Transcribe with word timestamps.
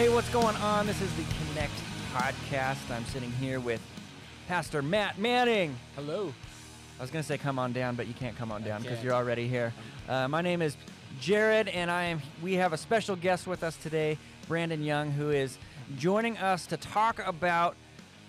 Hey, 0.00 0.08
what's 0.08 0.30
going 0.30 0.56
on? 0.56 0.86
This 0.86 1.02
is 1.02 1.14
the 1.14 1.24
Connect 1.50 1.74
podcast. 2.14 2.90
I'm 2.90 3.04
sitting 3.04 3.30
here 3.32 3.60
with 3.60 3.82
Pastor 4.48 4.80
Matt 4.80 5.18
Manning. 5.18 5.76
Hello. 5.94 6.32
I 6.98 7.02
was 7.02 7.10
going 7.10 7.22
to 7.22 7.28
say 7.28 7.36
come 7.36 7.58
on 7.58 7.74
down, 7.74 7.96
but 7.96 8.06
you 8.06 8.14
can't 8.14 8.34
come 8.34 8.50
on 8.50 8.62
down 8.62 8.80
because 8.80 9.04
you're 9.04 9.12
already 9.12 9.46
here. 9.46 9.74
Uh, 10.08 10.26
my 10.26 10.40
name 10.40 10.62
is 10.62 10.74
Jared, 11.20 11.68
and 11.68 11.90
I 11.90 12.04
am. 12.04 12.22
We 12.42 12.54
have 12.54 12.72
a 12.72 12.78
special 12.78 13.14
guest 13.14 13.46
with 13.46 13.62
us 13.62 13.76
today, 13.76 14.16
Brandon 14.48 14.82
Young, 14.82 15.10
who 15.10 15.28
is 15.28 15.58
joining 15.98 16.38
us 16.38 16.64
to 16.68 16.78
talk 16.78 17.18
about 17.26 17.76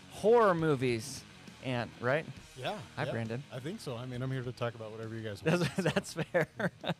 horror 0.09 0.53
movies. 0.53 1.23
And 1.63 1.90
right, 2.02 2.26
Yeah. 2.59 2.73
Hi, 2.97 3.05
yeah, 3.05 3.11
Brandon. 3.11 3.43
I 3.52 3.59
think 3.59 3.79
so. 3.79 3.95
I 3.95 4.05
mean, 4.05 4.21
I'm 4.21 4.31
here 4.31 4.43
to 4.43 4.52
talk 4.52 4.75
about 4.75 4.91
whatever 4.91 5.15
you 5.15 5.21
guys 5.21 5.43
want. 5.43 5.61
that's, 5.61 5.94
that's 5.94 6.13
fair. 6.13 6.48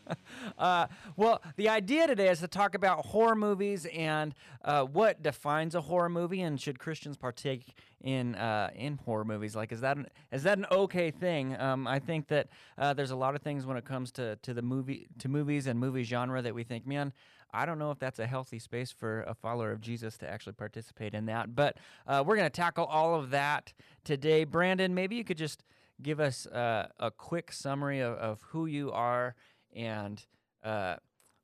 uh, 0.58 0.88
well, 1.18 1.42
the 1.58 1.70
idea 1.70 2.08
today 2.08 2.30
is 2.30 2.40
to 2.40 2.48
talk 2.48 2.74
about 2.74 3.06
horror 3.08 3.36
movies 3.36 3.86
and 3.88 4.34
uh, 4.64 4.84
what 4.84 5.22
defines 5.22 5.76
a 5.76 5.82
horror 5.82 6.10
movie, 6.10 6.42
and 6.42 6.60
should 6.60 6.80
Christians 6.80 7.18
partake 7.18 7.76
in 8.02 8.36
uh, 8.36 8.70
in 8.76 8.98
horror 9.06 9.26
movies? 9.26 9.56
Like, 9.56 9.72
is 9.72 9.82
that 9.82 9.98
an, 9.98 10.08
is 10.32 10.44
that 10.44 10.58
an 10.58 10.66
okay 10.72 11.12
thing? 11.12 11.60
Um, 11.60 11.86
I 11.86 12.00
think 12.00 12.28
that 12.30 12.48
uh, 12.78 12.94
there's 12.94 13.12
a 13.12 13.16
lot 13.16 13.36
of 13.36 13.42
things 13.42 13.66
when 13.66 13.78
it 13.78 13.86
comes 13.86 14.12
to 14.14 14.38
to 14.38 14.54
the 14.54 14.62
movie 14.62 15.08
to 15.20 15.28
movies 15.28 15.68
and 15.68 15.80
movie 15.80 16.04
genre 16.04 16.42
that 16.42 16.56
we 16.56 16.64
think, 16.64 16.88
man. 16.88 17.14
I 17.54 17.66
don't 17.66 17.80
know 17.80 17.92
if 17.92 18.00
that's 18.00 18.20
a 18.20 18.28
healthy 18.28 18.60
space 18.60 18.92
for 18.92 19.24
a 19.24 19.34
follower 19.34 19.72
of 19.72 19.82
Jesus 19.82 20.18
to 20.20 20.30
actually 20.30 20.54
participate 20.54 21.14
in 21.14 21.26
that, 21.26 21.56
but 21.56 21.78
uh, 22.08 22.24
we're 22.26 22.36
going 22.36 22.46
to 22.46 22.50
tackle 22.50 22.86
all 22.86 23.16
of 23.16 23.32
that 23.32 23.74
today. 24.04 24.44
Brandon, 24.44 24.94
maybe 24.94 25.16
you 25.16 25.24
could 25.24 25.38
just 25.38 25.64
give 26.02 26.20
us 26.20 26.46
uh, 26.48 26.88
a 27.00 27.12
quick 27.12 27.52
summary 27.52 28.00
of, 28.00 28.14
of 28.14 28.42
who 28.50 28.66
you 28.66 28.92
are 28.92 29.36
and 29.76 30.26
uh, 30.64 30.96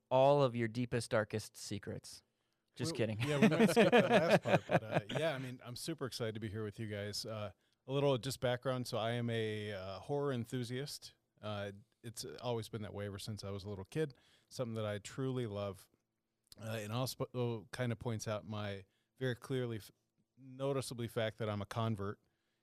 all 0.10 0.42
of 0.44 0.56
your 0.56 0.68
deepest, 0.68 1.12
darkest 1.12 1.62
secrets. 1.62 2.24
Just 2.76 2.92
We- 2.94 2.98
kidding. 2.98 3.18
Yeah, 3.28 3.40
we 3.40 3.48
might 3.50 3.70
skip 3.72 3.92
that 3.92 4.10
last 4.10 4.44
part, 4.44 4.62
but 4.70 4.84
uh, 4.84 5.00
yeah, 5.20 5.34
I 5.34 5.40
mean, 5.40 5.60
I'm 5.66 5.76
super 5.76 6.06
excited 6.06 6.36
to 6.36 6.40
be 6.42 6.48
here 6.48 6.64
with 6.64 6.80
you 6.80 6.88
guys. 6.88 7.26
Uh, 7.26 7.50
a 7.88 7.92
little 7.94 8.18
just 8.18 8.40
background. 8.40 8.88
So 8.88 8.98
I 8.98 9.12
am 9.12 9.30
a 9.30 9.74
uh, 9.74 10.00
horror 10.00 10.34
enthusiast. 10.34 11.14
Uh, 11.44 11.68
it's 12.04 12.26
always 12.42 12.70
been 12.70 12.82
that 12.84 12.94
way 12.94 13.08
ever 13.08 13.20
since 13.20 13.44
I 13.44 13.50
was 13.50 13.64
a 13.64 13.70
little 13.70 13.88
kid. 13.90 14.14
Something 14.50 14.76
that 14.76 14.86
I 14.86 15.00
truly 15.00 15.46
love, 15.46 15.86
uh, 16.66 16.78
and 16.84 16.92
also 16.94 17.66
kind 17.72 17.92
of 17.92 18.00
points 18.00 18.28
out 18.28 18.48
my 18.48 18.84
very 19.20 19.36
clearly, 19.36 19.78
f- 19.78 19.92
noticeably 20.56 21.08
fact 21.08 21.40
that 21.40 21.50
I'm 21.50 21.62
a 21.62 21.66
convert. 21.66 22.18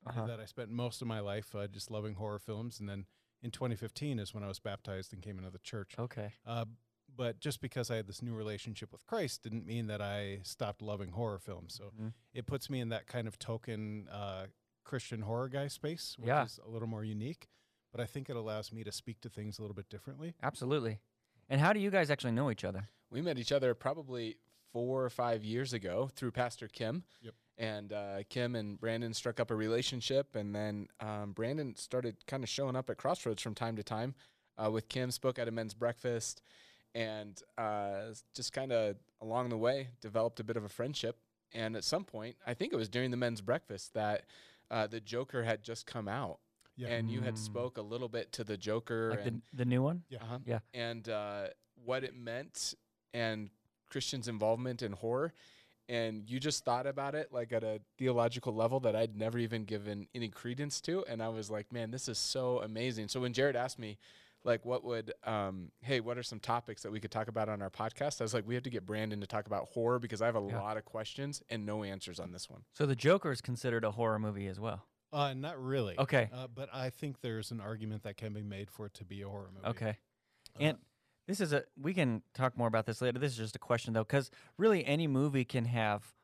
Uh-huh. 0.07 0.27
That 0.27 0.39
I 0.39 0.45
spent 0.45 0.69
most 0.69 1.01
of 1.01 1.09
my 1.09 1.21
life 1.21 1.55
uh, 1.55 1.67
just 1.67 1.91
loving 1.91 2.15
horror 2.17 2.39
films, 2.39 2.79
and 2.79 2.87
then 2.87 3.07
in 3.43 3.51
2015 3.51 4.19
is 4.19 4.35
when 4.35 4.43
I 4.45 4.49
was 4.49 4.59
baptized 4.59 5.15
and 5.15 5.23
came 5.23 5.39
into 5.39 5.51
the 5.51 5.59
church. 5.61 5.95
Okay. 5.99 6.31
Uh, 6.47 6.67
but 7.17 7.41
just 7.41 7.63
because 7.63 7.91
I 7.91 7.97
had 7.97 8.07
this 8.07 8.21
new 8.21 8.35
relationship 8.35 8.93
with 8.93 9.03
Christ 9.07 9.43
didn't 9.45 9.65
mean 9.65 9.87
that 9.87 10.03
I 10.03 10.41
stopped 10.43 10.83
loving 10.83 11.13
horror 11.13 11.39
films. 11.39 11.73
So 11.75 11.85
Mhm. 11.99 12.13
it 12.35 12.47
puts 12.47 12.69
me 12.69 12.81
in 12.81 12.91
that 12.91 13.07
kind 13.07 13.27
of 13.27 13.39
token 13.39 14.07
uh, 14.09 14.49
Christian 14.85 15.23
horror 15.23 15.49
guy 15.49 15.69
space, 15.69 16.17
which 16.19 16.29
Yeah. 16.29 16.45
is 16.45 16.61
a 16.63 16.69
little 16.69 16.89
more 16.89 17.05
unique. 17.05 17.49
But 17.91 18.03
I 18.03 18.07
think 18.07 18.29
it 18.29 18.37
allows 18.37 18.73
me 18.73 18.85
to 18.85 18.93
speak 18.93 19.23
to 19.23 19.31
things 19.31 19.59
a 19.59 19.63
little 19.63 19.75
bit 19.77 19.89
differently. 19.89 20.35
Absolutely. 20.43 21.01
And 21.49 21.63
how 21.63 21.73
do 21.73 21.81
you 21.81 21.91
guys 21.91 22.11
actually 22.11 22.33
know 22.33 22.51
each 22.51 22.65
other? 22.65 22.91
We 23.15 23.23
met 23.23 23.39
each 23.39 23.53
other 23.53 23.75
probably 23.75 24.37
four 24.73 25.05
or 25.05 25.09
five 25.11 25.45
years 25.45 25.73
ago 25.73 26.11
through 26.17 26.33
Pastor 26.33 26.67
Kim. 26.67 27.05
Yep. 27.23 27.35
And 27.57 27.93
uh, 27.93 28.17
Kim 28.29 28.57
and 28.57 28.79
Brandon 28.81 29.15
struck 29.15 29.39
up 29.39 29.53
a 29.53 29.55
relationship, 29.55 30.35
and 30.35 30.53
then 30.53 30.89
um, 30.99 31.31
Brandon 31.31 31.77
started 31.77 32.17
kind 32.27 32.43
of 32.43 32.49
showing 32.49 32.75
up 32.75 32.91
at 32.91 32.97
Crossroads 32.97 33.41
from 33.41 33.55
time 33.55 33.77
to 33.77 33.85
time. 33.85 34.17
Uh, 34.59 34.69
with 34.73 34.89
Kim, 34.89 35.13
spoke 35.13 35.39
at 35.39 35.47
a 35.47 35.53
men's 35.53 35.75
breakfast, 35.75 36.43
and 36.97 37.41
uh, 37.57 38.07
just 38.35 38.53
kind 38.53 38.73
of 38.73 38.97
along 39.21 39.49
the 39.51 39.57
way 39.57 39.89
developed 40.01 40.41
a 40.41 40.45
bit 40.45 40.57
of 40.57 40.65
a 40.65 40.69
friendship. 40.69 41.19
And 41.53 41.77
at 41.77 41.85
some 41.85 42.05
point, 42.05 42.35
I 42.45 42.55
think 42.55 42.73
it 42.73 42.77
was 42.77 42.89
during 42.89 43.13
the 43.13 43.17
men's 43.17 43.41
breakfast 43.41 43.95
that 43.95 44.25
uh, 44.73 44.89
the 44.89 44.99
Joker 45.01 45.45
had 45.45 45.63
just 45.63 45.87
come 45.87 46.09
out, 46.09 46.41
Yeah. 46.77 46.89
and 46.89 47.09
you 47.09 47.21
had 47.21 47.35
Mm. 47.35 47.39
spoke 47.39 47.79
a 47.79 47.83
little 47.83 48.09
bit 48.09 48.33
to 48.33 48.43
the 48.43 48.57
Joker, 48.57 49.11
Like 49.11 49.23
the, 49.23 49.29
and 49.29 49.43
the 49.53 49.65
new 49.65 49.83
one? 49.83 50.03
Yeah. 50.09 50.19
uh-huh. 50.23 50.39
Yeah. 50.45 50.59
And 50.73 51.09
uh, 51.09 51.49
what 51.85 52.03
it 52.03 52.17
meant 52.17 52.75
and 53.15 53.49
Christians' 53.89 54.29
involvement 54.29 54.83
in 54.83 54.93
horror. 54.93 55.33
And 55.89 56.29
you 56.29 56.41
just 56.41 56.65
thought 56.65 56.87
about 56.87 57.15
it 57.15 57.31
like 57.31 57.53
at 57.53 57.63
a 57.63 57.81
theological 57.99 58.55
level 58.55 58.81
that 58.81 58.97
I'd 58.97 59.17
never 59.17 59.39
even 59.39 59.65
given 59.65 60.09
any 60.15 60.29
credence 60.29 60.81
to. 60.83 61.05
And 61.09 61.23
I 61.23 61.29
was 61.29 61.51
like, 61.51 61.73
man, 61.73 61.91
this 61.91 62.09
is 62.09 62.19
so 62.19 62.61
amazing. 62.61 63.09
So 63.09 63.21
when 63.21 63.33
Jared 63.35 63.55
asked 63.55 63.79
me, 63.79 63.99
like, 64.45 64.65
what 64.65 64.83
would, 64.85 65.13
um, 65.25 65.71
hey, 65.81 66.01
what 66.01 66.17
are 66.19 66.23
some 66.23 66.39
topics 66.41 66.83
that 66.83 66.93
we 66.93 67.01
could 67.01 67.11
talk 67.11 67.29
about 67.29 67.49
on 67.51 67.61
our 67.63 67.71
podcast? 67.71 68.21
I 68.21 68.25
was 68.25 68.35
like, 68.35 68.47
we 68.47 68.55
have 68.55 68.63
to 68.65 68.71
get 68.71 68.85
Brandon 68.87 69.21
to 69.21 69.27
talk 69.27 69.47
about 69.47 69.69
horror 69.69 69.99
because 69.99 70.21
I 70.23 70.27
have 70.27 70.37
a 70.37 70.47
Yeah. 70.47 70.61
lot 70.61 70.77
of 70.79 70.85
questions 70.87 71.43
and 71.51 71.65
no 71.67 71.83
answers 71.83 72.19
on 72.21 72.33
this 72.33 72.49
one. 72.51 72.65
So 72.73 72.85
the 72.87 72.97
Joker 72.97 73.31
is 73.31 73.41
considered 73.43 73.85
a 73.85 73.91
horror 73.93 74.19
movie 74.19 74.47
as 74.47 74.59
well. 74.61 74.85
Uh, 75.13 75.33
not 75.35 75.63
really. 75.63 75.99
Okay. 75.99 76.29
Uh, 76.33 76.47
but 76.47 76.69
I 76.75 76.91
think 76.91 77.21
there's 77.21 77.51
an 77.53 77.61
argument 77.61 78.03
that 78.03 78.17
can 78.17 78.33
be 78.33 78.43
made 78.43 78.71
for 78.71 78.87
it 78.87 78.95
to 78.95 79.05
be 79.05 79.23
a 79.23 79.29
horror 79.29 79.51
movie. 79.55 79.67
Okay. 79.69 79.99
Uh, 80.57 80.63
And 80.63 80.79
this 81.27 81.41
is 81.41 81.53
a 81.53 81.65
we 81.81 81.95
can 81.95 82.23
talk 82.35 82.57
more 82.57 82.69
about 82.69 82.87
this 82.87 83.01
later. 83.03 83.19
This 83.19 83.33
is 83.33 83.39
just 83.39 83.57
a 83.57 83.59
question 83.59 83.93
though, 83.95 84.05
because 84.05 84.31
really 84.59 84.85
any 84.85 85.07
movie 85.07 85.45
can 85.45 85.65
have 85.67 86.15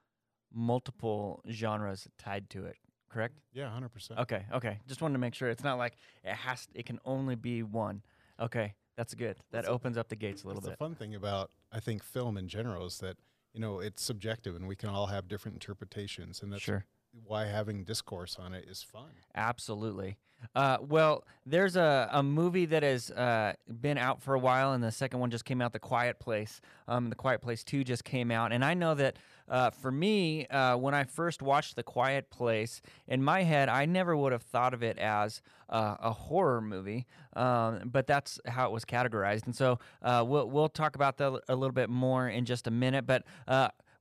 multiple 0.52 1.42
genres 1.50 2.08
tied 2.18 2.50
to 2.50 2.64
it. 2.66 2.76
Correct? 3.08 3.40
yeah, 3.52 3.64
100%. 3.76 4.18
Okay. 4.20 4.44
Okay. 4.52 4.78
Just 4.86 5.02
wanted 5.02 5.14
to 5.14 5.18
make 5.18 5.34
sure 5.34 5.48
it's 5.48 5.64
not 5.64 5.78
like 5.78 5.94
it 6.22 6.32
has. 6.34 6.68
It 6.74 6.86
can 6.86 7.00
only 7.04 7.34
be 7.34 7.64
one. 7.64 8.02
Okay. 8.38 8.74
That's 8.96 9.14
good. 9.14 9.36
That 9.36 9.44
That's 9.50 9.68
a- 9.68 9.70
opens 9.72 9.96
up 9.96 10.08
the 10.08 10.14
gates 10.16 10.44
a 10.44 10.46
little 10.46 10.62
bit. 10.62 10.70
the 10.70 10.76
fun 10.76 10.94
thing 10.94 11.14
about 11.16 11.50
I 11.72 11.80
think 11.80 12.04
film 12.04 12.36
in 12.36 12.46
general 12.46 12.86
is 12.86 12.98
that 12.98 13.16
you 13.52 13.60
know 13.60 13.80
it's 13.80 14.02
subjective 14.02 14.54
and 14.54 14.68
we 14.68 14.76
can 14.76 14.90
all 14.90 15.06
have 15.06 15.26
different 15.26 15.56
interpretations, 15.56 16.40
and 16.42 16.52
that's 16.52 16.62
Sure. 16.62 16.84
Why 17.12 17.46
having 17.46 17.84
discourse 17.84 18.36
on 18.38 18.54
it 18.54 18.66
is 18.68 18.82
fun. 18.82 19.10
Absolutely. 19.34 20.16
Uh, 20.54 20.78
well, 20.80 21.24
there's 21.44 21.76
a, 21.76 22.08
a 22.12 22.22
movie 22.22 22.66
that 22.66 22.82
has 22.82 23.10
uh, 23.10 23.52
been 23.80 23.98
out 23.98 24.22
for 24.22 24.34
a 24.34 24.38
while, 24.38 24.72
and 24.72 24.82
the 24.82 24.90
second 24.90 25.20
one 25.20 25.30
just 25.30 25.44
came 25.44 25.60
out, 25.60 25.72
The 25.72 25.78
Quiet 25.78 26.18
Place. 26.18 26.60
Um, 26.88 27.10
the 27.10 27.14
Quiet 27.16 27.40
Place 27.42 27.62
2 27.62 27.84
just 27.84 28.04
came 28.04 28.30
out. 28.30 28.52
And 28.52 28.64
I 28.64 28.74
know 28.74 28.94
that 28.94 29.18
uh, 29.48 29.70
for 29.70 29.92
me, 29.92 30.46
uh, 30.46 30.76
when 30.76 30.94
I 30.94 31.04
first 31.04 31.42
watched 31.42 31.76
The 31.76 31.82
Quiet 31.82 32.30
Place, 32.30 32.80
in 33.06 33.22
my 33.22 33.42
head, 33.42 33.68
I 33.68 33.84
never 33.84 34.16
would 34.16 34.32
have 34.32 34.42
thought 34.42 34.72
of 34.74 34.82
it 34.82 34.98
as 34.98 35.42
uh, 35.68 35.96
a 36.00 36.12
horror 36.12 36.60
movie, 36.60 37.06
um, 37.34 37.82
but 37.84 38.06
that's 38.06 38.40
how 38.46 38.66
it 38.66 38.72
was 38.72 38.84
categorized. 38.84 39.44
And 39.46 39.54
so 39.54 39.78
uh, 40.02 40.24
we'll, 40.26 40.48
we'll 40.48 40.68
talk 40.68 40.96
about 40.96 41.18
that 41.18 41.40
a 41.48 41.54
little 41.54 41.74
bit 41.74 41.90
more 41.90 42.28
in 42.28 42.44
just 42.44 42.66
a 42.66 42.70
minute. 42.70 43.06
But 43.06 43.24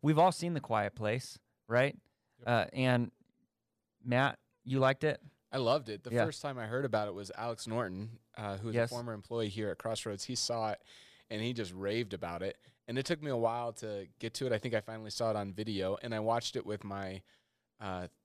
we've 0.02 0.18
all 0.20 0.32
seen 0.32 0.54
The 0.54 0.62
Quiet 0.62 0.96
Place, 0.96 1.38
right? 1.68 1.96
Uh, 2.46 2.66
and 2.74 3.12
Matt, 4.04 4.40
you 4.64 4.80
liked 4.80 5.04
it? 5.04 5.22
I 5.52 5.58
loved 5.58 5.90
it. 5.90 6.04
The 6.04 6.12
Yeah. 6.12 6.26
first 6.26 6.42
time 6.42 6.58
I 6.60 6.68
heard 6.68 6.86
about 6.86 7.08
it 7.08 7.14
was 7.14 7.32
Alex 7.36 7.66
Norton, 7.68 8.20
uh, 8.38 8.58
who's 8.58 8.76
Yes. 8.76 8.90
a 8.92 8.94
former 8.94 9.14
employee 9.14 9.50
here 9.50 9.70
at 9.70 9.78
Crossroads. 9.78 10.26
He 10.26 10.36
saw 10.36 10.72
it 10.72 10.82
and 11.30 11.42
he 11.42 11.54
just 11.54 11.74
raved 11.74 12.14
about 12.14 12.42
it. 12.44 12.58
And 12.88 12.98
it 12.98 13.06
took 13.06 13.22
me 13.22 13.30
a 13.32 13.38
while 13.38 13.74
to 13.74 14.08
get 14.20 14.34
to 14.36 14.46
it. 14.48 14.52
I 14.52 14.58
think 14.58 14.74
I 14.74 14.82
finally 14.82 15.10
saw 15.12 15.30
it 15.32 15.36
on 15.36 15.54
video 15.54 15.98
and 16.02 16.14
I 16.14 16.20
watched 16.20 16.56
it 16.56 16.66
with 16.66 16.84
my 16.84 17.22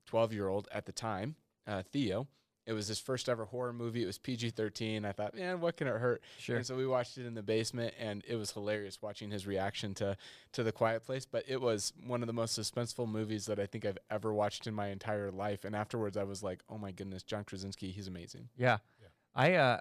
12 0.06 0.32
year 0.32 0.48
old 0.48 0.68
at 0.72 0.84
the 0.86 0.92
time, 0.92 1.36
uh, 1.66 1.82
Theo. 1.82 2.28
It 2.66 2.72
was 2.72 2.86
his 2.88 2.98
first 2.98 3.28
ever 3.28 3.44
horror 3.44 3.72
movie. 3.72 4.02
It 4.02 4.06
was 4.06 4.16
PG 4.16 4.50
13. 4.50 5.04
I 5.04 5.12
thought, 5.12 5.34
man, 5.34 5.60
what 5.60 5.76
can 5.76 5.86
it 5.86 5.98
hurt? 5.98 6.22
Sure. 6.38 6.56
And 6.56 6.66
so 6.66 6.76
we 6.76 6.86
watched 6.86 7.18
it 7.18 7.26
in 7.26 7.34
the 7.34 7.42
basement, 7.42 7.94
and 7.98 8.22
it 8.26 8.36
was 8.36 8.52
hilarious 8.52 9.02
watching 9.02 9.30
his 9.30 9.46
reaction 9.46 9.94
to 9.94 10.16
to 10.52 10.62
the 10.62 10.72
Quiet 10.72 11.04
Place. 11.04 11.26
But 11.26 11.44
it 11.46 11.60
was 11.60 11.92
one 12.06 12.22
of 12.22 12.26
the 12.26 12.32
most 12.32 12.58
suspenseful 12.58 13.06
movies 13.08 13.46
that 13.46 13.58
I 13.58 13.66
think 13.66 13.84
I've 13.84 13.98
ever 14.10 14.32
watched 14.32 14.66
in 14.66 14.74
my 14.74 14.88
entire 14.88 15.30
life. 15.30 15.64
And 15.64 15.76
afterwards, 15.76 16.16
I 16.16 16.24
was 16.24 16.42
like, 16.42 16.60
oh 16.70 16.78
my 16.78 16.90
goodness, 16.90 17.22
John 17.22 17.44
Krasinski, 17.44 17.90
he's 17.90 18.08
amazing. 18.08 18.48
Yeah. 18.56 18.78
Yeah. 19.00 19.08
I 19.34 19.54
uh 19.54 19.80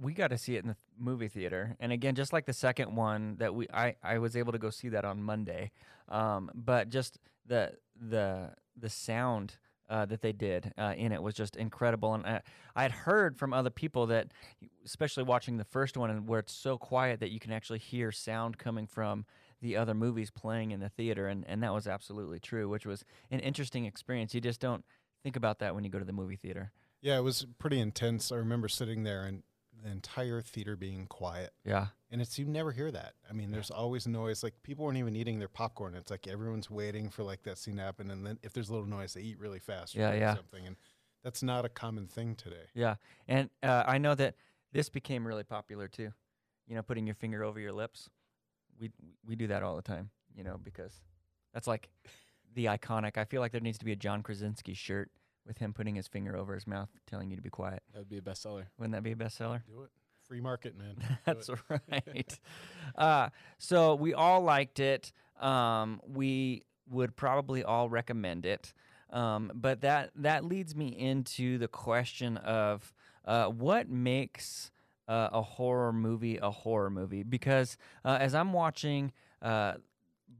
we 0.00 0.12
got 0.12 0.28
to 0.28 0.38
see 0.38 0.56
it 0.56 0.62
in 0.64 0.68
the 0.68 0.76
movie 0.98 1.28
theater. 1.28 1.76
And 1.80 1.92
again, 1.92 2.14
just 2.16 2.32
like 2.32 2.44
the 2.44 2.52
second 2.52 2.94
one 2.94 3.36
that 3.38 3.54
we 3.54 3.66
I 3.72 3.96
I 4.02 4.18
was 4.18 4.36
able 4.36 4.52
to 4.52 4.58
go 4.58 4.70
see 4.70 4.88
that 4.90 5.04
on 5.04 5.22
Monday. 5.22 5.72
Um 6.08 6.50
but 6.54 6.90
just 6.90 7.18
the 7.46 7.72
the 7.98 8.50
the 8.76 8.90
sound 8.90 9.54
uh, 9.88 10.06
that 10.06 10.20
they 10.20 10.32
did 10.32 10.72
uh, 10.76 10.94
in 10.96 11.12
it 11.12 11.22
was 11.22 11.34
just 11.34 11.56
incredible, 11.56 12.14
and 12.14 12.26
I, 12.26 12.40
I 12.74 12.82
had 12.82 12.92
heard 12.92 13.36
from 13.36 13.52
other 13.52 13.70
people 13.70 14.06
that, 14.06 14.28
especially 14.84 15.22
watching 15.24 15.56
the 15.56 15.64
first 15.64 15.96
one, 15.96 16.10
and 16.10 16.28
where 16.28 16.40
it's 16.40 16.52
so 16.52 16.78
quiet 16.78 17.20
that 17.20 17.30
you 17.30 17.40
can 17.40 17.52
actually 17.52 17.78
hear 17.78 18.12
sound 18.12 18.58
coming 18.58 18.86
from 18.86 19.24
the 19.62 19.76
other 19.76 19.94
movies 19.94 20.30
playing 20.30 20.70
in 20.70 20.80
the 20.80 20.88
theater, 20.88 21.28
and, 21.28 21.44
and 21.46 21.62
that 21.62 21.72
was 21.72 21.86
absolutely 21.86 22.38
true, 22.38 22.68
which 22.68 22.86
was 22.86 23.04
an 23.30 23.40
interesting 23.40 23.86
experience. 23.86 24.34
You 24.34 24.40
just 24.40 24.60
don't 24.60 24.84
think 25.22 25.36
about 25.36 25.58
that 25.60 25.74
when 25.74 25.84
you 25.84 25.90
go 25.90 25.98
to 25.98 26.04
the 26.04 26.12
movie 26.12 26.36
theater. 26.36 26.72
Yeah, 27.00 27.18
it 27.18 27.22
was 27.22 27.46
pretty 27.58 27.80
intense. 27.80 28.32
I 28.32 28.36
remember 28.36 28.68
sitting 28.68 29.04
there 29.04 29.24
and 29.24 29.42
the 29.86 29.92
entire 29.92 30.42
theater 30.42 30.76
being 30.76 31.06
quiet. 31.06 31.52
Yeah. 31.64 31.86
And 32.10 32.20
it's 32.20 32.38
you 32.38 32.44
never 32.44 32.72
hear 32.72 32.90
that. 32.90 33.14
I 33.30 33.32
mean, 33.32 33.52
there's 33.52 33.70
always 33.70 34.06
noise. 34.06 34.42
Like 34.42 34.54
people 34.62 34.84
weren't 34.84 34.98
even 34.98 35.14
eating 35.14 35.38
their 35.38 35.48
popcorn. 35.48 35.94
It's 35.94 36.10
like 36.10 36.26
everyone's 36.26 36.68
waiting 36.70 37.08
for 37.08 37.22
like 37.22 37.42
that 37.44 37.58
scene 37.58 37.76
to 37.76 37.82
happen, 37.82 38.10
and 38.10 38.26
then 38.26 38.38
if 38.42 38.52
there's 38.52 38.68
a 38.68 38.72
little 38.72 38.88
noise, 38.88 39.14
they 39.14 39.22
eat 39.22 39.38
really 39.38 39.58
fast. 39.58 39.96
or 39.96 40.00
Yeah, 40.00 40.14
yeah. 40.14 40.34
Something, 40.34 40.66
and 40.66 40.76
that's 41.22 41.42
not 41.42 41.64
a 41.64 41.68
common 41.68 42.06
thing 42.06 42.34
today. 42.34 42.66
Yeah, 42.74 42.96
and 43.28 43.50
uh, 43.62 43.84
I 43.86 43.98
know 43.98 44.14
that 44.14 44.34
this 44.72 44.88
became 44.88 45.26
really 45.26 45.44
popular 45.44 45.88
too. 45.88 46.12
You 46.66 46.74
know, 46.74 46.82
putting 46.82 47.06
your 47.06 47.14
finger 47.14 47.44
over 47.44 47.60
your 47.60 47.72
lips. 47.72 48.08
We 48.80 48.90
we 49.26 49.36
do 49.36 49.46
that 49.48 49.62
all 49.62 49.76
the 49.76 49.82
time. 49.82 50.10
you 50.34 50.44
know, 50.44 50.58
because 50.62 50.92
that's 51.52 51.66
like 51.66 51.88
the 52.54 52.66
iconic. 52.66 53.16
I 53.18 53.24
feel 53.24 53.40
like 53.40 53.52
there 53.52 53.60
needs 53.60 53.78
to 53.78 53.84
be 53.84 53.92
a 53.92 53.96
John 53.96 54.22
Krasinski 54.22 54.74
shirt 54.74 55.10
with 55.46 55.58
him 55.58 55.72
putting 55.72 55.94
his 55.94 56.08
finger 56.08 56.36
over 56.36 56.54
his 56.54 56.66
mouth, 56.66 56.88
telling 57.06 57.30
you 57.30 57.36
to 57.36 57.42
be 57.42 57.50
quiet. 57.50 57.82
That 57.92 58.00
would 58.00 58.08
be 58.08 58.18
a 58.18 58.22
bestseller. 58.22 58.64
Wouldn't 58.78 58.92
that 58.92 59.02
be 59.02 59.12
a 59.12 59.16
bestseller? 59.16 59.62
Do 59.66 59.82
it. 59.82 59.90
Free 60.26 60.40
market, 60.40 60.76
man. 60.76 60.96
Do 60.98 61.06
That's 61.24 61.50
right. 61.68 62.38
uh, 62.96 63.28
so 63.58 63.94
we 63.94 64.12
all 64.12 64.40
liked 64.40 64.80
it. 64.80 65.12
Um, 65.40 66.00
we 66.06 66.64
would 66.90 67.16
probably 67.16 67.62
all 67.62 67.88
recommend 67.88 68.44
it. 68.44 68.72
Um, 69.10 69.52
but 69.54 69.82
that 69.82 70.10
that 70.16 70.44
leads 70.44 70.74
me 70.74 70.88
into 70.88 71.58
the 71.58 71.68
question 71.68 72.38
of 72.38 72.92
uh, 73.24 73.46
what 73.46 73.88
makes 73.88 74.72
uh, 75.06 75.28
a 75.32 75.42
horror 75.42 75.92
movie 75.92 76.38
a 76.38 76.50
horror 76.50 76.90
movie? 76.90 77.22
Because 77.22 77.76
uh, 78.04 78.18
as 78.20 78.34
I'm 78.34 78.52
watching 78.52 79.12
uh, 79.42 79.74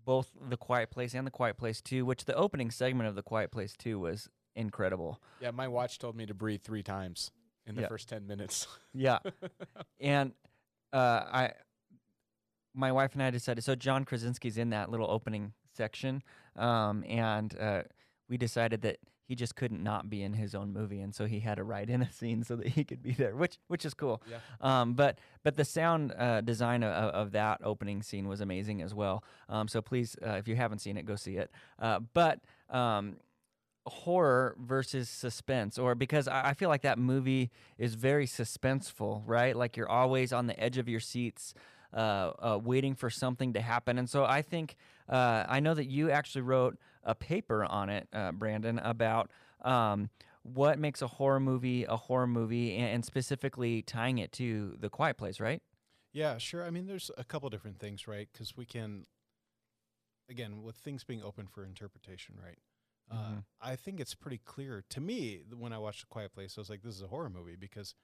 both 0.04 0.30
The 0.48 0.56
Quiet 0.56 0.90
Place 0.90 1.14
and 1.14 1.26
The 1.26 1.30
Quiet 1.30 1.56
Place 1.58 1.80
2, 1.80 2.04
which 2.04 2.24
the 2.24 2.34
opening 2.34 2.70
segment 2.70 3.08
of 3.08 3.14
The 3.14 3.22
Quiet 3.22 3.50
Place 3.50 3.74
2 3.76 3.98
was 3.98 4.28
incredible. 4.56 5.20
Yeah, 5.40 5.52
my 5.52 5.68
watch 5.68 5.98
told 5.98 6.16
me 6.16 6.26
to 6.26 6.34
breathe 6.34 6.62
three 6.62 6.82
times 6.82 7.30
in 7.66 7.74
the 7.76 7.82
Yeah. 7.82 7.88
first 7.88 8.08
ten 8.08 8.26
minutes. 8.26 8.66
Yeah. 8.94 9.18
and 10.00 10.32
uh, 10.92 10.96
I, 11.30 11.52
my 12.74 12.92
wife 12.92 13.14
and 13.14 13.22
I 13.22 13.30
decided. 13.30 13.62
So 13.64 13.74
John 13.74 14.04
Krasinski's 14.04 14.58
in 14.58 14.70
that 14.70 14.90
little 14.90 15.10
opening 15.10 15.52
section, 15.72 16.22
um, 16.56 17.04
and 17.06 17.56
uh, 17.58 17.82
we 18.28 18.36
decided 18.36 18.82
that 18.82 18.98
he 19.28 19.34
just 19.34 19.56
couldn't 19.56 19.82
not 19.82 20.08
be 20.08 20.22
in 20.22 20.32
his 20.34 20.54
own 20.54 20.72
movie, 20.72 21.00
and 21.00 21.14
so 21.14 21.26
he 21.26 21.40
had 21.40 21.56
to 21.56 21.64
write 21.64 21.90
in 21.90 22.00
a 22.02 22.10
scene 22.12 22.44
so 22.44 22.54
that 22.56 22.68
he 22.68 22.84
could 22.84 23.02
be 23.02 23.12
there, 23.12 23.34
which 23.34 23.58
which 23.68 23.84
is 23.84 23.92
cool. 23.94 24.22
Yeah. 24.30 24.38
Um, 24.60 24.94
but 24.94 25.18
but 25.42 25.56
the 25.56 25.64
sound 25.64 26.12
uh, 26.16 26.40
design 26.42 26.82
of, 26.82 26.92
of 27.14 27.32
that 27.32 27.60
opening 27.64 28.02
scene 28.02 28.28
was 28.28 28.40
amazing 28.40 28.82
as 28.82 28.94
well. 28.94 29.24
Um, 29.48 29.68
so 29.68 29.80
please, 29.82 30.16
uh, 30.24 30.30
if 30.32 30.46
you 30.48 30.56
haven't 30.56 30.78
seen 30.78 30.96
it, 30.96 31.04
go 31.06 31.16
see 31.16 31.36
it. 31.36 31.50
Uh, 31.78 32.00
but 32.14 32.40
um, 32.70 33.16
horror 33.86 34.56
versus 34.58 35.08
suspense 35.08 35.78
or 35.78 35.94
because 35.94 36.28
I, 36.28 36.54
feel 36.54 36.68
like 36.68 36.82
that 36.82 36.98
movie 36.98 37.50
is 37.78 37.94
very 37.94 38.26
suspenseful 38.26 39.22
right 39.26 39.54
like 39.54 39.76
you're 39.76 39.88
always 39.88 40.32
on 40.32 40.46
the 40.46 40.58
edge 40.58 40.78
of 40.78 40.88
your 40.88 41.00
seats 41.00 41.54
uh, 41.94 41.96
uh, 42.38 42.60
waiting 42.62 42.94
for 42.94 43.10
something 43.10 43.52
to 43.52 43.60
happen 43.60 43.98
and 43.98 44.10
so 44.10 44.24
i 44.24 44.42
think 44.42 44.76
uh, 45.08 45.44
i 45.48 45.60
know 45.60 45.74
that 45.74 45.86
you 45.86 46.10
actually 46.10 46.42
wrote 46.42 46.76
a 47.04 47.14
paper 47.14 47.64
on 47.64 47.88
it 47.88 48.08
uh, 48.12 48.32
brandon 48.32 48.78
about 48.80 49.30
um, 49.62 50.10
what 50.42 50.78
makes 50.78 51.00
a 51.00 51.06
horror 51.06 51.40
movie 51.40 51.84
a 51.84 51.96
horror 51.96 52.26
movie 52.26 52.76
and, 52.76 52.88
and 52.88 53.04
specifically 53.04 53.82
tying 53.82 54.18
it 54.18 54.32
to 54.32 54.76
the 54.80 54.88
quiet 54.88 55.16
place 55.16 55.38
right 55.38 55.62
Yeah, 56.12 56.38
sure. 56.38 56.64
I 56.64 56.70
mean, 56.70 56.86
there's 56.86 57.10
a 57.18 57.24
couple 57.24 57.50
different 57.50 57.78
things, 57.78 58.08
right? 58.08 58.26
Because 58.32 58.56
we 58.56 58.64
can, 58.64 59.04
again, 60.30 60.62
with 60.62 60.76
things 60.76 61.04
being 61.04 61.22
open 61.22 61.46
for 61.46 61.62
interpretation, 61.62 62.36
right? 62.42 62.56
Uh, 63.10 63.14
Mhm. 63.14 63.44
I 63.60 63.76
think 63.76 64.00
it's 64.00 64.14
pretty 64.14 64.38
clear 64.38 64.82
to 64.90 65.00
me 65.00 65.42
when 65.56 65.72
I 65.72 65.78
watched 65.78 66.02
A 66.04 66.06
Quiet 66.06 66.32
Place, 66.32 66.56
I 66.58 66.60
was 66.60 66.70
like, 66.70 66.82
this 66.82 66.94
is 66.94 67.02
a 67.02 67.06
horror 67.08 67.30
movie 67.30 67.56
because 67.56 67.94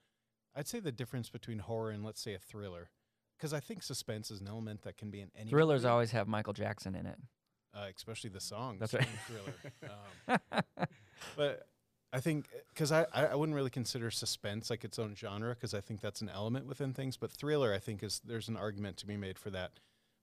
I'd 0.55 0.69
say 0.69 0.81
the 0.81 0.93
difference 0.93 1.29
between 1.31 1.59
horror 1.61 1.91
and, 1.91 2.05
let's 2.05 2.21
say, 2.21 2.35
a 2.35 2.39
thriller, 2.39 2.91
because 3.37 3.53
I 3.53 3.61
think 3.61 3.83
suspense 3.83 4.31
is 4.31 4.41
an 4.41 4.49
element 4.49 4.83
that 4.83 4.97
can 4.97 5.11
be 5.11 5.21
in 5.21 5.31
any 5.35 5.51
thrillers 5.51 5.83
movie, 5.83 5.91
always 5.91 6.11
have 6.13 6.29
michael 6.29 6.53
jackson 6.53 6.95
in 6.95 7.07
it 7.07 7.19
uh, 7.75 7.87
especially 7.97 8.29
the 8.31 8.39
songs. 8.41 8.79
That's 8.81 8.93
right. 8.95 9.09
Thriller. 9.27 9.55
Um, 10.29 10.87
but 11.37 11.67
I 12.13 12.21
think 12.21 12.47
because 12.69 12.93
I, 12.93 13.07
I 13.15 13.27
I 13.29 13.35
wouldn't 13.35 13.57
really 13.57 13.71
consider 13.71 14.11
suspense 14.11 14.69
like 14.69 14.85
its 14.85 14.99
own 14.99 15.15
genre 15.15 15.55
because 15.55 15.73
I 15.73 15.81
think 15.81 16.01
that's 16.03 16.21
an 16.21 16.29
element 16.29 16.67
within 16.67 16.93
things. 16.93 17.17
But 17.17 17.31
thriller, 17.33 17.73
I 17.73 17.79
think 17.79 18.03
is 18.03 18.21
there's 18.25 18.49
an 18.49 18.57
argument 18.59 18.99
to 18.99 19.07
be 19.07 19.17
made 19.17 19.39
for 19.39 19.49
that. 19.51 19.73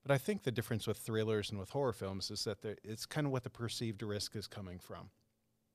But 0.04 0.14
I 0.14 0.18
think 0.18 0.44
the 0.44 0.52
difference 0.52 0.88
with 0.88 0.98
thrillers 0.98 1.50
and 1.50 1.60
with 1.60 1.72
horror 1.72 1.94
films 1.94 2.32
is 2.32 2.46
that 2.46 2.64
it's 2.84 3.06
kind 3.06 3.28
of 3.28 3.34
what 3.34 3.44
the 3.44 3.50
perceived 3.50 4.02
risk 4.02 4.36
is 4.36 4.48
coming 4.48 4.80
from, 4.80 5.10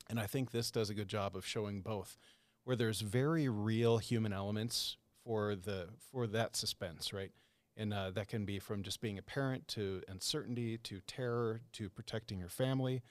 and 0.09 0.19
I 0.19 0.27
think 0.27 0.51
this 0.51 0.71
does 0.71 0.91
a 0.91 0.95
good 0.95 1.09
job 1.09 1.37
of 1.37 1.47
showing 1.47 1.81
both, 1.83 2.19
where 2.65 2.77
there's 2.77 3.01
very 3.01 3.49
real 3.49 3.99
human 3.99 4.33
elements 4.33 4.97
for 5.25 5.55
the 5.55 5.89
for 6.11 6.27
that 6.29 6.57
suspense, 6.57 7.13
right? 7.13 7.33
And 7.77 7.93
uh, 7.93 8.11
that 8.13 8.29
can 8.29 8.45
be 8.45 8.59
from 8.61 8.83
just 8.83 9.01
being 9.01 9.19
a 9.19 9.23
parent 9.23 9.67
to 9.69 10.01
uncertainty 10.07 10.79
to 10.79 11.01
terror 11.01 11.61
to 11.73 11.91
protecting 11.91 12.39
your 12.39 12.49
family. 12.49 13.03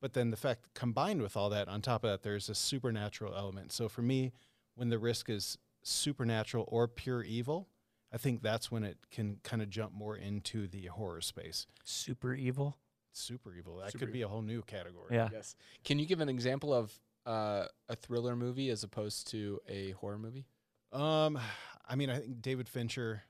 But 0.00 0.12
then 0.12 0.30
the 0.30 0.36
fact 0.36 0.74
combined 0.74 1.22
with 1.22 1.36
all 1.36 1.50
that, 1.50 1.68
on 1.68 1.80
top 1.80 2.04
of 2.04 2.10
that, 2.10 2.22
there's 2.22 2.48
a 2.48 2.54
supernatural 2.54 3.34
element. 3.34 3.72
So 3.72 3.88
for 3.88 4.02
me, 4.02 4.32
when 4.74 4.90
the 4.90 4.98
risk 4.98 5.30
is 5.30 5.58
supernatural 5.82 6.66
or 6.68 6.86
pure 6.86 7.22
evil, 7.22 7.68
I 8.12 8.16
think 8.18 8.42
that's 8.42 8.70
when 8.70 8.82
it 8.84 8.98
can 9.10 9.38
kind 9.44 9.62
of 9.62 9.70
jump 9.70 9.92
more 9.92 10.16
into 10.16 10.66
the 10.66 10.86
horror 10.86 11.20
space. 11.20 11.66
super 11.84 12.34
evil 12.34 12.76
Super 13.12 13.52
evil. 13.54 13.76
That 13.78 13.90
Super 13.90 14.04
could 14.06 14.12
be 14.12 14.22
a 14.22 14.28
whole 14.28 14.40
new 14.42 14.62
category. 14.62 15.08
yeah 15.16 15.28
Yes. 15.32 15.56
Can 15.84 15.98
you 15.98 16.06
give 16.06 16.20
an 16.20 16.28
example 16.28 16.72
of 16.72 16.96
uh, 17.26 17.64
a 17.88 17.96
thriller 17.96 18.36
movie 18.36 18.70
as 18.70 18.84
opposed 18.84 19.28
to 19.32 19.58
a 19.68 19.90
horror 19.92 20.16
movie? 20.18 20.46
Um, 20.92 21.36
I 21.88 21.96
mean, 21.96 22.08
I 22.08 22.18
think 22.20 22.40
David 22.40 22.68
Fincher, 22.68 23.22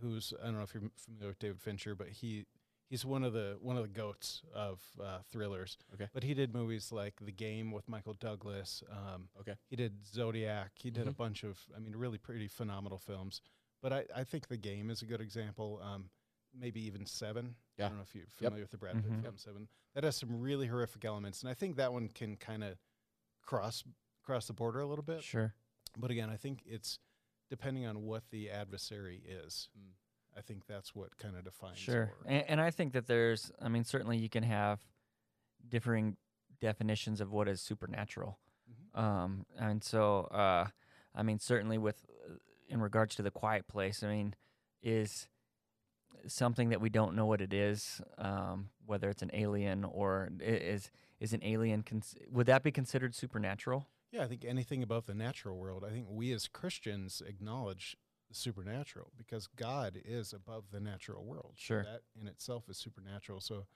who's 0.00 0.32
I 0.40 0.46
don't 0.46 0.56
know 0.58 0.62
if 0.62 0.72
you're 0.74 0.84
familiar 0.96 1.28
with 1.28 1.40
David 1.40 1.60
Fincher, 1.60 1.96
but 1.96 2.08
he 2.08 2.46
he's 2.88 3.04
one 3.04 3.24
of 3.24 3.32
the 3.32 3.56
one 3.60 3.76
of 3.76 3.82
the 3.82 3.88
goats 3.88 4.42
of 4.54 4.80
uh, 5.02 5.18
thrillers. 5.32 5.76
Okay. 5.94 6.08
But 6.14 6.22
he 6.22 6.32
did 6.32 6.54
movies 6.54 6.92
like 6.92 7.14
The 7.20 7.32
Game 7.32 7.72
with 7.72 7.88
Michael 7.88 8.14
Douglas. 8.14 8.84
Um, 8.90 9.28
Okay. 9.40 9.54
He 9.68 9.74
did 9.74 10.06
Zodiac. 10.06 10.70
He 10.76 10.90
did 10.92 11.08
a 11.08 11.10
Mhm. 11.10 11.16
bunch 11.16 11.42
of 11.42 11.58
I 11.76 11.80
mean, 11.80 11.96
really 11.96 12.18
pretty 12.18 12.46
phenomenal 12.46 12.98
films. 12.98 13.40
But 13.82 13.92
I, 13.92 14.04
I 14.14 14.24
think 14.24 14.48
The 14.48 14.56
Game 14.56 14.90
is 14.90 15.02
a 15.02 15.06
good 15.06 15.20
example. 15.20 15.80
Um, 15.82 16.10
maybe 16.58 16.80
even 16.86 17.04
Seven. 17.06 17.54
Yeah. 17.78 17.86
I 17.86 17.88
don't 17.88 17.98
know 17.98 18.04
if 18.04 18.14
you're 18.14 18.24
familiar 18.30 18.62
with 18.62 18.70
the 18.70 18.78
Brad 18.78 18.94
Pitt 19.02 19.12
Mhm. 19.12 19.22
film 19.22 19.36
Seven. 19.36 19.68
That 19.94 20.04
has 20.04 20.16
some 20.16 20.40
really 20.40 20.66
horrific 20.66 21.04
elements, 21.04 21.42
and 21.42 21.50
I 21.50 21.54
think 21.54 21.76
that 21.76 21.92
one 21.92 22.08
can 22.08 22.36
kind 22.36 22.64
of 22.64 22.78
cross 23.42 23.84
cross 24.22 24.46
the 24.48 24.52
border 24.52 24.80
a 24.80 24.86
little 24.86 25.04
bit. 25.04 25.22
sure 25.22 25.54
But 25.96 26.10
again, 26.10 26.28
I 26.30 26.36
think 26.36 26.62
it's 26.66 26.98
depending 27.48 27.86
on 27.86 28.02
what 28.02 28.28
the 28.30 28.50
adversary 28.50 29.22
is. 29.24 29.68
Mm. 29.78 29.92
I 30.36 30.40
think 30.42 30.66
that's 30.66 30.94
what 30.94 31.16
kind 31.16 31.36
of 31.36 31.44
defines. 31.44 31.78
Sure. 31.78 32.12
And, 32.26 32.44
and 32.48 32.60
I 32.60 32.70
think 32.72 32.92
that 32.94 33.06
there's, 33.06 33.52
I 33.62 33.68
mean, 33.68 33.84
certainly 33.84 34.18
you 34.18 34.28
can 34.28 34.42
have 34.42 34.84
differing 35.68 36.16
definitions 36.60 37.20
of 37.20 37.30
what 37.32 37.48
is 37.48 37.62
supernatural. 37.62 38.38
Mhm. 38.68 38.98
Um, 39.00 39.46
and 39.56 39.82
so, 39.84 40.22
uh, 40.24 40.66
I 41.14 41.22
mean, 41.22 41.38
certainly 41.38 41.78
with, 41.78 42.04
in 42.68 42.80
regards 42.80 43.14
to 43.16 43.22
the 43.22 43.30
quiet 43.30 43.68
place, 43.68 44.02
I 44.02 44.08
mean, 44.08 44.34
is 44.82 45.28
something 46.26 46.70
that 46.70 46.80
we 46.80 46.88
don't 46.88 47.14
know 47.14 47.26
what 47.26 47.40
it 47.40 47.52
is, 47.52 48.00
um, 48.18 48.68
whether 48.84 49.08
it's 49.10 49.22
an 49.22 49.30
alien 49.32 49.84
or 49.84 50.30
is, 50.40 50.90
is 51.20 51.32
an 51.32 51.42
alien, 51.44 51.82
cons- 51.82 52.16
would 52.30 52.46
that 52.46 52.62
be 52.62 52.70
considered 52.72 53.14
supernatural? 53.14 53.86
Yeah, 54.10 54.22
I 54.24 54.26
think 54.26 54.44
anything 54.44 54.82
above 54.82 55.06
the 55.06 55.14
natural 55.14 55.56
world. 55.58 55.84
I 55.86 55.90
think 55.90 56.06
we 56.08 56.32
as 56.32 56.48
Christians 56.48 57.22
acknowledge 57.26 57.96
the 58.28 58.34
supernatural 58.34 59.12
because 59.16 59.46
God 59.46 59.98
is 60.04 60.32
above 60.32 60.64
the 60.72 60.80
natural 60.80 61.24
world. 61.24 61.52
Sure. 61.56 61.84
that 61.84 62.02
in 62.20 62.26
itself 62.26 62.64
is 62.68 62.76
supernatural. 62.78 63.40
So 63.40 63.66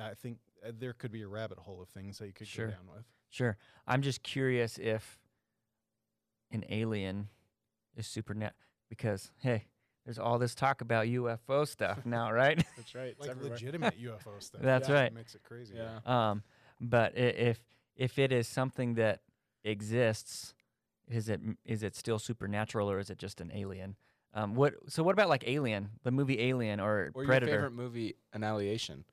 I 0.00 0.14
think 0.14 0.38
uh, 0.66 0.72
there 0.76 0.92
could 0.92 1.12
be 1.12 1.22
a 1.22 1.28
rabbit 1.28 1.58
hole 1.58 1.80
of 1.82 1.88
things 1.88 2.18
that 2.18 2.26
you 2.26 2.32
could 2.32 2.48
Sure. 2.48 2.66
go 2.66 2.72
down 2.72 2.86
with. 2.94 3.04
Sure. 3.30 3.56
I'm 3.86 4.02
just 4.02 4.22
curious 4.22 4.78
if 4.78 5.18
an 6.50 6.64
alien 6.68 7.28
is 7.96 8.06
supernatural 8.06 8.56
because 8.88 9.30
hey, 9.40 9.64
there's 10.04 10.18
all 10.18 10.38
this 10.38 10.54
talk 10.54 10.80
about 10.80 11.06
UFO 11.06 11.66
stuff 11.66 12.00
now, 12.06 12.30
right? 12.32 12.64
That's 12.76 12.94
right. 12.94 13.08
It's 13.08 13.20
Like 13.20 13.30
everywhere. 13.30 13.52
legitimate 13.52 14.00
UFO 14.02 14.40
stuff. 14.42 14.60
That's 14.62 14.88
Yeah, 14.88 14.94
right. 14.94 15.06
It 15.06 15.14
makes 15.14 15.34
it 15.34 15.42
crazy. 15.42 15.74
Yeah. 15.76 15.98
um, 16.06 16.42
but 16.80 17.16
if 17.16 17.58
if 17.96 18.18
it 18.18 18.30
is 18.32 18.46
something 18.46 18.94
that 18.94 19.20
exists, 19.64 20.54
is 21.08 21.28
it 21.28 21.40
is 21.64 21.82
it 21.82 21.94
still 21.94 22.18
supernatural 22.18 22.90
or 22.90 22.98
is 22.98 23.10
it 23.10 23.18
just 23.18 23.40
an 23.40 23.50
alien? 23.54 23.96
Um, 24.34 24.54
what 24.54 24.74
so 24.88 25.02
what 25.02 25.12
about 25.12 25.28
like 25.30 25.44
Alien, 25.46 25.88
the 26.02 26.10
movie 26.10 26.38
Alien 26.40 26.78
or, 26.78 27.10
Or 27.14 27.24
Predator? 27.24 27.50
your 27.52 27.60
favorite 27.62 27.72
movie, 27.72 28.16
Annihilation. 28.34 29.04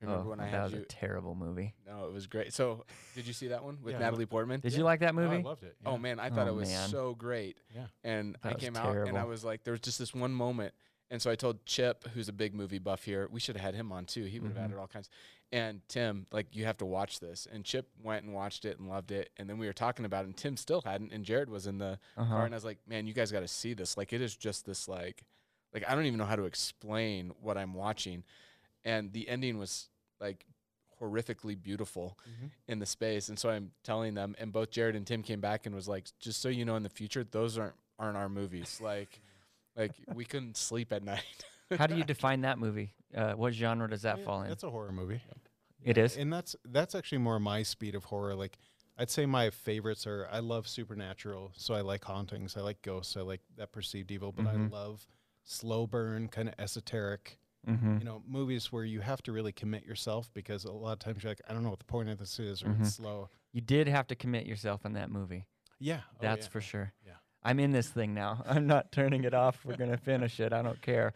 Remember 0.00 0.24
oh, 0.26 0.30
when 0.30 0.40
I 0.40 0.44
that 0.44 0.50
had 0.50 0.62
was 0.64 0.72
you? 0.74 0.78
a 0.80 0.84
terrible 0.84 1.34
movie. 1.34 1.74
no, 1.86 2.06
it 2.06 2.12
was 2.12 2.26
great. 2.26 2.52
So, 2.52 2.84
did 3.14 3.26
you 3.26 3.32
see 3.32 3.48
that 3.48 3.64
one 3.64 3.78
with 3.82 3.92
Yeah, 3.94 4.00
Natalie 4.00 4.26
Portman? 4.26 4.60
Did 4.60 4.72
Yeah. 4.72 4.78
you 4.78 4.84
like 4.84 5.00
that 5.00 5.14
Oh, 5.14 5.20
I 5.20 5.26
movie? 5.28 5.42
loved 5.42 5.62
it. 5.64 5.76
Oh 5.86 5.92
yeah. 5.92 5.98
man, 5.98 6.20
I 6.20 6.30
thought 6.30 6.46
Oh, 6.46 6.50
it 6.50 6.54
was 6.56 6.68
man. 6.68 6.88
so 6.90 7.14
great. 7.14 7.58
Yeah. 7.74 7.86
And 8.02 8.36
That 8.42 8.50
I 8.50 8.54
was 8.54 8.62
came 8.62 8.76
out 8.76 8.90
and 8.96 9.08
I 9.08 9.12
terrible. 9.12 9.28
was 9.30 9.44
like, 9.44 9.64
there 9.64 9.72
was 9.72 9.80
just 9.80 9.98
this 9.98 10.12
one 10.14 10.32
moment. 10.32 10.74
And 11.10 11.20
so 11.22 11.30
I 11.30 11.34
told 11.36 11.64
Chip, 11.66 12.08
who's 12.14 12.28
a 12.28 12.32
big 12.32 12.54
movie 12.54 12.78
buff 12.78 13.04
here, 13.04 13.28
we 13.30 13.38
should 13.38 13.56
have 13.56 13.64
had 13.64 13.74
him 13.74 13.92
on 13.92 14.04
too. 14.04 14.24
He 14.24 14.40
would 14.40 14.48
have 14.52 14.58
added 14.64 14.78
all 14.78 14.88
kinds. 14.88 15.08
And 15.52 15.80
Tim, 15.86 16.26
like, 16.32 16.56
you 16.56 16.64
have 16.64 16.78
to 16.78 16.86
watch 16.86 17.20
this. 17.20 17.46
And 17.52 17.64
Chip 17.64 17.88
went 18.02 18.24
and 18.24 18.34
watched 18.34 18.64
it 18.64 18.78
and 18.80 18.88
loved 18.88 19.12
it. 19.12 19.30
And 19.36 19.48
then 19.48 19.58
we 19.58 19.66
were 19.66 19.72
talking 19.74 20.04
about 20.06 20.24
it, 20.24 20.28
and 20.28 20.36
Tim 20.36 20.56
still 20.56 20.80
hadn't. 20.84 21.12
And 21.12 21.24
Jared 21.24 21.48
was 21.48 21.66
in 21.68 21.78
the 21.78 22.00
Uh-huh. 22.16 22.24
car, 22.34 22.44
and 22.46 22.54
I 22.54 22.56
was 22.56 22.64
like, 22.64 22.78
man, 22.88 23.06
you 23.06 23.12
guys 23.12 23.30
got 23.30 23.40
to 23.40 23.48
see 23.48 23.74
this. 23.74 23.96
Like, 23.96 24.12
it 24.12 24.20
is 24.20 24.34
just 24.34 24.66
this, 24.66 24.88
like, 24.88 25.22
like 25.72 25.84
I 25.88 25.94
don't 25.94 26.06
even 26.06 26.18
know 26.18 26.24
how 26.24 26.34
to 26.36 26.44
explain 26.44 27.32
what 27.40 27.56
I'm 27.56 27.74
watching. 27.74 28.24
And 28.84 29.12
the 29.12 29.28
ending 29.28 29.58
was 29.58 29.88
like 30.20 30.44
horrifically 31.00 31.60
beautiful 31.60 32.18
Mhm. 32.28 32.50
in 32.68 32.78
the 32.78 32.86
space. 32.86 33.28
And 33.28 33.38
so 33.38 33.50
I'm 33.50 33.72
telling 33.82 34.14
them, 34.14 34.34
and 34.38 34.52
both 34.52 34.70
Jared 34.70 34.94
and 34.96 35.06
Tim 35.06 35.22
came 35.22 35.40
back 35.40 35.66
and 35.66 35.74
was 35.74 35.88
like, 35.88 36.06
just 36.20 36.40
so 36.40 36.48
you 36.48 36.64
know, 36.64 36.76
in 36.76 36.82
the 36.82 36.88
future, 36.88 37.24
those 37.24 37.58
aren't 37.58 37.74
aren't 37.98 38.16
our 38.16 38.28
movies. 38.28 38.80
Like, 38.82 39.20
like 39.76 39.92
we 40.14 40.24
couldn't 40.24 40.56
sleep 40.56 40.92
at 40.92 41.02
night. 41.02 41.24
How 41.78 41.86
do 41.86 41.94
you 41.96 42.04
define 42.04 42.42
that 42.42 42.58
movie? 42.58 42.92
Uh, 43.14 43.32
what 43.34 43.52
genre 43.54 43.88
does 43.88 44.02
that 44.02 44.18
Yeah, 44.18 44.24
fall 44.24 44.42
in? 44.42 44.52
It's 44.52 44.62
a 44.64 44.70
horror 44.70 44.92
movie. 44.92 45.20
It 45.82 45.96
Yeah, 45.98 46.04
is? 46.04 46.16
and 46.16 46.32
that's 46.32 46.56
that's 46.64 46.94
actually 46.94 47.18
more 47.18 47.38
my 47.40 47.62
speed 47.62 47.94
of 47.94 48.04
horror. 48.04 48.34
Like 48.34 48.58
I'd 48.96 49.10
say 49.10 49.26
my 49.26 49.50
favorites 49.50 50.06
are 50.06 50.28
I 50.30 50.38
love 50.40 50.68
supernatural, 50.68 51.52
so 51.56 51.74
I 51.74 51.80
like 51.80 52.04
hauntings, 52.04 52.56
I 52.56 52.60
like 52.60 52.80
ghosts, 52.82 53.16
I 53.16 53.20
like 53.22 53.40
that 53.56 53.72
perceived 53.72 54.10
evil, 54.10 54.30
but 54.32 54.44
Mhm. 54.46 54.48
I 54.48 54.68
love 54.68 55.06
slow 55.44 55.86
burn, 55.86 56.28
kind 56.28 56.48
of 56.48 56.54
esoteric. 56.58 57.38
Mm-hmm. 57.66 57.98
You 57.98 58.04
know, 58.04 58.22
movies 58.26 58.70
where 58.72 58.84
you 58.84 59.00
have 59.00 59.22
to 59.22 59.32
really 59.32 59.52
commit 59.52 59.84
yourself 59.84 60.30
because 60.34 60.64
a 60.64 60.72
lot 60.72 60.92
of 60.92 60.98
times 60.98 61.22
you're 61.22 61.30
like, 61.30 61.40
I 61.48 61.52
don't 61.52 61.62
know 61.62 61.70
what 61.70 61.78
the 61.78 61.84
point 61.84 62.08
of 62.08 62.18
this 62.18 62.38
is, 62.38 62.62
or 62.62 62.66
Mhm. 62.66 62.80
it's 62.80 62.94
slow. 62.94 63.28
You 63.52 63.60
did 63.60 63.88
have 63.88 64.06
to 64.08 64.14
commit 64.14 64.46
yourself 64.46 64.84
in 64.84 64.94
that 64.94 65.10
movie. 65.10 65.46
Yeah, 65.78 66.00
oh, 66.06 66.16
That's 66.20 66.46
yeah. 66.46 66.50
for 66.50 66.60
sure. 66.60 66.92
Yeah. 67.06 67.12
I'm 67.42 67.60
in 67.60 67.72
this 67.72 67.88
thing 67.88 68.14
now. 68.14 68.42
I'm 68.48 68.66
not 68.66 68.92
turning 68.92 69.24
it 69.24 69.34
off. 69.34 69.64
We're 69.64 69.76
gonna 69.76 69.96
finish 69.96 70.40
it. 70.40 70.52
I 70.52 70.62
don't 70.62 70.80
care. 70.80 71.12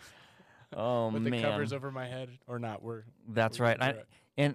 Oh 0.75 1.09
With 1.09 1.25
the 1.25 1.41
covers 1.41 1.73
over 1.73 1.91
my 1.91 2.07
head 2.07 2.29
or 2.47 2.59
not? 2.59 2.83
We're 2.83 3.05
that's 3.29 3.59
we're 3.59 3.67
right. 3.67 3.83
I, 3.83 3.95
and 4.37 4.55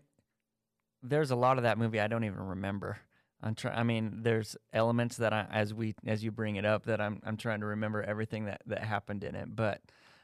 there's 1.01 1.31
a 1.31 1.35
lot 1.35 1.57
of 1.57 1.63
that 1.63 1.77
movie 1.77 1.99
I 1.99 2.07
don't 2.07 2.23
even 2.23 2.39
remember. 2.39 2.97
I'm 3.41 3.55
trying. 3.55 3.77
I 3.77 3.83
mean, 3.83 4.19
there's 4.21 4.55
elements 4.71 5.17
that 5.17 5.33
I, 5.33 5.45
as 5.51 5.73
we, 5.73 5.95
as 6.05 6.23
you 6.23 6.31
bring 6.31 6.55
it 6.55 6.65
up, 6.65 6.85
that 6.85 7.01
I'm, 7.01 7.19
I'm 7.25 7.35
trying 7.35 7.59
to 7.59 7.65
remember 7.65 8.01
everything 8.01 8.45
that 8.45 8.61
that 8.67 8.83
happened 8.83 9.23
in 9.25 9.35
it. 9.35 9.53
But, 9.53 9.81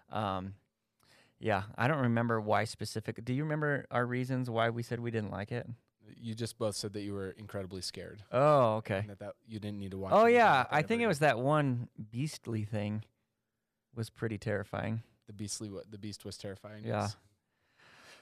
um, 0.09 0.53
yeah, 1.39 1.63
I 1.77 1.87
don't 1.87 1.99
remember 1.99 2.39
why 2.41 2.65
specific. 2.65 3.23
Do 3.23 3.33
you 3.33 3.43
remember 3.43 3.85
our 3.91 4.05
reasons 4.05 4.49
why 4.49 4.69
we 4.69 4.83
said 4.83 4.99
we 4.99 5.11
didn't 5.11 5.31
like 5.31 5.51
it? 5.51 5.67
you 6.19 6.33
just 6.33 6.57
both 6.57 6.75
said 6.75 6.93
that 6.93 7.01
you 7.01 7.13
were 7.13 7.31
incredibly 7.31 7.81
scared. 7.81 8.23
Oh, 8.31 8.75
okay. 8.77 9.05
That, 9.07 9.19
that 9.19 9.33
you 9.47 9.59
didn't 9.59 9.79
need 9.79 9.91
to 9.91 9.97
watch. 9.97 10.11
Oh 10.13 10.25
yeah, 10.25 10.65
I 10.71 10.81
think 10.81 11.01
it 11.01 11.07
was 11.07 11.19
that 11.19 11.39
one 11.39 11.89
beastly 12.11 12.63
thing. 12.63 13.03
Was 13.95 14.09
pretty 14.09 14.37
terrifying. 14.37 15.01
the 15.27 15.33
beastly. 15.33 15.69
What 15.69 15.91
the 15.91 15.97
beast 15.97 16.23
was 16.23 16.37
terrifying. 16.37 16.83
Yeah. 16.85 17.01
yes. 17.01 17.17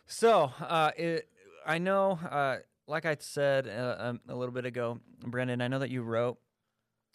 So, 0.05 0.51
uh, 0.61 0.91
it, 0.97 1.27
I 1.65 1.77
know, 1.77 2.11
uh, 2.11 2.57
like 2.87 3.05
I 3.05 3.17
said 3.19 3.67
uh, 3.67 3.95
um, 3.99 4.21
a 4.29 4.35
little 4.35 4.53
bit 4.53 4.65
ago, 4.65 4.99
Brandon, 5.19 5.61
I 5.61 5.67
know 5.67 5.79
that 5.79 5.89
you 5.89 6.01
wrote 6.01 6.37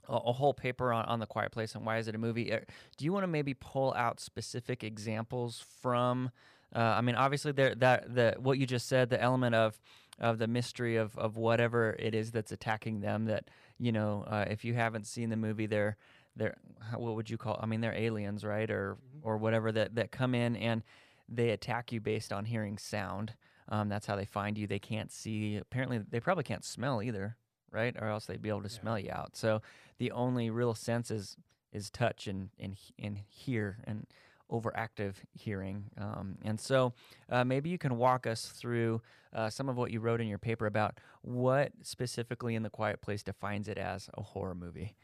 a, 0.08 0.14
a 0.14 0.32
whole 0.32 0.54
paper 0.54 0.92
on, 0.92 1.04
on 1.06 1.20
The 1.20 1.26
Quiet 1.26 1.52
Place 1.52 1.74
and 1.74 1.84
why 1.84 1.98
is 1.98 2.08
it 2.08 2.14
a 2.14 2.18
movie. 2.18 2.52
Uh, 2.52 2.60
do 2.96 3.04
you 3.04 3.12
want 3.12 3.24
to 3.24 3.28
maybe 3.28 3.54
pull 3.54 3.92
out 3.94 4.20
specific 4.20 4.84
examples 4.84 5.64
from? 5.80 6.30
Uh, 6.74 6.78
I 6.78 7.00
mean, 7.00 7.14
obviously, 7.14 7.52
there 7.52 7.74
that 7.76 8.14
the 8.14 8.34
what 8.38 8.58
you 8.58 8.66
just 8.66 8.88
said, 8.88 9.10
the 9.10 9.20
element 9.20 9.54
of 9.54 9.78
of 10.18 10.38
the 10.38 10.46
mystery 10.46 10.96
of 10.96 11.16
of 11.18 11.36
whatever 11.36 11.96
it 11.98 12.14
is 12.14 12.30
that's 12.30 12.52
attacking 12.52 13.00
them. 13.00 13.26
That 13.26 13.48
you 13.78 13.92
know, 13.92 14.24
uh, 14.26 14.46
if 14.48 14.64
you 14.64 14.74
haven't 14.74 15.06
seen 15.06 15.28
the 15.30 15.36
movie, 15.36 15.66
they're 15.66 15.96
they're 16.36 16.56
what 16.96 17.14
would 17.14 17.28
you 17.28 17.36
call? 17.36 17.58
I 17.62 17.66
mean, 17.66 17.80
they're 17.80 17.94
aliens, 17.94 18.44
right, 18.44 18.70
or 18.70 18.96
or 19.22 19.36
whatever 19.36 19.70
that 19.72 19.94
that 19.96 20.12
come 20.12 20.34
in 20.34 20.56
and 20.56 20.82
they 21.28 21.50
attack 21.50 21.92
you 21.92 22.00
based 22.00 22.32
on 22.32 22.44
hearing 22.44 22.78
sound. 22.78 23.34
Um, 23.68 23.88
that's 23.88 24.06
how 24.06 24.16
they 24.16 24.24
find 24.24 24.58
you. 24.58 24.66
They 24.66 24.78
can't 24.78 25.10
see. 25.10 25.56
Apparently, 25.56 25.98
they 25.98 26.20
probably 26.20 26.44
can't 26.44 26.64
smell 26.64 27.02
either, 27.02 27.36
right? 27.72 27.96
Or 27.98 28.08
else 28.08 28.26
they'd 28.26 28.42
be 28.42 28.48
able 28.50 28.62
to 28.62 28.68
Yeah. 28.68 28.80
smell 28.80 28.98
you 28.98 29.10
out. 29.10 29.36
So 29.36 29.62
the 29.98 30.10
only 30.12 30.50
real 30.50 30.74
sense 30.74 31.10
is 31.10 31.36
is 31.72 31.90
touch 31.90 32.26
and 32.26 32.50
and 32.58 32.78
and 32.98 33.18
hear 33.18 33.78
and 33.84 34.06
overactive 34.50 35.14
hearing. 35.32 35.90
Um, 35.96 36.36
and 36.42 36.60
so 36.60 36.92
uh, 37.30 37.42
maybe 37.42 37.70
you 37.70 37.78
can 37.78 37.96
walk 37.96 38.26
us 38.26 38.48
through 38.48 39.00
uh, 39.32 39.48
some 39.48 39.70
of 39.70 39.76
what 39.78 39.90
you 39.90 39.98
wrote 40.00 40.20
in 40.20 40.26
your 40.28 40.38
paper 40.38 40.66
about 40.66 41.00
what 41.22 41.72
specifically 41.82 42.54
in 42.54 42.62
the 42.62 42.68
Quiet 42.68 43.00
Place 43.00 43.22
defines 43.22 43.66
it 43.66 43.78
as 43.78 44.10
a 44.12 44.22
horror 44.22 44.54
movie. 44.54 44.94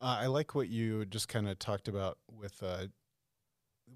Uh, 0.00 0.18
I 0.20 0.26
like 0.26 0.54
what 0.54 0.68
you 0.68 1.04
just 1.04 1.26
kind 1.28 1.48
of 1.48 1.58
talked 1.58 1.88
about 1.88 2.18
with 2.30 2.62
uh, 2.62 2.86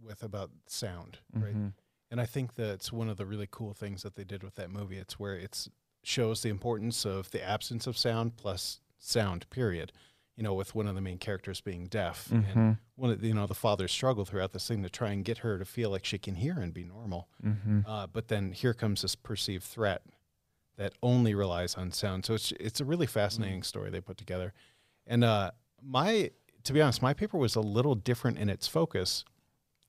with 0.03 0.23
about 0.23 0.51
sound, 0.67 1.19
right? 1.35 1.55
Mhm. 1.55 1.73
And 2.11 2.21
I 2.21 2.27
think 2.27 2.55
that's 2.55 2.93
one 2.93 3.09
of 3.09 3.17
the 3.17 3.27
really 3.27 3.49
cool 3.51 3.75
things 3.75 4.03
that 4.03 4.15
they 4.15 4.25
did 4.25 4.43
with 4.43 4.55
that 4.57 4.71
movie. 4.71 4.99
It's 4.99 5.19
where 5.19 5.37
it 5.37 5.69
shows 6.07 6.43
the 6.43 6.49
importance 6.49 7.05
of 7.05 7.31
the 7.31 7.43
absence 7.43 7.87
of 7.87 7.99
sound 7.99 8.37
plus 8.37 8.81
sound. 8.99 9.49
Period. 9.51 9.93
You 10.37 10.43
know, 10.43 10.53
with 10.55 10.75
one 10.75 10.87
of 10.87 10.95
the 10.95 11.01
main 11.01 11.17
characters 11.19 11.63
being 11.63 11.87
deaf, 11.87 12.31
and 12.31 12.45
Mhm. 12.45 12.79
one 12.95 13.11
of 13.11 13.21
the, 13.23 13.29
you 13.29 13.35
know 13.35 13.47
the 13.47 13.55
father's 13.55 13.91
struggle 13.91 14.27
throughout 14.27 14.53
this 14.53 14.69
thing 14.69 14.83
to 14.83 14.91
try 14.91 15.11
and 15.13 15.25
get 15.25 15.39
her 15.39 15.59
to 15.59 15.65
feel 15.65 15.89
like 15.91 16.05
she 16.05 16.19
can 16.19 16.35
hear 16.35 16.59
and 16.59 16.75
be 16.75 16.85
normal. 16.85 17.29
Mhm. 17.43 17.85
Uh, 17.87 18.07
but 18.07 18.29
then 18.29 18.53
here 18.53 18.75
comes 18.75 19.01
this 19.03 19.15
perceived 19.15 19.65
threat 19.65 20.03
that 20.77 20.93
only 21.03 21.35
relies 21.35 21.75
on 21.75 21.91
sound. 21.91 22.27
So 22.27 22.35
it's 22.35 22.53
it's 22.61 22.81
a 22.81 22.85
really 22.85 23.07
fascinating 23.07 23.63
story 23.63 23.89
they 23.91 24.03
put 24.03 24.19
together. 24.19 24.53
And 25.07 25.25
uh, 25.25 25.53
my 25.81 26.31
to 26.65 26.73
be 26.75 26.83
honest, 26.83 27.01
my 27.01 27.15
paper 27.15 27.39
was 27.39 27.55
a 27.57 27.61
little 27.61 27.95
different 27.95 28.39
in 28.39 28.49
its 28.51 28.69
focus. 28.69 29.25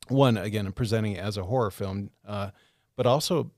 One, 0.08 0.38
again, 0.38 0.66
I'm 0.66 0.72
presenting 0.74 1.14
it 1.14 1.20
as 1.20 1.36
a 1.36 1.44
horror 1.44 1.72
film, 1.72 2.12
uh, 2.26 2.52
but 2.96 3.06
also 3.06 3.52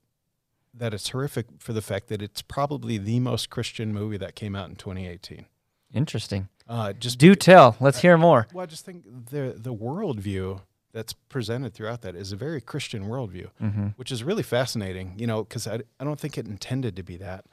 that 0.79 0.93
it's 0.93 1.09
horrific 1.09 1.45
for 1.59 1.73
the 1.73 1.81
fact 1.81 2.07
that 2.07 2.21
it's 2.21 2.41
probably 2.41 2.97
the 2.97 3.19
most 3.19 3.49
Christian 3.49 3.93
movie 3.93 4.17
that 4.17 4.33
came 4.35 4.55
out 4.55 4.69
in 4.69 4.75
2018. 4.75 5.45
Interesting. 5.93 6.49
Uh, 6.67 6.93
just 6.93 7.17
Do 7.19 7.35
tell. 7.35 7.75
Let's 7.79 7.99
hear 8.01 8.17
more. 8.17 8.47
well, 8.53 8.63
I 8.63 8.65
just 8.65 8.85
think 8.85 9.03
the 9.29 9.55
the 9.57 9.73
worldview 9.73 10.61
that's 10.91 11.13
presented 11.13 11.73
throughout 11.73 12.01
that 12.01 12.15
is 12.15 12.31
a 12.31 12.35
very 12.35 12.59
Christian 12.61 13.03
worldview 13.05 13.49
Mm-hmm. 13.61 13.87
which 13.97 14.11
is 14.11 14.23
really 14.23 14.41
fascinating, 14.43 15.13
you 15.17 15.27
know, 15.27 15.43
because 15.43 15.67
I, 15.67 15.81
I 15.99 16.03
don't 16.03 16.19
think 16.19 16.37
it 16.37 16.47
intended 16.47 16.95
to 16.95 17.03
be 17.03 17.17
that. 17.17 17.45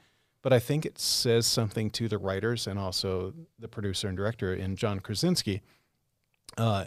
But 0.43 0.53
I 0.53 0.59
think 0.59 0.85
it 0.85 0.97
says 0.99 1.45
something 1.45 1.89
to 1.91 2.07
the 2.07 2.17
writers 2.17 2.67
and 2.67 2.79
also 2.79 3.33
the 3.59 3.67
producer 3.67 4.07
and 4.07 4.15
director 4.17 4.53
in 4.53 4.75
John 4.75 4.99
Krasinski. 4.99 5.61
Uh, 6.57 6.85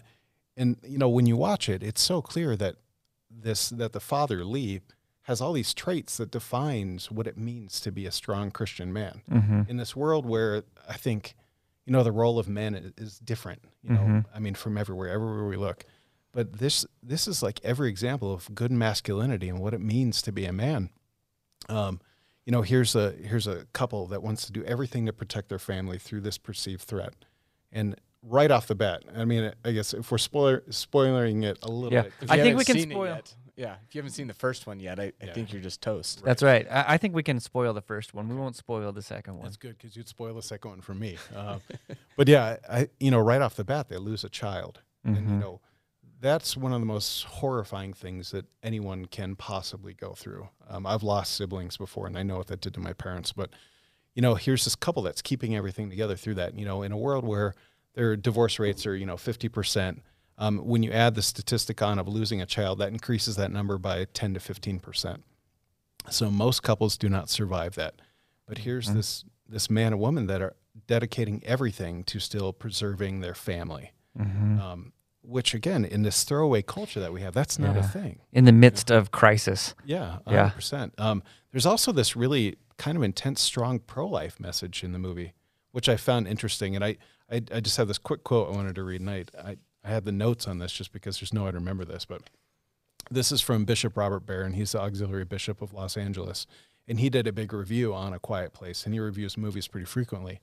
and, 0.57 0.77
you 0.87 0.99
know, 0.99 1.09
when 1.09 1.27
you 1.27 1.37
watch 1.37 1.69
it, 1.69 1.83
it's 1.83 2.01
so 2.01 2.23
clear 2.23 2.57
that 2.57 2.77
this, 3.31 3.69
that 3.71 3.93
the 3.93 4.01
father, 4.01 4.45
Lee, 4.45 4.81
has 5.31 5.41
all 5.41 5.53
these 5.53 5.73
traits 5.73 6.17
that 6.17 6.31
defines 6.33 7.11
what 7.11 7.27
it 7.29 7.39
means 7.39 7.81
to 7.81 7.93
be 7.93 8.05
a 8.05 8.11
strong 8.11 8.51
Christian 8.51 8.93
man 8.93 9.23
Mm-hmm. 9.31 9.63
in 9.69 9.77
this 9.77 9.95
world 9.95 10.27
where 10.27 10.65
I 10.89 10.95
think, 10.97 11.35
you 11.87 11.93
know, 11.93 12.03
the 12.03 12.11
role 12.13 12.39
of 12.41 12.49
men 12.49 12.75
is, 12.75 12.93
is 12.99 13.19
different. 13.21 13.63
You 13.85 13.95
know, 13.95 14.01
Mhm. 14.01 14.25
I 14.35 14.41
mean, 14.41 14.55
from 14.55 14.77
everywhere, 14.77 15.09
everywhere 15.09 15.47
we 15.47 15.57
look. 15.57 15.85
But 16.33 16.55
this 16.59 16.85
this 17.03 17.29
is 17.29 17.43
like 17.43 17.61
every 17.63 17.89
example 17.89 18.33
of 18.33 18.53
good 18.55 18.73
masculinity 18.73 19.49
and 19.49 19.59
what 19.61 19.73
it 19.73 19.81
means 19.81 20.21
to 20.23 20.33
be 20.33 20.45
a 20.47 20.53
man. 20.53 20.91
Um, 21.69 22.01
you 22.45 22.51
know, 22.53 22.63
here's 22.63 22.95
a 22.97 23.13
here's 23.13 23.47
a 23.47 23.67
couple 23.73 24.07
that 24.09 24.23
wants 24.23 24.47
to 24.47 24.53
do 24.53 24.65
everything 24.65 25.07
to 25.07 25.13
protect 25.13 25.49
their 25.49 25.59
family 25.61 25.99
through 25.99 26.23
this 26.23 26.39
perceived 26.39 26.83
threat, 26.83 27.15
and 27.73 27.95
right 28.23 28.51
off 28.51 28.67
the 28.67 28.75
bat, 28.75 29.03
I 29.17 29.25
mean, 29.25 29.53
I 29.65 29.73
guess 29.73 29.95
if 29.95 30.11
we're 30.11 30.19
spoiler 30.19 30.63
spoiling 30.71 31.43
it 31.45 31.59
a 31.63 31.71
little 31.71 31.93
Yeah. 31.93 32.03
bit, 32.03 32.13
I 32.29 32.37
think 32.39 32.59
we 32.59 32.65
can 32.65 32.77
seen 32.77 32.91
it 32.91 32.95
spoil- 32.95 33.15
yet- 33.15 33.35
yeah, 33.61 33.77
if 33.87 33.95
you 33.95 33.99
haven't 33.99 34.13
seen 34.13 34.27
the 34.27 34.33
first 34.35 34.67
one 34.67 34.81
yet, 34.81 34.99
I, 34.99 35.13
I 35.21 35.27
Yeah. 35.27 35.33
think 35.35 35.53
you're 35.53 35.61
just 35.61 35.83
toast. 35.83 36.25
That's 36.25 36.43
right. 36.43 36.67
I, 36.71 36.95
I 36.95 36.97
think 36.97 37.15
we 37.15 37.23
can 37.23 37.39
spoil 37.41 37.75
the 37.75 37.83
first 37.83 38.15
one. 38.15 38.27
We 38.29 38.35
won't 38.35 38.57
spoil 38.57 38.91
the 38.93 39.03
second 39.03 39.35
one. 39.35 39.45
That's 39.45 39.57
good 39.59 39.77
because 39.77 39.95
you'd 39.97 40.09
spoil 40.09 40.33
the 40.35 40.43
second 40.43 40.71
one 40.71 40.81
for 40.81 40.95
me. 40.95 41.19
Um, 41.37 41.61
but 42.17 42.27
yeah, 42.27 42.57
I 42.69 42.89
you 42.99 43.11
know 43.11 43.21
right 43.21 43.43
off 43.43 43.57
the 43.57 43.65
bat 43.65 43.89
they 43.91 43.99
lose 43.99 44.25
a 44.25 44.31
child, 44.31 44.81
and 45.05 45.17
you 45.17 45.23
Mhm. 45.37 45.41
know 45.41 45.61
that's 46.21 46.57
one 46.57 46.73
of 46.73 46.81
the 46.81 46.87
most 46.87 47.25
horrifying 47.25 47.93
things 47.95 48.31
that 48.31 48.45
anyone 48.63 49.05
can 49.07 49.37
possibly 49.37 49.95
go 49.95 50.13
through. 50.15 50.49
Um, 50.69 50.87
I've 50.87 51.03
lost 51.03 51.35
siblings 51.35 51.77
before, 51.77 52.07
and 52.07 52.17
I 52.19 52.23
know 52.23 52.39
what 52.39 52.47
that 52.49 52.61
did 52.63 52.75
to 52.75 52.81
my 52.81 52.93
parents. 52.95 53.33
But 53.33 53.51
you 54.15 54.23
know, 54.23 54.35
here's 54.37 54.65
this 54.65 54.75
couple 54.75 55.03
that's 55.03 55.23
keeping 55.23 55.55
everything 55.55 55.89
together 55.91 56.17
through 56.17 56.35
that. 56.37 56.59
You 56.59 56.65
know, 56.65 56.83
in 56.83 56.93
a 56.93 56.99
world 56.99 57.25
where 57.27 57.55
their 57.95 58.17
divorce 58.17 58.59
rates 58.59 58.87
are 58.87 58.97
you 58.97 59.05
know 59.07 59.17
fifty 59.19 59.49
percent. 59.51 60.03
Um, 60.41 60.59
when 60.59 60.83
you 60.83 60.91
add 60.91 61.15
the 61.15 61.23
statistic 61.23 61.83
on 61.83 61.99
of 61.99 62.09
losing 62.09 62.41
a 62.41 62.47
child, 62.47 62.79
that 62.79 62.89
increases 62.89 63.37
that 63.37 63.53
number 63.53 63.77
by 63.79 64.07
10 64.07 64.35
to 64.35 64.41
15 64.41 64.81
percent. 64.81 65.23
So 66.09 66.31
most 66.31 66.63
couples 66.63 66.97
do 66.97 67.09
not 67.09 67.29
survive 67.29 67.75
that. 67.77 68.01
But 68.47 68.59
here's 68.59 68.89
Mhm. 68.89 68.95
this 68.95 69.25
this 69.49 69.69
man 69.69 69.93
and 69.93 70.01
woman 70.01 70.27
that 70.29 70.41
are 70.41 70.55
dedicating 70.87 71.43
everything 71.45 72.05
to 72.05 72.19
still 72.21 72.53
preserving 72.53 73.21
their 73.21 73.35
family. 73.35 73.91
Mhm. 74.19 74.61
Um, 74.61 74.93
which 75.23 75.55
again, 75.55 75.85
in 75.85 76.03
this 76.03 76.23
throwaway 76.25 76.63
culture 76.63 77.01
that 77.01 77.13
we 77.13 77.21
have, 77.21 77.35
that's 77.35 77.59
not 77.59 77.75
Yeah. 77.77 77.85
a 77.85 77.89
thing. 77.89 78.21
In 78.33 78.45
the 78.45 78.53
midst 78.53 78.91
of 78.91 79.11
crisis. 79.11 79.75
Yeah, 79.85 80.21
Yeah. 80.27 80.45
100%. 80.51 80.95
Um, 80.99 81.23
there's 81.51 81.67
also 81.67 81.91
this 81.93 82.15
really 82.17 82.57
kind 82.79 82.97
of 82.97 83.03
intense, 83.03 83.43
strong 83.43 83.79
pro-life 83.81 84.39
message 84.41 84.83
in 84.85 84.93
the 84.93 84.99
movie, 84.99 85.35
which 85.73 85.89
I 85.89 85.97
found 85.97 86.27
interesting. 86.29 86.75
And 86.77 86.85
I, 86.85 86.97
I, 87.31 87.43
I 87.53 87.61
just 87.61 87.77
have 87.77 87.89
this 87.89 87.99
quick 87.99 88.23
quote 88.25 88.49
I 88.53 88.57
wanted 88.57 88.77
to 88.77 88.83
read, 88.85 89.01
and 89.03 89.11
I, 89.11 89.25
I, 89.39 89.57
I 89.85 89.89
had 89.89 90.05
the 90.05 90.13
notes 90.13 90.47
on 90.47 90.59
this 90.59 90.73
just 90.73 90.93
because 90.93 91.21
there's 91.21 91.33
no 91.33 91.45
way 91.45 91.53
to 91.53 91.59
remember 91.59 91.85
this, 91.85 92.05
but 92.05 92.29
this 93.11 93.33
is 93.33 93.41
from 93.41 93.65
Bishop 93.65 93.97
Robert 93.97 94.27
Barron. 94.27 94.53
He's 94.53 94.73
the 94.73 94.81
auxiliary 94.81 95.25
bishop 95.25 95.63
of 95.63 95.73
Los 95.73 95.97
Angeles, 95.97 96.47
and 96.87 97.01
he 97.01 97.11
did 97.11 97.27
a 97.27 97.33
big 97.33 97.53
review 97.53 97.95
on 97.95 98.13
A 98.13 98.19
Quiet 98.19 98.53
Place, 98.53 98.85
and 98.85 98.95
he 98.95 99.01
reviews 99.01 99.37
movies 99.37 99.69
pretty 99.69 99.87
frequently. 99.87 100.41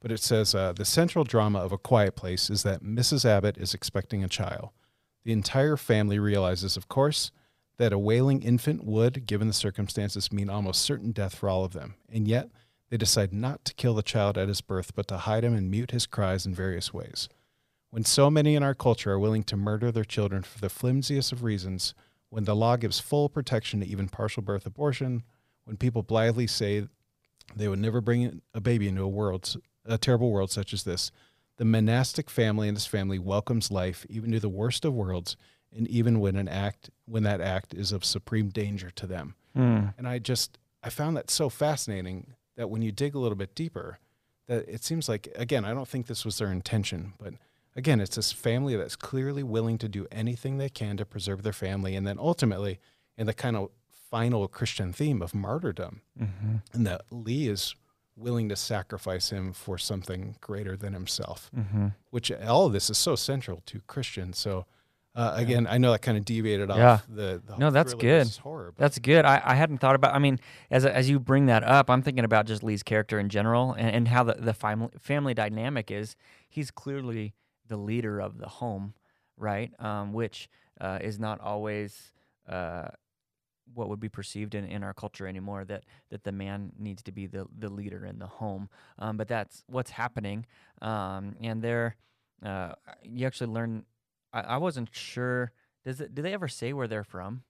But 0.00 0.12
it 0.12 0.20
says 0.20 0.54
uh, 0.54 0.72
the 0.72 0.84
central 0.84 1.24
drama 1.24 1.58
of 1.58 1.72
A 1.72 1.78
Quiet 1.78 2.14
Place 2.14 2.50
is 2.50 2.62
that 2.62 2.82
Mrs. 2.82 3.24
Abbott 3.24 3.58
is 3.58 3.74
expecting 3.74 4.22
a 4.22 4.28
child. 4.28 4.70
The 5.24 5.32
entire 5.32 5.76
family 5.76 6.18
realizes, 6.18 6.76
of 6.76 6.88
course, 6.88 7.32
that 7.78 7.92
a 7.92 7.98
wailing 7.98 8.42
infant 8.42 8.84
would, 8.84 9.26
given 9.26 9.48
the 9.48 9.52
circumstances, 9.52 10.32
mean 10.32 10.48
almost 10.48 10.82
certain 10.82 11.12
death 11.12 11.34
for 11.34 11.48
all 11.48 11.64
of 11.64 11.72
them. 11.72 11.94
And 12.08 12.28
yet, 12.28 12.48
they 12.90 12.96
decide 12.96 13.32
not 13.32 13.64
to 13.64 13.74
kill 13.74 13.94
the 13.94 14.02
child 14.02 14.38
at 14.38 14.48
his 14.48 14.60
birth, 14.60 14.94
but 14.94 15.08
to 15.08 15.18
hide 15.18 15.44
him 15.44 15.54
and 15.54 15.70
mute 15.70 15.90
his 15.90 16.06
cries 16.06 16.46
in 16.46 16.54
various 16.54 16.94
ways. 16.94 17.28
When 17.90 18.04
so 18.04 18.30
many 18.30 18.54
in 18.54 18.62
our 18.62 18.74
culture 18.74 19.12
are 19.12 19.18
willing 19.18 19.44
to 19.44 19.56
murder 19.56 19.90
their 19.90 20.04
children 20.04 20.42
for 20.42 20.58
the 20.60 20.68
flimsiest 20.68 21.32
of 21.32 21.42
reasons, 21.42 21.94
when 22.28 22.44
the 22.44 22.56
law 22.56 22.76
gives 22.76 23.00
full 23.00 23.28
protection 23.28 23.80
to 23.80 23.86
even 23.86 24.08
partial 24.08 24.42
birth 24.42 24.66
abortion, 24.66 25.22
when 25.64 25.76
people 25.76 26.02
blithely 26.02 26.46
say 26.46 26.86
they 27.56 27.68
would 27.68 27.78
never 27.78 28.00
bring 28.00 28.42
a 28.52 28.60
baby 28.60 28.88
into 28.88 29.02
a 29.02 29.08
world, 29.08 29.56
a 29.86 29.96
terrible 29.96 30.30
world 30.30 30.50
such 30.50 30.72
as 30.72 30.84
this, 30.84 31.10
the 31.56 31.64
monastic 31.64 32.30
family 32.30 32.68
and 32.68 32.76
his 32.76 32.86
family 32.86 33.18
welcomes 33.18 33.70
life 33.70 34.06
even 34.08 34.32
to 34.32 34.40
the 34.40 34.48
worst 34.48 34.84
of 34.84 34.94
worlds, 34.94 35.36
and 35.74 35.88
even 35.88 36.20
when 36.20 36.36
an 36.36 36.48
act 36.48 36.90
when 37.06 37.22
that 37.24 37.40
act 37.40 37.74
is 37.74 37.92
of 37.92 38.04
supreme 38.04 38.48
danger 38.48 38.90
to 38.90 39.06
them. 39.06 39.34
Hmm. 39.54 39.86
And 39.96 40.06
I 40.06 40.18
just 40.18 40.58
I 40.82 40.90
found 40.90 41.16
that 41.16 41.30
so 41.30 41.48
fascinating 41.48 42.34
that 42.56 42.70
when 42.70 42.82
you 42.82 42.92
dig 42.92 43.14
a 43.14 43.18
little 43.18 43.36
bit 43.36 43.54
deeper, 43.54 43.98
that 44.46 44.68
it 44.68 44.84
seems 44.84 45.08
like 45.08 45.28
again, 45.34 45.64
I 45.64 45.74
don't 45.74 45.88
think 45.88 46.06
this 46.06 46.24
was 46.24 46.38
their 46.38 46.52
intention, 46.52 47.14
but 47.18 47.34
again, 47.78 48.00
it's 48.00 48.16
this 48.16 48.32
family 48.32 48.76
that's 48.76 48.96
clearly 48.96 49.42
willing 49.42 49.78
to 49.78 49.88
do 49.88 50.06
anything 50.12 50.58
they 50.58 50.68
can 50.68 50.96
to 50.98 51.04
preserve 51.06 51.42
their 51.42 51.52
family 51.52 51.96
and 51.96 52.06
then 52.06 52.18
ultimately 52.18 52.78
in 53.16 53.26
the 53.26 53.34
kind 53.34 53.56
of 53.56 53.70
final 54.10 54.48
Christian 54.48 54.92
theme 54.92 55.22
of 55.22 55.34
martyrdom 55.34 56.00
Mm-hmm. 56.20 56.56
and 56.74 56.86
that 56.86 57.02
Lee 57.10 57.48
is 57.48 57.74
willing 58.16 58.48
to 58.48 58.56
sacrifice 58.56 59.30
him 59.30 59.52
for 59.52 59.78
something 59.78 60.34
greater 60.40 60.76
than 60.76 60.92
himself, 60.92 61.50
Mm-hmm. 61.56 61.88
which 62.10 62.32
all 62.32 62.66
of 62.66 62.72
this 62.72 62.90
is 62.90 62.98
so 62.98 63.14
central 63.16 63.62
to 63.66 63.80
Christians. 63.86 64.38
So 64.38 64.66
uh, 65.14 65.32
again, 65.36 65.66
I 65.68 65.78
know 65.78 65.90
that 65.92 66.02
kind 66.02 66.16
of 66.18 66.24
deviated 66.24 66.68
Yeah. 66.68 66.92
off 66.92 67.06
the, 67.08 67.42
the 67.44 67.56
No, 67.58 67.70
that's 67.70 67.94
good. 67.94 68.28
horror. 68.42 68.72
That's 68.76 68.98
good. 69.00 69.24
I, 69.24 69.40
I 69.44 69.54
hadn't 69.54 69.78
thought 69.78 69.96
about. 69.96 70.14
I 70.14 70.18
mean, 70.20 70.38
as 70.70 70.84
as 70.86 71.10
you 71.10 71.18
bring 71.18 71.46
that 71.46 71.64
up, 71.64 71.90
I'm 71.90 72.02
thinking 72.02 72.24
about 72.24 72.46
just 72.46 72.62
Lee's 72.62 72.82
character 72.84 73.18
in 73.18 73.28
general 73.28 73.72
and, 73.72 73.90
and 73.96 74.08
how 74.08 74.22
the 74.22 74.34
the 74.38 74.54
family 74.54 74.90
family 75.00 75.34
dynamic 75.34 75.90
is. 75.90 76.14
He's 76.48 76.70
clearly 76.70 77.34
the 77.68 77.76
leader 77.76 78.20
of 78.20 78.38
the 78.38 78.48
home, 78.48 78.94
right? 79.36 79.70
Um, 79.78 80.12
which 80.12 80.48
uh, 80.80 80.98
is 81.00 81.18
not 81.18 81.40
always 81.40 82.12
uh, 82.48 82.88
what 83.74 83.88
would 83.88 84.00
be 84.00 84.08
perceived 84.08 84.54
in, 84.54 84.64
in 84.64 84.82
our 84.82 84.94
culture 84.94 85.26
anymore. 85.26 85.64
That 85.64 85.84
that 86.10 86.24
the 86.24 86.32
man 86.32 86.72
needs 86.78 87.02
to 87.04 87.12
be 87.12 87.26
the 87.26 87.46
the 87.56 87.68
leader 87.68 88.04
in 88.04 88.18
the 88.18 88.26
home. 88.26 88.68
Um, 88.98 89.16
but 89.16 89.28
that's 89.28 89.64
what's 89.66 89.90
happening. 89.90 90.46
Um, 90.82 91.36
and 91.40 91.62
there, 91.62 91.96
uh, 92.44 92.72
you 93.02 93.26
actually 93.26 93.52
learn. 93.52 93.84
I, 94.32 94.40
I 94.40 94.56
wasn't 94.56 94.88
sure. 94.92 95.52
Does 95.84 96.00
it? 96.00 96.14
Do 96.14 96.22
they 96.22 96.34
ever 96.34 96.48
say 96.48 96.72
where 96.72 96.88
they're 96.88 97.04
from? 97.04 97.42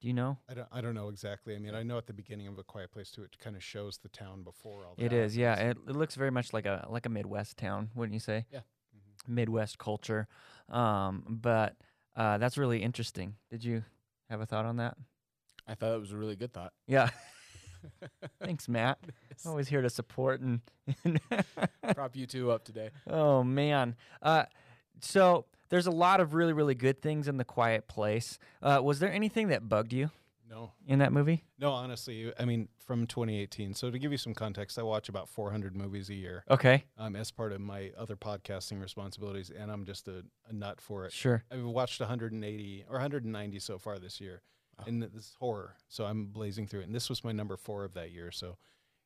Do 0.00 0.08
you 0.08 0.14
know? 0.14 0.38
I 0.48 0.54
don't, 0.54 0.68
I 0.72 0.80
don't 0.80 0.94
know 0.94 1.10
exactly. 1.10 1.54
I 1.54 1.58
mean, 1.58 1.74
I 1.74 1.82
know 1.82 1.98
at 1.98 2.06
the 2.06 2.14
beginning 2.14 2.46
of 2.46 2.58
A 2.58 2.62
Quiet 2.62 2.90
Place 2.90 3.10
too, 3.10 3.22
it 3.22 3.38
kind 3.38 3.54
of 3.54 3.62
shows 3.62 3.98
the 3.98 4.08
town 4.08 4.42
before 4.42 4.86
all 4.86 4.94
that. 4.96 5.04
It 5.04 5.12
is, 5.12 5.36
yeah. 5.36 5.54
It, 5.56 5.76
it 5.86 5.94
looks 5.94 6.14
very 6.14 6.30
much 6.30 6.54
like 6.54 6.64
a 6.64 6.86
like 6.88 7.04
a 7.04 7.10
Midwest 7.10 7.58
town, 7.58 7.90
wouldn't 7.94 8.14
you 8.14 8.20
say? 8.20 8.46
Yeah. 8.50 8.60
Midwest 9.28 9.78
culture. 9.78 10.28
Um, 10.68 11.24
but 11.28 11.76
uh, 12.16 12.38
that's 12.38 12.58
really 12.58 12.82
interesting. 12.82 13.34
Did 13.50 13.64
you 13.64 13.84
have 14.28 14.40
a 14.40 14.46
thought 14.46 14.66
on 14.66 14.76
that? 14.76 14.96
I 15.66 15.74
thought 15.74 15.94
it 15.94 16.00
was 16.00 16.12
a 16.12 16.16
really 16.16 16.36
good 16.36 16.52
thought. 16.52 16.72
Yeah. 16.86 17.10
Thanks, 18.42 18.68
Matt. 18.68 18.98
Always 19.46 19.68
here 19.68 19.82
to 19.82 19.90
support 19.90 20.40
and. 20.40 20.60
Prop 21.94 22.16
you 22.16 22.26
two 22.26 22.50
up 22.50 22.64
today. 22.64 22.90
oh 23.08 23.42
man. 23.42 23.96
Uh, 24.20 24.44
so 25.00 25.46
there's 25.70 25.86
a 25.86 25.90
lot 25.90 26.20
of 26.20 26.34
really 26.34 26.52
really 26.52 26.74
good 26.74 27.00
things 27.00 27.28
in 27.28 27.36
the 27.36 27.44
Quiet 27.44 27.88
Place. 27.88 28.38
Uh, 28.62 28.80
was 28.82 28.98
there 28.98 29.12
anything 29.12 29.48
that 29.48 29.68
bugged 29.68 29.92
you 29.92 30.10
No, 30.50 30.72
in 30.86 30.98
that 30.98 31.12
movie? 31.12 31.44
no, 31.58 31.70
honestly, 31.70 32.32
I 32.38 32.44
mean, 32.44 32.68
from 32.84 33.06
2018. 33.06 33.74
So 33.74 33.90
to 33.90 33.98
give 34.00 34.10
you 34.10 34.18
some 34.18 34.34
context, 34.34 34.78
I 34.78 34.82
watch 34.82 35.08
about 35.08 35.28
400 35.28 35.76
movies 35.76 36.10
a 36.10 36.14
year 36.14 36.44
Okay. 36.50 36.84
um, 36.98 37.14
as 37.14 37.30
part 37.30 37.52
of 37.52 37.60
my 37.60 37.92
other 37.96 38.16
podcasting 38.16 38.80
responsibilities, 38.80 39.50
and 39.50 39.70
I'm 39.70 39.84
just 39.84 40.08
a, 40.08 40.24
a 40.48 40.52
nut 40.52 40.80
for 40.80 41.04
it. 41.06 41.12
Sure. 41.12 41.44
I've 41.52 41.64
watched 41.64 42.00
180 42.00 42.84
or 42.88 42.94
190 42.94 43.58
so 43.60 43.78
far 43.78 43.98
this 44.00 44.20
year, 44.20 44.42
Wow. 44.78 44.84
and 44.88 45.02
this 45.02 45.36
horror. 45.38 45.76
So 45.88 46.04
I'm 46.04 46.26
blazing 46.26 46.66
through 46.66 46.80
it, 46.80 46.86
and 46.86 46.94
this 46.94 47.08
was 47.08 47.22
my 47.22 47.32
number 47.32 47.56
four 47.56 47.84
of 47.84 47.94
that 47.94 48.10
year. 48.10 48.32
So 48.32 48.56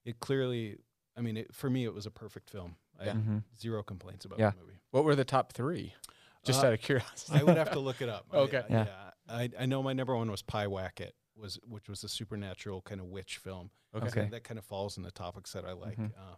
it 0.07 0.21
clearly, 0.21 0.79
I 1.17 1.21
mean, 1.21 1.37
it, 1.37 1.55
for 1.55 1.69
me, 1.69 1.85
it 1.85 1.93
was 1.93 2.07
a 2.07 2.11
perfect 2.11 2.49
film. 2.49 2.77
I 2.99 3.05
Yeah. 3.05 3.13
have 3.15 3.23
hmm 3.23 3.39
zero 3.59 3.83
complaints 3.83 4.25
about 4.25 4.39
Yeah. 4.39 4.51
the 4.53 4.57
movie. 4.61 4.81
What 4.93 5.05
were 5.05 5.15
the 5.15 5.25
top 5.25 5.53
three? 5.53 5.93
Just 6.45 6.63
Uh, 6.63 6.69
out 6.69 6.73
of 6.75 6.81
curiosity. 6.81 7.39
I 7.39 7.43
would 7.43 7.57
have 7.57 7.71
to 7.73 7.81
look 7.81 8.01
it 8.01 8.09
up. 8.09 8.27
Okay. 8.33 8.63
I, 8.69 8.73
Yeah. 8.73 9.11
I, 9.29 9.51
I 9.61 9.67
know 9.67 9.83
my 9.83 9.93
number 9.95 10.15
one 10.17 10.31
was 10.31 10.43
Pyewacket, 10.43 11.13
was 11.37 11.59
which 11.69 11.89
was 11.89 12.05
a 12.05 12.09
supernatural 12.09 12.83
kind 12.83 13.01
of 13.01 13.07
witch 13.07 13.39
film. 13.39 13.71
Okay. 13.95 14.09
So 14.09 14.29
that 14.31 14.45
kind 14.45 14.59
of 14.59 14.65
falls 14.65 14.97
in 14.97 15.03
the 15.03 15.11
topics 15.11 15.53
that 15.53 15.65
I 15.65 15.73
like. 15.73 15.99
Mhm. 15.99 16.13
Uh, 16.17 16.37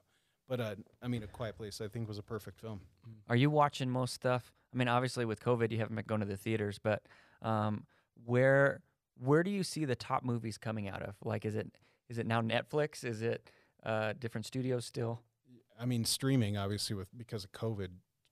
but 0.49 0.61
uh, 0.61 0.75
I 1.03 1.09
mean, 1.09 1.23
A 1.23 1.27
Quiet 1.27 1.57
Place, 1.57 1.81
I 1.81 1.89
think 1.89 2.09
was 2.09 2.19
a 2.19 2.23
perfect 2.23 2.61
film. 2.61 2.81
Are 3.29 3.37
you 3.37 3.51
watching 3.51 3.91
most 3.91 4.15
stuff? 4.15 4.53
I 4.73 4.77
mean, 4.77 4.89
obviously 4.89 5.25
with 5.25 5.41
COVID, 5.41 5.71
you 5.73 5.79
haven't 5.79 5.97
been 5.97 6.05
going 6.07 6.21
to 6.21 6.27
the 6.27 6.37
theaters, 6.37 6.79
but 6.79 7.03
um, 7.43 7.87
where 8.25 8.83
where 9.19 9.43
do 9.43 9.51
you 9.51 9.63
see 9.65 9.85
the 9.85 9.97
top 9.97 10.23
movies 10.25 10.59
coming 10.59 10.89
out 10.89 11.03
of? 11.03 11.17
Like, 11.25 11.45
is 11.45 11.55
it 11.55 11.73
is 12.09 12.19
it 12.19 12.27
now 12.27 12.41
Netflix? 12.43 13.05
Is 13.05 13.23
it 13.23 13.51
uh, 13.83 14.13
different 14.19 14.47
studios 14.47 14.85
still? 14.85 15.21
I 15.79 15.85
mean, 15.85 16.05
streaming 16.05 16.57
obviously 16.57 16.97
with 16.97 17.09
because 17.17 17.45
of 17.45 17.53
COVID 17.53 17.89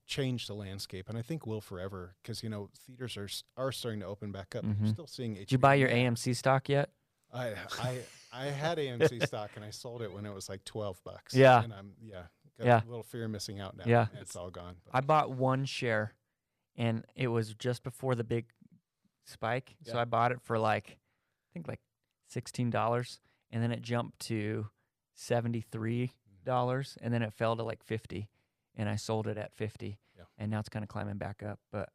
changed 0.07 0.49
the 0.49 0.55
landscape, 0.55 1.09
and 1.09 1.17
I 1.17 1.23
think 1.23 1.47
will 1.47 1.61
forever 1.61 2.15
because 2.23 2.43
you 2.43 2.49
know 2.49 2.69
theaters 2.87 3.17
are 3.17 3.29
are 3.57 3.73
starting 3.73 4.01
to 4.01 4.07
open 4.07 4.33
back 4.33 4.55
up. 4.55 4.65
Mhm. 4.65 4.77
You're 4.81 4.89
still 4.93 5.07
seeing. 5.07 5.35
Did 5.35 5.53
you 5.53 5.59
buy 5.59 5.75
your 5.75 5.89
AMC 5.89 6.35
stock 6.37 6.69
yet? 6.69 6.91
I 7.33 7.55
I 7.81 7.99
I 8.33 8.45
had 8.47 8.79
AMC 8.85 9.27
stock 9.27 9.51
and 9.57 9.65
I 9.65 9.71
sold 9.71 10.03
it 10.03 10.13
when 10.13 10.27
it 10.27 10.35
was 10.35 10.49
like 10.49 10.65
twelve 10.65 11.03
bucks. 11.05 11.35
Yeah. 11.35 11.63
and 11.63 11.73
I'm 11.73 11.93
yeah 12.01 12.25
got 12.59 12.67
Yeah. 12.67 12.83
a 12.85 12.87
little 12.89 13.03
fear 13.03 13.25
of 13.25 13.31
missing 13.31 13.59
out 13.61 13.77
now. 13.77 13.85
Yeah. 13.87 14.07
it's 14.21 14.37
all 14.37 14.51
gone. 14.51 14.77
but- 14.85 14.95
I 14.97 15.01
bought 15.01 15.31
one 15.31 15.65
share, 15.65 16.15
and 16.77 17.05
it 17.17 17.29
was 17.29 17.55
just 17.55 17.83
before 17.83 18.15
the 18.15 18.25
big 18.25 18.47
spike. 19.25 19.75
So 19.83 19.99
I 19.99 20.05
bought 20.05 20.33
it 20.33 20.41
for 20.43 20.59
like, 20.59 20.91
I 20.91 21.47
think 21.55 21.67
like 21.69 21.81
sixteen 22.29 22.71
dollars, 22.71 23.21
and 23.51 23.63
then 23.63 23.73
it 23.73 23.83
jumped 23.83 24.19
to 24.27 24.69
seventy 25.15 25.61
three 25.63 26.13
dollars, 26.45 26.99
and 27.01 27.13
then 27.13 27.23
it 27.23 27.33
fell 27.33 27.57
to 27.57 27.63
like 27.63 27.83
fifty, 27.83 28.29
and 28.77 28.89
I 28.89 28.97
sold 28.97 29.27
it 29.27 29.37
at 29.39 29.55
fifty, 29.55 29.99
Yeah. 30.17 30.25
and 30.39 30.51
now 30.51 30.61
it's 30.61 30.69
kind 30.69 30.83
of 30.83 30.89
climbing 30.89 31.17
back 31.19 31.43
up. 31.43 31.61
But 31.73 31.91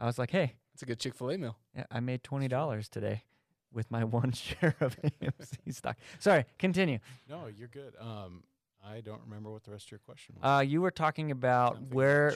I 0.00 0.06
was 0.06 0.18
like, 0.18 0.30
hey, 0.30 0.54
It's 0.74 0.82
a 0.82 0.86
good 0.86 1.00
Chick 1.00 1.14
Fil 1.14 1.30
A 1.30 1.38
meal. 1.38 1.56
yeah, 1.74 1.84
I 1.90 2.00
made 2.00 2.22
twenty 2.22 2.48
dollars 2.48 2.88
today 2.88 3.24
with 3.72 3.90
my 3.90 4.04
one 4.20 4.32
share 4.32 4.74
of 4.80 4.96
AMC 5.20 5.74
stock. 5.74 5.96
Sorry, 6.18 6.44
continue. 6.58 6.98
No, 7.28 7.46
you're 7.46 7.68
good. 7.68 7.94
Um, 8.00 8.44
I 8.84 9.00
don't 9.00 9.20
remember 9.24 9.50
what 9.50 9.64
the 9.64 9.72
rest 9.72 9.86
of 9.86 9.90
your 9.92 9.98
question 10.00 10.36
was. 10.40 10.44
Uh, 10.44 10.60
you 10.62 10.80
were 10.80 10.90
talking 10.92 11.30
about 11.32 11.82
where, 11.92 12.34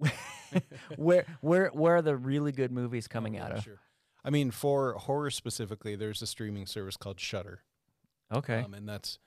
where, 0.96 1.24
where, 1.40 1.68
where 1.72 1.96
are 1.96 2.02
the 2.02 2.16
really 2.16 2.52
good 2.52 2.70
movies 2.70 3.08
coming 3.08 3.38
Oh, 3.38 3.42
out 3.42 3.52
of? 3.52 3.62
Sure. 3.64 3.78
I 4.24 4.30
mean, 4.30 4.50
for 4.50 4.94
horror 4.94 5.30
specifically, 5.30 5.94
there's 5.96 6.22
a 6.22 6.26
streaming 6.26 6.66
service 6.66 6.96
called 6.96 7.20
Shudder, 7.20 7.60
Okay. 8.32 8.60
um, 8.60 8.74
and 8.74 8.88
that's 8.88 9.18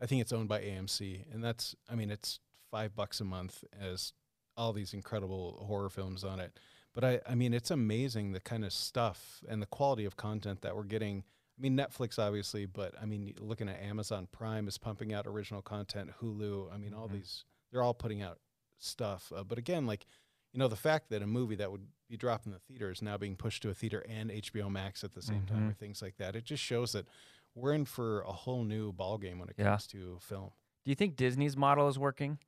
I 0.00 0.06
think 0.06 0.20
it's 0.20 0.32
owned 0.32 0.48
by 0.48 0.60
AMC, 0.60 1.32
and 1.32 1.42
that's 1.44 1.74
I 1.88 1.94
mean 1.94 2.10
it's 2.10 2.40
five 2.70 2.94
bucks 2.94 3.20
a 3.20 3.24
month 3.24 3.64
as 3.78 4.12
all 4.56 4.72
these 4.72 4.92
incredible 4.94 5.64
horror 5.66 5.88
films 5.88 6.24
on 6.24 6.40
it. 6.40 6.58
But 6.94 7.04
I 7.04 7.20
I 7.28 7.34
mean 7.34 7.54
it's 7.54 7.70
amazing 7.70 8.32
the 8.32 8.40
kind 8.40 8.64
of 8.64 8.72
stuff 8.72 9.40
and 9.48 9.62
the 9.62 9.66
quality 9.66 10.04
of 10.04 10.16
content 10.16 10.62
that 10.62 10.74
we're 10.76 10.84
getting. 10.84 11.24
I 11.58 11.60
mean 11.62 11.76
Netflix 11.76 12.18
obviously, 12.18 12.66
but 12.66 12.94
I 13.00 13.04
mean 13.06 13.34
looking 13.38 13.68
at 13.68 13.80
Amazon 13.80 14.28
Prime 14.32 14.66
is 14.68 14.78
pumping 14.78 15.12
out 15.12 15.26
original 15.26 15.62
content, 15.62 16.10
Hulu. 16.20 16.72
I 16.72 16.76
mean 16.78 16.94
all 16.94 17.08
Mhm. 17.08 17.12
these 17.12 17.44
they're 17.70 17.82
all 17.82 17.94
putting 17.94 18.22
out 18.22 18.38
stuff. 18.78 19.32
Uh, 19.34 19.44
but 19.44 19.58
again, 19.58 19.86
like 19.86 20.06
you 20.52 20.58
know 20.58 20.68
the 20.68 20.76
fact 20.76 21.10
that 21.10 21.22
a 21.22 21.26
movie 21.26 21.56
that 21.56 21.70
would 21.70 21.86
be 22.08 22.16
dropped 22.16 22.46
in 22.46 22.52
the 22.52 22.58
theater 22.58 22.90
is 22.90 23.02
now 23.02 23.18
being 23.18 23.36
pushed 23.36 23.62
to 23.62 23.68
a 23.70 23.74
theater 23.74 24.04
and 24.08 24.30
HBO 24.30 24.70
Max 24.70 25.04
at 25.04 25.12
the 25.12 25.20
same 25.22 25.44
time 25.46 25.68
or 25.68 25.74
things 25.74 26.00
like 26.00 26.16
that. 26.16 26.34
It 26.34 26.44
just 26.44 26.62
shows 26.62 26.92
that 26.92 27.06
we're 27.54 27.74
in 27.74 27.84
for 27.84 28.22
a 28.22 28.32
whole 28.32 28.64
new 28.64 28.92
ballgame 28.92 29.38
when 29.38 29.50
it 29.50 29.56
Yeah. 29.58 29.70
comes 29.72 29.86
to 29.88 30.18
film. 30.20 30.52
Do 30.84 30.90
you 30.90 30.94
think 30.94 31.16
Disney's 31.16 31.54
model 31.56 31.86
is 31.86 31.98
working? 31.98 32.38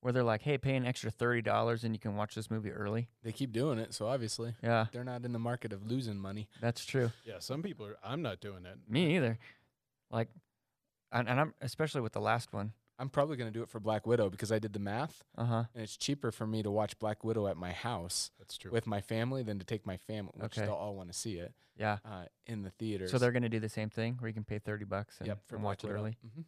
Where 0.00 0.12
they're 0.12 0.22
like, 0.22 0.42
hey, 0.42 0.58
pay 0.58 0.76
an 0.76 0.86
extra 0.86 1.10
thirty 1.10 1.42
dollars 1.42 1.82
and 1.82 1.92
you 1.94 1.98
can 1.98 2.14
watch 2.14 2.34
this 2.34 2.50
movie 2.50 2.70
early. 2.70 3.08
They 3.24 3.32
keep 3.32 3.52
doing 3.52 3.78
it, 3.80 3.92
so 3.94 4.06
obviously 4.06 4.54
Yeah, 4.62 4.86
they're 4.92 5.02
not 5.04 5.24
in 5.24 5.32
the 5.32 5.38
market 5.40 5.72
of 5.72 5.84
losing 5.86 6.16
money. 6.18 6.48
that's 6.60 6.84
true. 6.84 7.10
Yeah, 7.24 7.40
some 7.40 7.62
people 7.62 7.84
are. 7.86 7.96
I'm 8.04 8.22
not 8.22 8.40
doing 8.40 8.64
it. 8.64 8.78
Me 8.88 9.16
either. 9.16 9.38
Like, 10.10 10.28
and, 11.10 11.28
and 11.28 11.40
I'm 11.40 11.54
especially 11.60 12.00
with 12.00 12.12
the 12.12 12.20
last 12.20 12.52
one. 12.52 12.72
I'm 13.00 13.08
probably 13.08 13.36
going 13.36 13.52
to 13.52 13.56
do 13.56 13.62
it 13.62 13.68
for 13.68 13.78
Black 13.78 14.06
Widow 14.08 14.28
because 14.28 14.50
I 14.50 14.58
did 14.58 14.72
the 14.72 14.80
math, 14.80 15.22
Uh 15.36 15.44
huh. 15.44 15.64
and 15.74 15.82
it's 15.84 15.96
cheaper 15.96 16.32
for 16.32 16.46
me 16.48 16.62
to 16.64 16.70
watch 16.70 16.98
Black 16.98 17.22
Widow 17.22 17.46
at 17.46 17.56
my 17.56 17.70
house 17.72 18.32
That's 18.40 18.58
true. 18.58 18.72
with 18.72 18.88
my 18.88 19.00
family 19.00 19.42
than 19.44 19.58
to 19.60 19.64
take 19.64 19.86
my 19.86 19.96
family, 19.96 20.32
which 20.34 20.58
Okay. 20.58 20.66
they'll 20.66 20.74
all 20.74 20.96
want 20.96 21.12
to 21.12 21.16
see 21.16 21.34
it 21.38 21.54
Yeah. 21.76 21.98
uh, 22.04 22.24
in 22.46 22.62
the 22.62 22.70
theater. 22.70 23.06
So 23.06 23.18
they're 23.18 23.30
gonna 23.30 23.48
do 23.48 23.60
the 23.60 23.68
same 23.68 23.88
thing 23.90 24.16
where 24.18 24.28
you 24.28 24.34
can 24.34 24.42
pay 24.44 24.58
thirty 24.58 24.84
bucks 24.84 25.16
and, 25.20 25.28
yep 25.28 25.38
for 25.46 25.54
and 25.56 25.62
Black 25.62 25.70
watch 25.78 25.84
it 25.84 25.86
Widow. 25.88 25.98
early. 26.00 26.16
Mhm. 26.26 26.44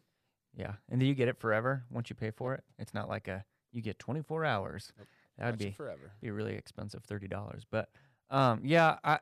Yeah, 0.55 0.73
and 0.89 0.99
then 1.01 1.07
you 1.07 1.15
get 1.15 1.27
it 1.29 1.37
forever 1.39 1.83
once 1.89 2.09
you 2.09 2.15
pay 2.15 2.31
for 2.31 2.53
it. 2.53 2.63
It's 2.77 2.93
not 2.93 3.07
like 3.09 3.27
a 3.27 3.45
you 3.71 3.81
get 3.81 3.99
twenty 3.99 4.21
four 4.21 4.43
hours. 4.45 4.91
Nope. 4.97 5.07
That 5.37 5.45
would 5.51 5.59
be 5.59 5.71
forever. 5.71 6.11
be 6.21 6.29
really 6.31 6.55
expensive, 6.55 7.03
thirty 7.03 7.27
dollars. 7.27 7.65
But 7.69 7.89
um, 8.29 8.61
yeah, 8.63 8.97
I 9.03 9.19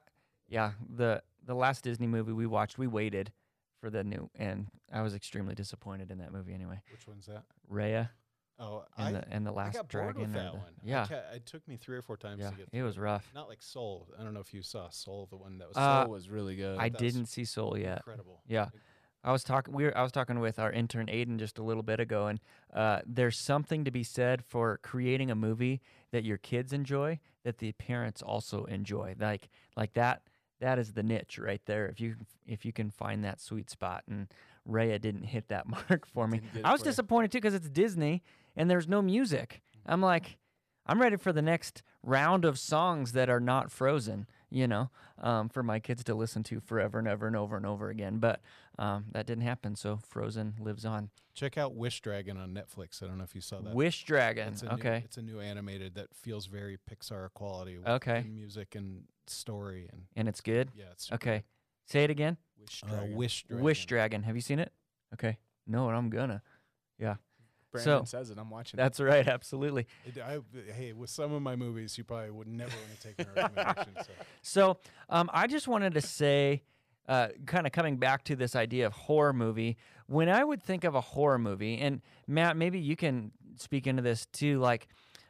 yeah 0.48 0.72
the 0.96 1.22
the 1.46 1.54
last 1.56 1.84
Disney 1.84 2.08
movie 2.08 2.32
we 2.34 2.46
watched, 2.48 2.78
we 2.78 2.88
waited 2.88 3.32
for 3.80 3.90
the 3.90 4.04
new, 4.04 4.30
and 4.36 4.68
I 4.92 5.02
was 5.02 5.14
extremely 5.14 5.56
disappointed 5.56 6.12
in 6.12 6.18
that 6.18 6.34
movie. 6.34 6.54
Anyway, 6.54 6.82
Which 6.92 7.08
one's 7.08 7.28
that? 7.28 7.44
Raya. 7.72 8.10
Oh, 8.62 8.84
and 8.98 9.08
I, 9.16 9.22
the 9.22 9.34
and 9.34 9.46
the 9.48 9.52
I 9.52 9.56
last 9.56 9.74
got 9.76 9.88
bored 9.88 10.04
dragon. 10.16 10.22
with 10.24 10.34
that 10.34 10.52
the- 10.52 10.58
one. 10.58 10.74
I 10.84 10.88
Yeah, 10.90 11.06
ca- 11.08 11.36
it 11.36 11.46
took 11.46 11.66
me 11.66 11.78
three 11.78 11.96
or 11.96 12.02
four 12.02 12.18
times 12.18 12.42
yeah, 12.42 12.50
to 12.50 12.56
get. 12.58 12.68
it 12.74 12.84
was 12.84 12.98
rough. 13.00 13.26
Not 13.34 13.48
like 13.48 13.62
Soul. 13.62 14.10
I 14.20 14.24
don't 14.24 14.34
know 14.34 14.42
if 14.42 14.54
you 14.54 14.62
saw 14.62 14.90
Soul, 14.90 15.28
the 15.30 15.38
one 15.38 15.60
that 15.60 15.70
was 15.70 15.78
Uh, 15.78 16.04
Soul 16.04 16.12
was 16.12 16.30
really 16.30 16.58
good. 16.58 16.78
I 16.78 16.90
that 16.90 16.98
didn't 16.98 17.28
see 17.28 17.46
Soul 17.46 17.78
yet. 17.78 18.00
incredible. 18.00 18.42
Yeah. 18.50 18.68
I 19.24 19.32
was 19.32 19.44
talking. 19.44 19.74
We 19.74 19.84
were, 19.84 19.98
I 19.98 20.04
was 20.04 20.12
talking 20.12 20.40
with 20.40 20.60
our 20.60 20.72
intern 20.72 21.08
Aiden 21.08 21.38
just 21.38 21.58
a 21.58 21.64
little 21.64 21.84
bit 21.84 22.00
ago, 22.00 22.28
and 22.28 22.40
uh, 22.74 23.00
there's 23.06 23.38
something 23.38 23.84
to 23.84 23.92
be 23.92 24.04
said 24.04 24.44
for 24.46 24.80
creating 24.82 25.30
a 25.30 25.36
movie 25.36 25.82
that 26.12 26.24
your 26.24 26.38
kids 26.38 26.72
enjoy, 26.72 27.20
that 27.44 27.58
the 27.58 27.72
parents 27.74 28.22
also 28.22 28.66
enjoy. 28.66 29.16
Like 29.20 29.50
like 29.76 29.94
that. 29.94 30.22
That 30.62 30.78
is 30.78 30.92
the 30.92 31.04
niche 31.04 31.40
right 31.40 31.62
there. 31.66 31.88
If 31.88 32.02
you 32.02 32.16
if 32.46 32.66
you 32.66 32.74
can 32.74 32.90
find 32.92 33.24
that 33.24 33.40
sweet 33.42 33.70
spot, 33.70 34.04
and 34.10 34.28
Raya 34.68 35.00
didn't 35.00 35.24
hit 35.24 35.50
that 35.50 35.68
mark 35.90 36.06
for 36.06 36.28
me. 36.28 36.40
Didn't 36.40 36.54
get 36.54 36.60
it 36.60 36.66
I 36.66 36.72
was 36.72 36.82
disappointed 36.82 37.32
too 37.32 37.38
because 37.38 37.54
it's 37.54 37.70
Disney 37.70 38.24
and 38.56 38.70
there's 38.70 38.88
no 38.88 39.02
music. 39.02 39.62
I'm 39.86 40.02
like, 40.02 40.38
I'm 40.86 41.02
ready 41.02 41.18
for 41.18 41.32
the 41.32 41.42
next 41.42 41.84
round 42.04 42.46
of 42.46 42.60
songs 42.60 43.12
that 43.14 43.30
are 43.30 43.40
not 43.40 43.72
Frozen. 43.72 44.28
You 44.52 44.68
know, 44.68 44.90
um, 45.20 45.48
for 45.50 45.62
my 45.62 45.80
kids 45.80 46.04
to 46.06 46.16
listen 46.16 46.42
to 46.44 46.60
forever 46.60 46.98
and 46.98 47.08
ever 47.08 47.28
and 47.28 47.36
over 47.36 47.56
and 47.56 47.66
over 47.68 47.90
again. 47.90 48.18
But 48.18 48.42
um, 48.80 49.06
that 49.12 49.28
didn't 49.28 49.44
happen, 49.44 49.76
so 49.76 50.00
Frozen 50.08 50.56
lives 50.60 50.86
on. 50.86 51.12
Check 51.36 51.58
out 51.58 51.76
Wish 51.76 52.02
Dragon 52.02 52.36
on 52.38 52.54
Netflix. 52.54 53.04
I 53.04 53.08
don't 53.08 53.18
know 53.20 53.24
if 53.24 53.36
you 53.36 53.42
saw 53.42 53.62
that. 53.62 53.76
Wish 53.76 54.04
Dragon. 54.06 54.54
It's 54.54 54.64
a 54.64 54.74
Okay. 54.74 54.90
New, 55.00 55.06
it's 55.06 55.18
a 55.18 55.22
new 55.22 55.40
animated 55.40 55.96
that 55.96 56.14
feels 56.16 56.48
very 56.48 56.78
Pixar 56.90 57.32
quality. 57.34 57.78
With 57.78 57.88
Okay. 57.88 58.24
music 58.28 58.74
and 58.76 59.04
story 59.28 59.88
and 59.92 60.06
and 60.16 60.28
it's 60.28 60.42
good. 60.42 60.72
yeah, 60.76 60.86
it's 60.92 61.12
Okay. 61.12 61.44
Say 61.86 62.04
it 62.04 62.10
again. 62.10 62.38
Wish 62.60 62.84
Uh, 62.84 62.88
Dragon. 62.90 63.16
Wish 63.16 63.44
Dragon. 63.44 63.64
Wish 63.64 63.86
Dragon. 63.86 64.24
Have 64.24 64.36
you 64.36 64.42
seen 64.42 64.58
it? 64.60 64.74
Okay. 65.14 65.38
No, 65.68 65.90
I'm 65.90 66.10
gonna. 66.10 66.42
Brandon 67.72 68.06
so- 68.06 68.18
says 68.18 68.30
it. 68.30 68.38
I'm 68.38 68.50
watching. 68.50 68.78
That's 68.78 69.00
right. 69.00 69.28
Absolutely. 69.28 69.88
It- 70.06 70.20
I, 70.20 70.40
hey, 70.74 70.94
with 70.94 71.10
some 71.10 71.34
of 71.34 71.42
my 71.42 71.56
movies, 71.56 71.98
you 71.98 72.04
probably 72.04 72.32
would 72.32 72.48
never 72.48 72.72
want 72.72 73.00
to 73.00 73.08
take 73.08 73.28
a 73.28 73.32
recommendation. 73.36 73.96
So. 74.04 74.12
So 74.42 74.78
um, 75.10 75.30
I 75.34 75.48
just 75.48 75.68
wanted 75.68 75.94
to 75.94 76.02
say, 76.02 76.64
uh, 77.08 77.30
kind 77.46 77.66
of 77.66 77.72
coming 77.72 77.98
back 77.98 78.24
to 78.26 78.36
this 78.36 78.56
idea 78.56 78.86
of 78.86 78.94
horror 78.94 79.34
movie, 79.34 79.78
when 80.08 80.30
I 80.30 80.44
would 80.44 80.62
think 80.62 80.84
of 80.84 80.96
a 80.96 81.02
horror 81.02 81.40
movie, 81.40 81.78
and 81.78 82.02
Matt, 82.28 82.58
maybe 82.58 82.80
you 82.80 82.96
can 82.96 83.32
speak 83.58 83.88
into 83.88 84.02
this 84.02 84.26
too. 84.28 84.60
Like, 84.60 84.88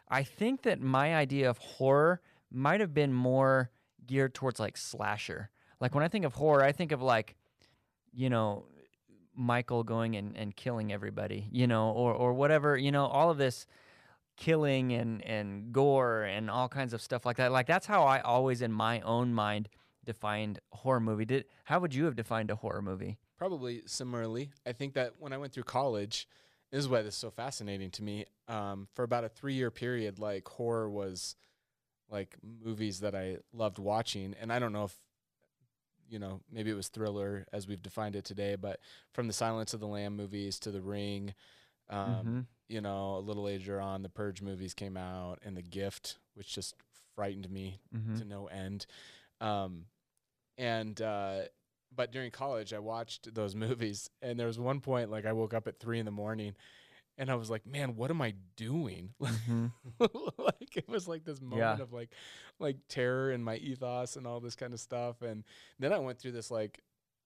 I 0.10 0.24
think 0.24 0.64
that 0.64 0.82
my 0.82 1.16
idea 1.16 1.50
of 1.50 1.58
horror 1.58 2.22
might 2.52 2.80
have 2.80 2.94
been 2.94 3.14
more 3.14 3.70
geared 4.06 4.34
towards 4.34 4.60
like 4.60 4.76
slasher. 4.78 5.50
Like 5.80 5.94
when 5.94 6.04
I 6.04 6.08
think 6.08 6.26
of 6.26 6.34
horror, 6.34 6.64
I 6.64 6.72
think 6.72 6.92
of 6.92 7.02
like, 7.02 7.36
you 8.12 8.30
know, 8.30 8.66
Michael 9.40 9.84
going 9.84 10.16
and, 10.16 10.36
and 10.36 10.56
killing 10.56 10.92
everybody, 10.92 11.48
you 11.52 11.66
know, 11.66 11.92
or 11.92 12.14
or 12.14 12.34
whatever, 12.34 12.78
you 12.78 12.92
know, 12.92 13.06
all 13.06 13.30
of 13.32 13.38
this 13.38 13.66
killing 14.36 14.92
and 14.92 15.26
and 15.26 15.72
gore 15.72 16.24
and 16.24 16.50
all 16.50 16.68
kinds 16.68 16.94
of 16.94 17.02
stuff 17.02 17.26
like 17.26 17.38
that. 17.38 17.52
Like 17.52 17.66
that's 17.66 17.86
how 17.86 18.04
I 18.04 18.20
always 18.20 18.62
in 18.62 18.72
my 18.72 19.02
own 19.02 19.34
mind 19.34 19.70
defined 20.06 20.60
horror 20.72 21.00
movie. 21.00 21.26
Did 21.26 21.46
how 21.64 21.80
would 21.80 21.94
you 21.94 22.06
have 22.06 22.16
defined 22.16 22.52
a 22.52 22.56
horror 22.56 22.82
movie? 22.82 23.18
Probably 23.38 23.82
similarly. 23.86 24.52
I 24.66 24.74
think 24.74 24.94
that 24.96 25.14
when 25.20 25.32
I 25.32 25.38
went 25.38 25.54
through 25.54 25.64
college, 25.64 26.28
this 26.72 26.80
is 26.80 26.90
why 26.90 27.02
this 27.02 27.14
is 27.14 27.20
so 27.20 27.32
fascinating 27.32 27.92
to 27.92 28.04
me. 28.04 28.26
Um, 28.48 28.88
for 28.94 29.04
about 29.04 29.24
a 29.24 29.30
three 29.30 29.54
year 29.54 29.72
period, 29.72 30.20
like 30.20 30.48
horror 30.48 30.90
was 30.90 31.36
like 32.10 32.36
movies 32.42 33.00
that 33.02 33.16
I 33.16 33.38
loved 33.54 33.80
watching. 33.80 34.36
And 34.40 34.52
I 34.52 34.60
don't 34.60 34.74
know 34.74 34.86
if, 34.86 34.98
you 36.10 36.20
know, 36.20 36.42
maybe 36.52 36.70
it 36.72 36.76
was 36.76 36.88
thriller 36.90 37.46
as 37.54 37.68
we've 37.68 37.82
defined 37.82 38.16
it 38.16 38.26
today, 38.26 38.56
but 38.56 38.80
from 39.14 39.28
the 39.28 39.34
Silence 39.34 39.74
of 39.74 39.80
the 39.80 39.88
Lamb 39.88 40.16
movies 40.16 40.60
to 40.60 40.72
The 40.72 40.82
Ring, 40.82 41.34
um, 41.90 42.08
Mhm. 42.28 42.46
you 42.68 42.82
know, 42.82 43.16
a 43.18 43.20
little 43.20 43.44
later 43.44 43.80
on, 43.80 44.02
the 44.04 44.10
Purge 44.10 44.42
movies 44.42 44.74
came 44.74 44.98
out 44.98 45.40
and 45.44 45.56
The 45.58 45.62
Gift, 45.62 46.18
which 46.36 46.54
just 46.54 46.76
frightened 47.16 47.50
me 47.50 47.80
Mhm. 47.96 48.18
to 48.20 48.26
no 48.26 48.48
end. 48.48 48.86
Um, 49.42 49.86
and 50.58 51.02
uh, 51.02 51.42
but 51.96 52.12
during 52.12 52.32
college, 52.32 52.74
I 52.74 52.80
watched 52.80 53.34
those 53.34 53.56
movies, 53.56 54.10
and 54.22 54.40
there 54.40 54.48
was 54.48 54.60
one 54.60 54.82
point 54.82 55.10
like 55.10 55.26
I 55.26 55.34
woke 55.34 55.54
up 55.54 55.68
at 55.68 55.80
three 55.80 56.00
in 56.00 56.06
the 56.06 56.12
morning, 56.12 56.56
and 57.20 57.30
I 57.30 57.36
was 57.36 57.50
like, 57.52 57.68
"Man, 57.68 57.96
what 57.96 58.10
am 58.10 58.22
I 58.22 58.34
doing?" 58.56 59.14
Mhm. 59.22 59.72
like 60.38 60.76
it 60.78 60.88
was 60.90 61.08
like 61.08 61.26
this 61.26 61.42
moment 61.42 61.78
Yeah. 61.78 61.84
of 61.84 61.94
like 61.94 62.10
like 62.60 62.78
terror 62.88 63.32
in 63.32 63.44
my 63.44 63.58
ethos 63.58 64.16
and 64.16 64.26
all 64.26 64.40
this 64.40 64.56
kind 64.56 64.74
of 64.74 64.80
stuff, 64.80 65.22
and 65.22 65.44
then 65.78 65.94
I 65.94 66.00
went 66.00 66.20
through 66.20 66.32
this 66.32 66.50
like 66.50 66.82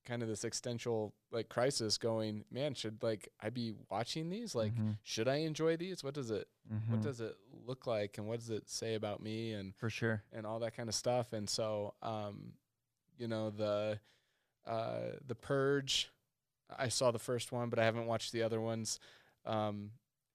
kind 0.06 0.22
of 0.22 0.28
this 0.28 0.44
existential 0.44 1.14
like 1.32 1.48
crisis 1.48 1.98
going 1.98 2.44
man 2.52 2.74
should 2.74 3.02
like 3.02 3.30
i 3.40 3.50
be 3.50 3.74
watching 3.90 4.30
these 4.30 4.54
like 4.54 4.76
Mhm. 4.76 4.98
should 5.02 5.30
i 5.30 5.36
enjoy 5.36 5.78
these 5.78 6.04
what 6.04 6.14
does 6.14 6.30
it 6.30 6.50
what 6.90 7.00
Mhm. 7.00 7.04
does 7.04 7.22
it 7.22 7.38
look 7.66 7.88
like 7.88 8.18
and 8.18 8.28
what 8.28 8.38
does 8.40 8.50
it 8.50 8.68
say 8.70 8.96
about 8.96 9.22
me 9.24 9.54
and 9.54 9.74
for 9.78 9.90
sure. 9.90 10.22
and 10.34 10.46
all 10.46 10.60
that 10.60 10.76
kind 10.76 10.90
of 10.90 10.96
stuff. 10.96 11.32
And 11.32 11.50
so, 11.50 11.94
um, 12.02 12.56
you 13.18 13.30
know, 13.30 13.50
the 13.50 14.02
uh, 14.66 15.14
the 15.26 15.36
Purge, 15.36 16.10
I 16.78 16.90
saw 16.90 17.12
the 17.12 17.20
first 17.20 17.52
one, 17.54 17.70
but 17.70 17.80
I 17.80 17.86
haven't 17.86 18.06
watched 18.08 18.32
the 18.34 18.44
other 18.44 18.60
ones. 18.60 19.00
Um, 19.46 19.92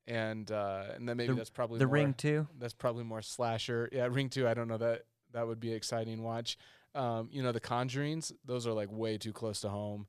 and 0.07 0.51
uh, 0.51 0.85
and 0.94 1.09
then 1.09 1.16
maybe 1.16 1.29
The- 1.33 1.35
that's 1.38 1.51
probably 1.51 1.79
The 1.79 1.87
more, 1.87 1.94
Ring 1.94 2.14
too. 2.14 2.47
That's 2.59 2.75
probably 2.75 3.05
more 3.05 3.23
slasher. 3.23 3.88
Yeah, 3.92 4.09
Ring 4.11 4.29
Two. 4.31 4.49
I 4.49 4.55
don't 4.55 4.68
know 4.68 4.79
that 4.79 5.03
that 5.33 5.47
would 5.47 5.61
be 5.61 5.71
an 5.71 5.77
exciting 5.77 6.23
watch. 6.23 6.57
Um, 6.94 7.29
you 7.31 7.42
know, 7.42 7.53
the 7.53 7.61
Conjurings. 7.61 8.33
Those 8.44 8.66
are 8.66 8.73
like 8.73 8.90
way 8.90 9.18
too 9.18 9.33
close 9.33 9.61
to 9.62 9.68
home. 9.68 10.07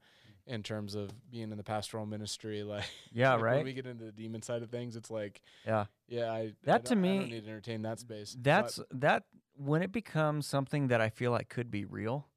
In 0.47 0.63
terms 0.63 0.95
of 0.95 1.11
being 1.29 1.51
in 1.51 1.57
the 1.59 1.63
pastoral 1.63 2.07
ministry, 2.07 2.63
like 2.63 2.85
Yeah, 3.11 3.33
like, 3.35 3.57
When 3.57 3.65
we 3.65 3.73
get 3.73 3.85
into 3.85 4.05
the 4.05 4.11
demon 4.11 4.41
side 4.41 4.63
of 4.63 4.71
things, 4.71 4.95
it's 4.95 5.11
like, 5.11 5.41
Yeah. 5.63 5.85
yeah, 6.07 6.31
I 6.31 6.53
That 6.63 6.75
I 6.75 6.77
to 6.79 6.83
don't- 6.95 6.97
I 6.97 7.01
me- 7.01 7.19
don't 7.19 7.29
need 7.29 7.43
to 7.43 7.49
entertain 7.51 7.81
that 7.83 7.99
space. 7.99 8.33
But- 8.33 8.43
That's 8.45 8.79
that 8.91 9.25
when 9.55 9.83
it 9.83 9.91
becomes 9.91 10.47
something 10.47 10.87
that 10.87 11.01
I 11.01 11.09
feel 11.09 11.29
like 11.31 11.49
could 11.49 11.69
be 11.69 11.85
real. 11.85 12.29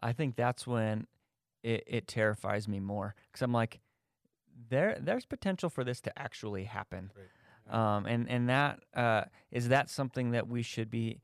I 0.00 0.12
think 0.14 0.36
that's 0.36 0.66
when 0.66 1.08
it, 1.62 1.84
it 1.86 2.06
terrifies 2.08 2.68
me 2.68 2.80
more 2.80 3.14
because 3.26 3.42
I'm 3.42 3.52
like, 3.52 3.80
there 4.68 4.96
there's 5.00 5.26
potential 5.26 5.68
for 5.70 5.84
this 5.84 6.00
to 6.02 6.18
actually 6.18 6.64
happen. 6.64 7.10
Um, 7.70 8.06
and 8.06 8.28
and 8.30 8.48
that 8.48 8.80
uh, 8.94 9.24
is 9.50 9.68
that 9.68 9.90
something 9.90 10.30
that 10.32 10.48
we 10.48 10.62
should 10.62 10.90
be 10.90 11.20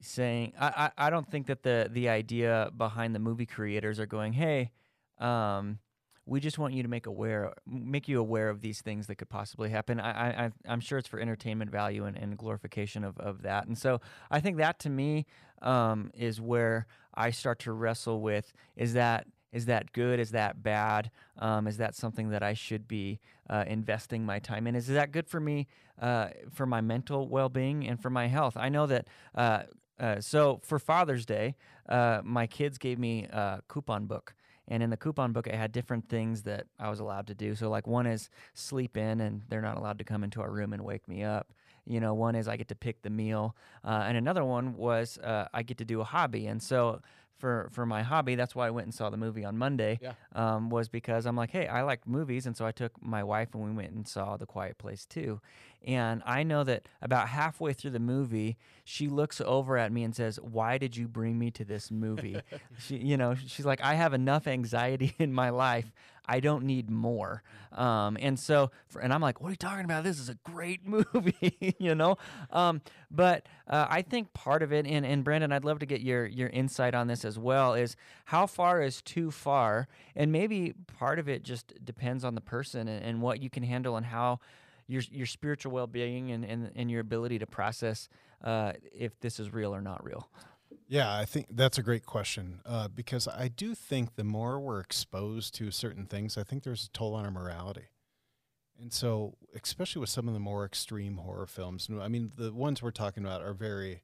saying. 0.00 0.52
I, 0.58 0.90
I, 0.96 1.06
I 1.06 1.10
don't 1.10 1.30
think 1.30 1.46
that 1.46 1.62
the 1.62 1.88
the 1.90 2.08
idea 2.08 2.70
behind 2.76 3.14
the 3.14 3.18
movie 3.18 3.46
creators 3.46 4.00
are 4.00 4.06
going, 4.06 4.32
hey, 4.32 4.70
um, 5.18 5.78
we 6.24 6.40
just 6.40 6.58
want 6.58 6.72
you 6.74 6.82
to 6.82 6.88
make 6.88 7.06
aware, 7.06 7.52
make 7.66 8.08
you 8.08 8.20
aware 8.20 8.48
of 8.48 8.60
these 8.60 8.80
things 8.80 9.06
that 9.08 9.16
could 9.16 9.28
possibly 9.28 9.70
happen. 9.70 10.00
I, 10.00 10.10
I 10.10 10.44
I- 10.46 10.52
I'm 10.68 10.80
sure 10.80 10.98
it's 10.98 11.08
for 11.08 11.20
entertainment 11.20 11.70
value 11.70 12.04
and, 12.04 12.16
and 12.16 12.38
glorification 12.38 13.04
of, 13.04 13.18
of 13.18 13.42
that. 13.42 13.66
And 13.66 13.76
so 13.76 14.00
I 14.30 14.40
think 14.40 14.56
that 14.58 14.78
to 14.80 14.90
me 14.90 15.26
um, 15.60 16.10
is 16.14 16.40
where 16.40 16.86
I 17.14 17.30
start 17.30 17.58
to 17.60 17.72
wrestle 17.72 18.20
with: 18.20 18.52
is 18.76 18.94
that 18.94 19.26
is 19.52 19.66
that 19.66 19.92
good? 19.92 20.18
Is 20.18 20.30
that 20.30 20.62
bad? 20.62 21.10
Um, 21.38 21.66
is 21.66 21.76
that 21.76 21.94
something 21.94 22.30
that 22.30 22.42
I 22.42 22.54
should 22.54 22.88
be 22.88 23.20
uh, 23.50 23.64
investing 23.66 24.24
my 24.24 24.38
time 24.38 24.66
in? 24.66 24.74
Is 24.74 24.86
that 24.88 25.12
good 25.12 25.28
for 25.28 25.40
me, 25.40 25.68
uh, 26.00 26.28
for 26.50 26.66
my 26.66 26.80
mental 26.80 27.28
well 27.28 27.48
being 27.48 27.86
and 27.86 28.00
for 28.00 28.10
my 28.10 28.26
health? 28.28 28.56
I 28.56 28.68
know 28.68 28.86
that. 28.86 29.06
Uh, 29.34 29.62
uh, 30.00 30.20
so 30.20 30.58
for 30.64 30.80
Father's 30.80 31.24
Day, 31.24 31.54
uh, 31.88 32.22
my 32.24 32.46
kids 32.46 32.76
gave 32.76 32.98
me 32.98 33.24
a 33.24 33.60
coupon 33.68 34.06
book. 34.06 34.34
And 34.68 34.82
in 34.82 34.90
the 34.90 34.96
coupon 34.96 35.32
book, 35.32 35.46
it 35.46 35.54
had 35.54 35.72
different 35.72 36.08
things 36.08 36.42
that 36.42 36.66
I 36.78 36.88
was 36.88 37.00
allowed 37.00 37.26
to 37.28 37.34
do. 37.34 37.54
So, 37.54 37.68
like, 37.68 37.86
one 37.86 38.06
is 38.06 38.30
sleep 38.54 38.96
in, 38.96 39.20
and 39.20 39.42
they're 39.48 39.60
not 39.60 39.76
allowed 39.76 39.98
to 39.98 40.04
come 40.04 40.24
into 40.24 40.40
our 40.40 40.50
room 40.50 40.72
and 40.72 40.82
wake 40.84 41.06
me 41.08 41.22
up. 41.22 41.52
You 41.84 41.98
know, 42.00 42.14
one 42.14 42.36
is 42.36 42.46
I 42.46 42.56
get 42.56 42.68
to 42.68 42.76
pick 42.76 43.02
the 43.02 43.10
meal, 43.10 43.56
uh, 43.84 44.04
and 44.06 44.16
another 44.16 44.44
one 44.44 44.76
was 44.76 45.18
uh, 45.18 45.48
I 45.52 45.64
get 45.64 45.78
to 45.78 45.84
do 45.84 46.00
a 46.00 46.04
hobby. 46.04 46.46
And 46.46 46.62
so, 46.62 47.00
for 47.42 47.68
for 47.72 47.84
my 47.84 48.02
hobby, 48.04 48.36
that's 48.36 48.54
why 48.54 48.68
I 48.68 48.70
went 48.70 48.86
and 48.86 48.94
saw 48.94 49.10
the 49.10 49.16
movie 49.16 49.44
on 49.44 49.58
Monday. 49.58 49.98
Yeah. 50.00 50.12
Um, 50.32 50.70
was 50.70 50.88
because 50.88 51.26
I'm 51.26 51.34
like, 51.34 51.50
hey, 51.50 51.66
I 51.66 51.82
like 51.82 52.06
movies, 52.06 52.46
and 52.46 52.56
so 52.56 52.64
I 52.64 52.70
took 52.70 52.92
my 53.02 53.24
wife 53.24 53.48
and 53.52 53.64
we 53.64 53.72
went 53.72 53.90
and 53.90 54.06
saw 54.06 54.36
The 54.36 54.46
Quiet 54.46 54.78
Place 54.78 55.04
too. 55.04 55.40
And 55.84 56.22
I 56.24 56.44
know 56.44 56.62
that 56.62 56.86
about 57.02 57.28
halfway 57.28 57.72
through 57.72 57.90
the 57.90 57.98
movie, 57.98 58.58
she 58.84 59.08
looks 59.08 59.40
over 59.40 59.76
at 59.76 59.90
me 59.90 60.04
and 60.04 60.14
says, 60.14 60.38
"Why 60.40 60.78
did 60.78 60.96
you 60.96 61.08
bring 61.08 61.36
me 61.36 61.50
to 61.50 61.64
this 61.64 61.90
movie?" 61.90 62.40
she, 62.78 62.98
you 62.98 63.16
know, 63.16 63.34
she's 63.34 63.66
like, 63.66 63.82
"I 63.82 63.94
have 63.94 64.14
enough 64.14 64.46
anxiety 64.46 65.16
in 65.18 65.32
my 65.32 65.50
life. 65.50 65.92
I 66.26 66.40
don't 66.40 66.64
need 66.64 66.90
more." 66.90 67.42
Um, 67.72 68.16
and 68.20 68.38
so, 68.38 68.70
for, 68.86 69.00
and 69.00 69.12
I'm 69.12 69.20
like, 69.20 69.40
"What 69.40 69.48
are 69.48 69.52
you 69.52 69.56
talking 69.56 69.84
about? 69.84 70.04
This 70.04 70.18
is 70.18 70.28
a 70.28 70.36
great 70.44 70.86
movie," 70.86 71.76
you 71.78 71.94
know. 71.94 72.16
Um, 72.50 72.80
but 73.10 73.46
uh, 73.68 73.86
I 73.88 74.02
think 74.02 74.32
part 74.32 74.62
of 74.62 74.72
it, 74.72 74.86
and, 74.86 75.04
and 75.04 75.24
Brandon, 75.24 75.52
I'd 75.52 75.64
love 75.64 75.78
to 75.80 75.86
get 75.86 76.00
your 76.00 76.26
your 76.26 76.48
insight 76.48 76.94
on 76.94 77.06
this 77.06 77.24
as 77.24 77.38
well. 77.38 77.74
Is 77.74 77.96
how 78.26 78.46
far 78.46 78.82
is 78.82 79.02
too 79.02 79.30
far, 79.30 79.88
and 80.16 80.32
maybe 80.32 80.74
part 80.98 81.18
of 81.18 81.28
it 81.28 81.42
just 81.42 81.72
depends 81.84 82.24
on 82.24 82.34
the 82.34 82.40
person 82.40 82.88
and, 82.88 83.04
and 83.04 83.22
what 83.22 83.42
you 83.42 83.50
can 83.50 83.62
handle 83.62 83.96
and 83.96 84.06
how 84.06 84.40
your 84.86 85.02
your 85.10 85.26
spiritual 85.26 85.72
well 85.72 85.86
being 85.86 86.30
and, 86.30 86.44
and 86.44 86.70
and 86.74 86.90
your 86.90 87.00
ability 87.00 87.38
to 87.38 87.46
process 87.46 88.08
uh, 88.44 88.72
if 88.92 89.18
this 89.20 89.38
is 89.40 89.52
real 89.52 89.74
or 89.74 89.80
not 89.80 90.04
real. 90.04 90.28
Yeah, 90.92 91.16
I 91.16 91.24
think 91.24 91.46
that's 91.48 91.78
a 91.78 91.82
great 91.82 92.04
question 92.04 92.60
uh, 92.66 92.86
because 92.86 93.26
I 93.26 93.48
do 93.48 93.74
think 93.74 94.16
the 94.16 94.24
more 94.24 94.60
we're 94.60 94.80
exposed 94.80 95.54
to 95.54 95.70
certain 95.70 96.04
things, 96.04 96.36
I 96.36 96.42
think 96.42 96.64
there's 96.64 96.84
a 96.84 96.90
toll 96.90 97.14
on 97.14 97.24
our 97.24 97.30
morality. 97.30 97.86
And 98.78 98.92
so, 98.92 99.38
especially 99.54 100.00
with 100.00 100.10
some 100.10 100.28
of 100.28 100.34
the 100.34 100.40
more 100.40 100.66
extreme 100.66 101.16
horror 101.16 101.46
films, 101.46 101.88
I 101.98 102.08
mean, 102.08 102.32
the 102.36 102.52
ones 102.52 102.82
we're 102.82 102.90
talking 102.90 103.24
about 103.24 103.40
are 103.40 103.54
very 103.54 104.02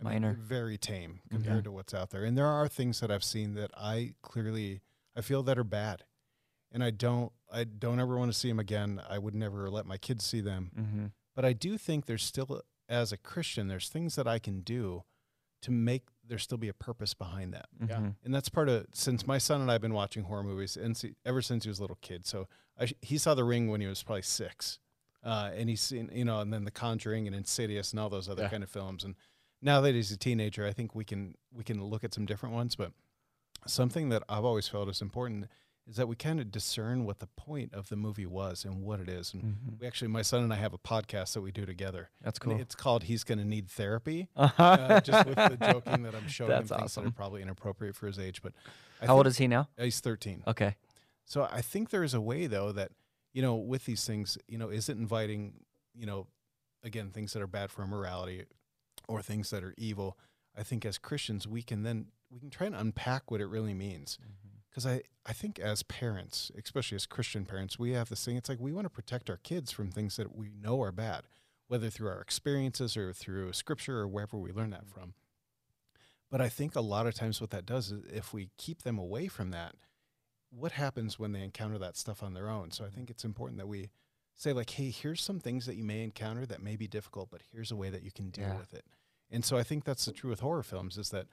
I 0.00 0.04
mean, 0.04 0.22
Minor. 0.22 0.34
they're 0.34 0.42
very 0.44 0.78
tame 0.78 1.18
compared 1.32 1.64
to 1.64 1.72
what's 1.72 1.94
out 1.94 2.10
there. 2.10 2.22
And 2.22 2.38
there 2.38 2.46
are 2.46 2.68
things 2.68 3.00
that 3.00 3.10
I've 3.10 3.24
seen 3.24 3.54
that 3.54 3.72
I 3.76 4.14
clearly 4.22 4.82
I 5.16 5.22
feel 5.22 5.42
that 5.42 5.58
are 5.58 5.64
bad, 5.64 6.04
and 6.70 6.84
I 6.84 6.90
don't 6.90 7.32
I 7.52 7.64
don't 7.64 7.98
ever 7.98 8.16
want 8.16 8.32
to 8.32 8.38
see 8.38 8.46
them 8.46 8.60
again. 8.60 9.02
I 9.10 9.18
would 9.18 9.34
never 9.34 9.68
let 9.68 9.84
my 9.84 9.96
kids 9.96 10.24
see 10.26 10.40
them. 10.40 10.70
Mm-hmm. 10.78 11.06
But 11.34 11.44
I 11.44 11.54
do 11.54 11.76
think 11.76 12.06
there's 12.06 12.22
still, 12.22 12.62
as 12.88 13.10
a 13.10 13.16
Christian, 13.16 13.66
there's 13.66 13.88
things 13.88 14.14
that 14.14 14.28
I 14.28 14.38
can 14.38 14.60
do 14.60 15.02
to 15.62 15.70
make 15.70 16.04
there 16.30 16.38
still 16.38 16.56
be 16.58 16.68
a 16.68 16.72
purpose 16.72 17.12
behind 17.12 17.52
that. 17.52 17.66
Yeah. 17.86 17.96
Mm-hmm. 17.96 18.08
And 18.24 18.34
that's 18.34 18.48
part 18.48 18.68
of 18.68 18.86
since 18.94 19.26
my 19.26 19.36
son 19.36 19.60
and 19.60 19.68
I 19.68 19.74
have 19.74 19.82
been 19.82 19.92
watching 19.92 20.22
horror 20.22 20.44
movies 20.44 20.76
and 20.76 20.96
see, 20.96 21.14
ever 21.26 21.42
since 21.42 21.64
he 21.64 21.68
was 21.68 21.80
a 21.80 21.82
little 21.82 21.98
kid. 22.00 22.24
So 22.24 22.46
I, 22.80 22.88
he 23.02 23.18
saw 23.18 23.34
The 23.34 23.44
Ring 23.44 23.68
when 23.68 23.80
he 23.80 23.88
was 23.88 24.02
probably 24.02 24.22
six, 24.22 24.78
uh, 25.24 25.50
and 25.54 25.68
he's 25.68 25.80
seen 25.82 26.08
you 26.14 26.24
know, 26.24 26.38
and 26.40 26.52
then 26.54 26.64
The 26.64 26.70
Conjuring 26.70 27.26
and 27.26 27.34
Insidious 27.34 27.90
and 27.90 27.98
all 28.00 28.08
those 28.08 28.28
other 28.28 28.44
Yeah. 28.44 28.48
kind 28.48 28.62
of 28.62 28.70
films. 28.70 29.02
And 29.04 29.16
now 29.60 29.80
that 29.82 29.94
he's 29.94 30.12
a 30.12 30.16
teenager, 30.16 30.64
I 30.64 30.72
think 30.72 30.94
we 30.94 31.04
can 31.04 31.34
we 31.52 31.64
can 31.64 31.82
look 31.84 32.04
at 32.04 32.14
some 32.14 32.26
different 32.26 32.54
ones. 32.54 32.76
But 32.76 32.92
something 33.66 34.08
that 34.10 34.22
I've 34.28 34.44
always 34.44 34.68
felt 34.68 34.88
is 34.88 35.02
important 35.02 35.46
is 35.88 35.96
that 35.96 36.06
we 36.08 36.14
kind 36.14 36.38
of 36.40 36.50
discern 36.52 37.04
what 37.04 37.18
the 37.18 37.26
point 37.26 37.72
of 37.74 37.88
the 37.88 37.96
movie 37.96 38.26
was 38.26 38.64
and 38.64 38.82
what 38.82 39.00
it 39.00 39.08
is. 39.08 39.34
And 39.34 39.42
Mm-hmm. 39.42 39.74
we 39.80 39.86
actually, 39.86 40.08
my 40.08 40.22
son 40.22 40.42
and 40.44 40.52
I 40.52 40.56
have 40.56 40.72
a 40.72 40.78
podcast 40.78 41.32
that 41.32 41.40
we 41.40 41.50
do 41.50 41.66
together. 41.66 42.10
That's 42.22 42.38
And 42.38 42.52
cool. 42.52 42.60
It's 42.60 42.74
called 42.74 43.04
"He's 43.04 43.24
Going 43.24 43.38
to 43.38 43.44
Need 43.44 43.68
Therapy." 43.68 44.28
uh 44.36 44.48
Uh, 44.58 45.00
just 45.00 45.26
with 45.26 45.36
the 45.36 45.56
joking 45.60 46.02
that 46.04 46.14
I'm 46.14 46.28
showing 46.28 46.50
him 46.52 46.66
That's 46.66 46.70
things 46.80 46.94
that 46.94 47.04
are 47.06 47.10
probably 47.10 47.42
inappropriate 47.42 47.96
for 47.96 48.06
his 48.06 48.18
age. 48.18 48.40
But 48.42 48.52
I 49.02 49.06
How 49.06 49.16
old 49.16 49.26
is 49.26 49.38
he 49.38 49.48
now? 49.48 49.68
uh, 49.78 49.84
He's 49.84 50.00
13. 50.00 50.44
Okay. 50.46 50.76
So 51.24 51.48
I 51.50 51.60
think 51.62 51.90
there 51.90 52.04
is 52.04 52.14
a 52.14 52.20
way 52.20 52.46
though 52.46 52.72
that 52.72 52.92
you 53.32 53.42
know 53.42 53.54
with 53.56 53.84
these 53.86 54.04
things, 54.04 54.36
you 54.48 54.58
know, 54.58 54.68
is 54.68 54.88
it 54.88 54.96
inviting, 54.96 55.54
you 55.94 56.06
know, 56.06 56.26
again 56.84 57.10
things 57.10 57.32
that 57.32 57.42
are 57.42 57.46
bad 57.46 57.70
for 57.70 57.86
morality 57.86 58.44
or 59.08 59.22
things 59.22 59.50
that 59.50 59.64
are 59.64 59.74
evil. 59.78 60.16
I 60.56 60.62
think 60.62 60.84
as 60.84 60.98
Christians 60.98 61.46
we 61.48 61.62
can 61.62 61.82
then 61.84 62.06
we 62.30 62.38
can 62.38 62.50
try 62.50 62.66
and 62.66 62.76
unpack 62.76 63.30
what 63.30 63.40
it 63.40 63.46
really 63.46 63.74
means. 63.74 64.18
Because 64.70 64.86
I, 64.86 65.02
I 65.26 65.32
think 65.32 65.58
as 65.58 65.82
parents, 65.82 66.50
especially 66.56 66.94
as 66.96 67.04
Christian 67.06 67.44
parents, 67.44 67.78
we 67.78 67.90
have 67.92 68.08
this 68.08 68.24
thing. 68.24 68.36
It's 68.36 68.48
like 68.48 68.60
we 68.60 68.72
want 68.72 68.84
to 68.86 68.90
protect 68.90 69.28
our 69.28 69.38
kids 69.38 69.72
from 69.72 69.90
things 69.90 70.16
that 70.16 70.34
we 70.36 70.50
know 70.60 70.80
are 70.80 70.92
bad, 70.92 71.22
whether 71.66 71.90
through 71.90 72.08
our 72.08 72.20
experiences 72.20 72.96
or 72.96 73.12
through 73.12 73.52
scripture 73.52 73.98
or 73.98 74.06
wherever 74.08 74.38
we 74.38 74.52
learn 74.52 74.70
that 74.70 74.86
from. 74.86 75.14
But 76.30 76.40
I 76.40 76.48
think 76.48 76.76
a 76.76 76.80
lot 76.80 77.08
of 77.08 77.14
times 77.14 77.40
what 77.40 77.50
that 77.50 77.66
does 77.66 77.90
is 77.90 78.04
if 78.12 78.32
we 78.32 78.50
keep 78.56 78.82
them 78.82 78.98
away 78.98 79.26
from 79.26 79.50
that, 79.50 79.74
what 80.50 80.72
happens 80.72 81.18
when 81.18 81.32
they 81.32 81.42
encounter 81.42 81.78
that 81.78 81.96
stuff 81.96 82.22
on 82.22 82.34
their 82.34 82.48
own? 82.48 82.70
So 82.70 82.84
I 82.84 82.88
think 82.88 83.10
it's 83.10 83.24
important 83.24 83.58
that 83.58 83.66
we 83.66 83.90
say, 84.36 84.52
like, 84.52 84.70
hey, 84.70 84.90
here's 84.90 85.20
some 85.20 85.40
things 85.40 85.66
that 85.66 85.74
you 85.76 85.84
may 85.84 86.02
encounter 86.04 86.46
that 86.46 86.62
may 86.62 86.76
be 86.76 86.86
difficult, 86.86 87.28
but 87.30 87.42
here's 87.52 87.70
a 87.72 87.76
way 87.76 87.90
that 87.90 88.02
you 88.04 88.10
can 88.12 88.30
deal 88.30 88.44
Yeah. 88.46 88.56
with 88.58 88.72
it. 88.72 88.84
And 89.30 89.44
so 89.44 89.56
I 89.58 89.64
think 89.64 89.84
that's 89.84 90.04
the 90.04 90.12
true 90.12 90.30
with 90.30 90.40
horror 90.40 90.62
films 90.62 90.96
is 90.96 91.10
that 91.10 91.26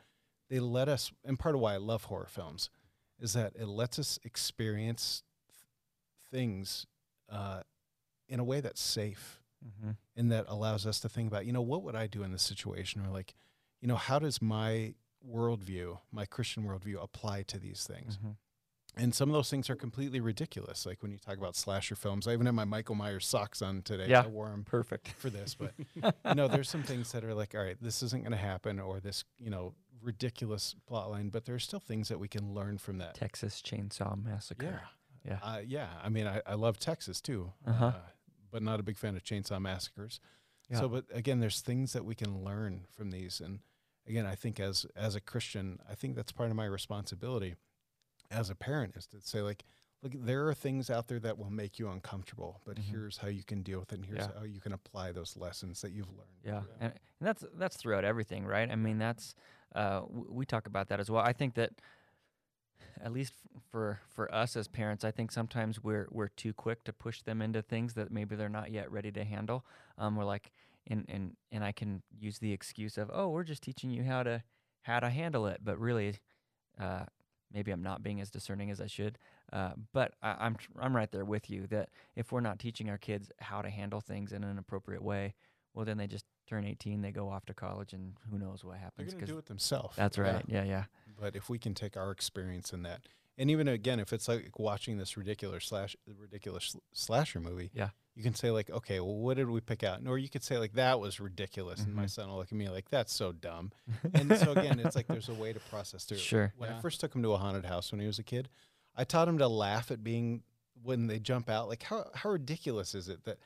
they 0.50 0.60
let 0.60 0.90
us, 0.90 1.12
and 1.24 1.38
part 1.40 1.56
of 1.56 1.62
why 1.62 1.74
I 1.76 1.78
love 1.78 2.06
horror 2.06 2.28
films 2.30 2.70
is 3.20 3.34
that 3.34 3.54
it 3.56 3.68
lets 3.68 3.98
us 4.00 4.20
experience 4.24 5.24
th- 5.48 6.32
things 6.32 6.86
uh, 7.32 7.62
in 8.28 8.40
a 8.40 8.44
way 8.44 8.62
that's 8.62 8.82
safe 8.82 9.40
Mm-hmm. 9.66 9.92
and 10.16 10.32
that 10.32 10.46
allows 10.48 10.86
us 10.86 11.00
to 11.00 11.10
think 11.10 11.28
about, 11.30 11.48
you 11.48 11.52
know, 11.52 11.64
what 11.64 11.82
would 11.82 11.96
I 11.96 12.06
do 12.06 12.22
in 12.22 12.32
this 12.32 12.44
situation? 12.44 13.04
Or 13.04 13.10
like, 13.10 13.34
you 13.82 13.88
know, 13.88 13.96
how 13.96 14.20
does 14.20 14.40
my 14.40 14.94
worldview, 15.28 15.98
my 16.12 16.26
Christian 16.26 16.64
worldview, 16.64 17.04
apply 17.04 17.42
to 17.48 17.58
these 17.58 17.84
things? 17.84 18.18
Mm-hmm. 18.18 19.02
And 19.04 19.16
some 19.16 19.30
of 19.30 19.34
those 19.34 19.50
things 19.50 19.68
are 19.72 19.76
completely 19.76 20.20
ridiculous. 20.20 20.86
Like 20.86 21.02
when 21.02 21.12
you 21.12 21.18
talk 21.18 21.38
about 21.38 21.56
slasher 21.56 21.96
films, 21.96 22.28
I 22.28 22.34
even 22.34 22.46
have 22.46 22.54
my 22.54 22.66
Michael 22.66 22.94
Myers 22.94 23.26
socks 23.26 23.64
on 23.64 23.82
today. 23.82 24.06
Yeah. 24.08 24.22
I 24.22 24.28
wore 24.28 24.48
them 24.50 24.64
Perfect. 24.64 25.08
for 25.18 25.32
this, 25.32 25.56
but 25.56 25.74
you 25.96 26.36
know, 26.36 26.48
there's 26.48 26.70
some 26.70 26.84
things 26.84 27.12
that 27.14 27.24
are 27.24 27.34
like, 27.34 27.56
all 27.56 27.64
right, 27.64 27.78
this 27.82 28.04
isn't 28.04 28.22
going 28.24 28.32
to 28.34 28.38
happen, 28.38 28.80
or 28.80 29.00
this, 29.00 29.24
you 29.40 29.50
know, 29.50 29.74
ridiculous 30.02 30.76
plot 30.86 31.10
line. 31.10 31.30
But 31.30 31.46
there 31.46 31.56
are 31.56 31.60
still 31.60 31.80
things 31.80 32.08
that 32.10 32.20
we 32.20 32.28
can 32.28 32.54
learn 32.54 32.78
from 32.78 32.98
that. 33.00 33.16
Texas 33.16 33.62
Chainsaw 33.62 34.22
Massacre. 34.22 34.82
Yeah, 35.24 35.32
Yeah. 35.34 35.40
uh, 35.44 35.62
yeah. 35.66 35.90
I 36.04 36.10
mean, 36.10 36.28
I, 36.28 36.42
I 36.46 36.54
love 36.56 36.80
Texas 36.80 37.22
too, 37.22 37.54
Uh-huh. 37.66 37.86
uh, 37.88 37.94
but 38.52 38.62
not 38.64 38.80
a 38.80 38.84
big 38.84 38.98
fan 38.98 39.16
of 39.16 39.24
chainsaw 39.24 39.60
massacres. 39.62 40.20
Yeah. 40.70 40.80
So, 40.80 40.90
but 40.90 41.06
again, 41.12 41.40
there's 41.40 41.62
things 41.62 41.94
that 41.94 42.04
we 42.06 42.16
can 42.16 42.44
learn 42.44 42.86
from 42.92 43.12
these, 43.12 43.40
and 43.40 43.60
again, 44.06 44.26
I 44.26 44.36
think 44.36 44.60
as 44.60 44.86
as 44.96 45.16
a 45.16 45.22
Christian, 45.22 45.80
I 45.90 45.96
think 45.96 46.16
that's 46.16 46.32
part 46.32 46.50
of 46.50 46.56
my 46.58 46.66
responsibility 46.66 47.56
as 48.30 48.50
a 48.50 48.56
parent 48.56 48.96
is 48.98 49.08
to 49.08 49.22
say 49.22 49.42
like, 49.42 49.64
look, 50.04 50.12
there 50.16 50.46
are 50.48 50.54
things 50.54 50.90
out 50.90 51.08
there 51.08 51.20
that 51.22 51.38
will 51.38 51.50
make 51.50 51.80
you 51.80 51.88
uncomfortable, 51.90 52.60
but 52.66 52.76
Mhm. 52.76 52.84
here's 52.84 53.18
how 53.18 53.30
you 53.30 53.44
can 53.46 53.64
deal 53.64 53.80
with 53.80 53.94
it, 53.94 53.96
and 53.96 54.06
here's 54.06 54.20
Yeah. 54.28 54.34
how 54.40 54.44
you 54.44 54.60
can 54.60 54.74
apply 54.74 55.14
those 55.14 55.38
lessons 55.38 55.80
that 55.82 55.92
you've 55.92 56.10
learned. 56.10 56.42
Yeah, 56.44 56.64
and, 56.82 56.92
and 56.92 57.28
that's 57.28 57.46
that's 57.54 57.78
throughout 57.78 58.04
everything, 58.04 58.46
right? 58.46 58.70
I 58.70 58.76
mean, 58.76 58.98
that's 58.98 59.36
uh, 59.76 60.02
we 60.10 60.46
talk 60.46 60.68
about 60.68 60.90
that 60.90 61.00
as 61.00 61.10
well. 61.10 61.24
I 61.24 61.34
think 61.34 61.56
that 61.56 61.72
at 63.04 63.12
least 63.12 63.34
for 63.72 64.00
for 64.08 64.34
us 64.34 64.56
as 64.56 64.68
parents, 64.68 65.04
I 65.04 65.12
think 65.12 65.32
sometimes 65.32 65.84
we're 65.84 66.08
we're 66.12 66.30
too 66.30 66.54
quick 66.54 66.84
to 66.86 66.94
push 66.94 67.22
them 67.22 67.42
into 67.42 67.62
things 67.62 67.94
that 67.94 68.12
maybe 68.12 68.36
they're 68.36 68.50
not 68.50 68.72
yet 68.72 68.92
ready 68.92 69.12
to 69.12 69.24
handle. 69.24 69.66
Um, 69.98 70.16
we're 70.16 70.26
like, 70.26 70.52
and 70.88 71.06
and 71.08 71.36
and 71.52 71.64
I 71.64 71.72
can 71.72 72.02
use 72.20 72.40
the 72.40 72.54
excuse 72.54 72.98
of, 72.98 73.10
oh, 73.14 73.30
we're 73.30 73.44
just 73.44 73.64
teaching 73.64 73.92
you 73.92 74.04
how 74.04 74.24
to 74.24 74.44
how 74.84 75.00
to 75.00 75.10
handle 75.10 75.48
it, 75.48 75.60
but 75.64 75.80
really, 75.80 76.16
uh, 76.80 77.06
maybe 77.54 77.72
I'm 77.72 77.84
not 77.84 78.04
being 78.04 78.22
as 78.22 78.30
discerning 78.30 78.72
as 78.72 78.82
I 78.82 78.88
should. 78.88 79.18
Uh, 79.52 79.72
but 79.94 80.14
I, 80.22 80.36
I'm 80.40 80.56
tr- 80.56 80.72
I'm 80.80 80.96
right 80.96 81.12
there 81.12 81.26
with 81.26 81.50
you 81.50 81.68
that 81.68 81.90
if 82.16 82.32
we're 82.32 82.42
not 82.42 82.60
teaching 82.60 82.90
our 82.90 82.98
kids 82.98 83.32
how 83.40 83.62
to 83.62 83.70
handle 83.70 84.02
things 84.02 84.32
in 84.32 84.44
an 84.44 84.58
appropriate 84.58 85.04
way, 85.04 85.36
well, 85.74 85.86
then 85.86 85.98
they 85.98 86.08
just 86.08 86.26
turn 86.48 86.66
18, 86.66 87.02
they 87.02 87.12
go 87.12 87.30
off 87.30 87.46
to 87.46 87.54
college, 87.54 87.94
and 87.94 88.14
who 88.32 88.38
knows 88.40 88.64
what 88.64 88.78
happens. 88.78 89.12
They're 89.12 89.20
going 89.20 89.28
to 89.28 89.34
do 89.34 89.38
it 89.38 89.46
themselves. 89.46 89.96
that's 89.96 90.18
right. 90.18 90.44
Yeah, 90.48 90.64
yeah. 90.64 90.86
But 91.20 91.36
if 91.36 91.50
we 91.50 91.58
can 91.60 91.74
take 91.74 91.98
our 91.98 92.12
experience 92.12 92.74
in 92.74 92.84
that, 92.84 93.02
and 93.38 93.52
even 93.52 93.68
again, 93.68 94.00
if 94.00 94.14
it's 94.14 94.28
like 94.28 94.58
watching 94.58 94.98
this 94.98 95.16
ridiculous 95.18 95.66
slash 95.66 95.96
ridiculous 96.20 96.76
slasher 96.94 97.40
movie, 97.40 97.70
Yeah. 97.74 97.90
you 98.16 98.24
can 98.24 98.34
say 98.34 98.50
like, 98.50 98.70
okay, 98.72 99.00
well, 99.00 99.16
what 99.16 99.38
did 99.38 99.50
we 99.50 99.62
pick 99.62 99.84
out? 99.84 100.02
Or 100.08 100.18
you 100.18 100.30
could 100.30 100.44
say 100.44 100.58
like, 100.58 100.74
that 100.74 101.00
was 101.00 101.20
ridiculous, 101.20 101.82
and 101.82 101.94
my 101.94 102.06
Mhm. 102.06 102.10
son 102.10 102.30
will 102.30 102.38
look 102.38 102.48
at 102.52 102.58
me 102.58 102.70
like, 102.70 102.90
that's 102.90 103.14
so 103.14 103.32
dumb. 103.32 103.72
And 104.14 104.36
so 104.38 104.54
again, 104.54 104.80
it's 104.80 104.96
like 104.96 105.08
there's 105.08 105.30
a 105.30 105.34
way 105.36 105.54
to 105.54 105.60
process 105.72 106.04
through. 106.06 106.18
Sure. 106.18 106.54
When 106.58 106.72
I 106.72 106.80
first 106.82 107.00
took 107.00 107.14
him 107.14 107.22
to 107.24 107.34
a 107.34 107.38
haunted 107.38 107.66
house 107.66 107.92
when 107.92 108.00
he 108.02 108.08
was 108.08 108.18
a 108.20 108.24
kid, 108.24 108.50
I 108.96 109.04
taught 109.04 109.28
him 109.28 109.38
to 109.40 109.48
laugh 109.48 109.92
at 109.92 110.04
being 110.04 110.42
when 110.84 111.06
they 111.08 111.20
jump 111.20 111.50
out. 111.50 111.68
Like 111.68 111.84
how 111.84 112.10
how 112.16 112.30
ridiculous 112.32 112.94
is 112.96 113.08
it 113.10 113.24
that 113.26 113.38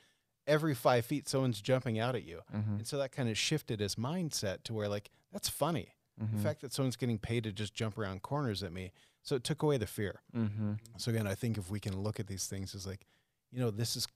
every 0.46 0.74
five 0.74 1.04
feet 1.04 1.28
someone's 1.28 1.60
jumping 1.60 1.98
out 1.98 2.14
at 2.14 2.24
you? 2.24 2.40
Mm-hmm. 2.54 2.76
And 2.76 2.86
so 2.86 2.98
that 2.98 3.12
kind 3.12 3.28
of 3.28 3.38
shifted 3.38 3.80
his 3.80 3.96
mindset 3.96 4.62
to 4.64 4.74
where 4.74 4.88
like 4.88 5.10
that's 5.32 5.48
funny 5.48 5.88
mm-hmm. 6.22 6.36
the 6.36 6.42
fact 6.42 6.60
that 6.60 6.72
someone's 6.72 6.96
getting 6.96 7.18
paid 7.18 7.44
to 7.44 7.52
just 7.52 7.74
jump 7.74 7.98
around 7.98 8.22
corners 8.22 8.62
at 8.62 8.72
me 8.72 8.92
so 9.22 9.36
it 9.36 9.44
took 9.44 9.62
away 9.62 9.76
the 9.76 9.86
fear 9.86 10.20
mm-hmm. 10.36 10.72
so 10.96 11.10
again 11.10 11.26
i 11.26 11.34
think 11.34 11.56
if 11.56 11.70
we 11.70 11.80
can 11.80 11.98
look 12.00 12.20
at 12.20 12.26
these 12.26 12.46
things 12.46 12.74
as 12.74 12.86
like 12.86 13.06
you 13.50 13.58
know 13.60 13.70
this 13.70 13.96
is 13.96 14.06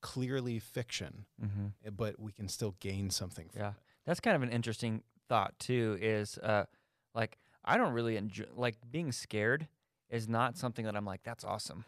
clearly 0.00 0.58
fiction 0.58 1.24
Mm-hmm. 1.42 1.66
eh, 1.86 1.90
but 1.94 2.18
we 2.20 2.32
can 2.32 2.48
still 2.48 2.74
gain 2.80 3.10
something 3.10 3.48
from 3.48 3.60
Yeah. 3.60 3.68
it 3.70 3.74
That's 4.06 4.20
kind 4.20 4.36
of 4.36 4.42
an 4.42 4.50
interesting 4.50 5.02
thought 5.28 5.58
too. 5.58 5.98
Is 6.00 6.38
uh, 6.38 6.64
like 7.14 7.38
I 7.64 7.78
don't 7.78 7.92
really 7.92 8.16
enjoy 8.16 8.44
like 8.54 8.76
being 8.90 9.12
scared 9.12 9.68
is 10.10 10.28
not 10.28 10.56
something 10.58 10.84
that 10.84 10.94
I'm 10.96 11.06
like 11.06 11.22
that's 11.22 11.44
awesome. 11.44 11.84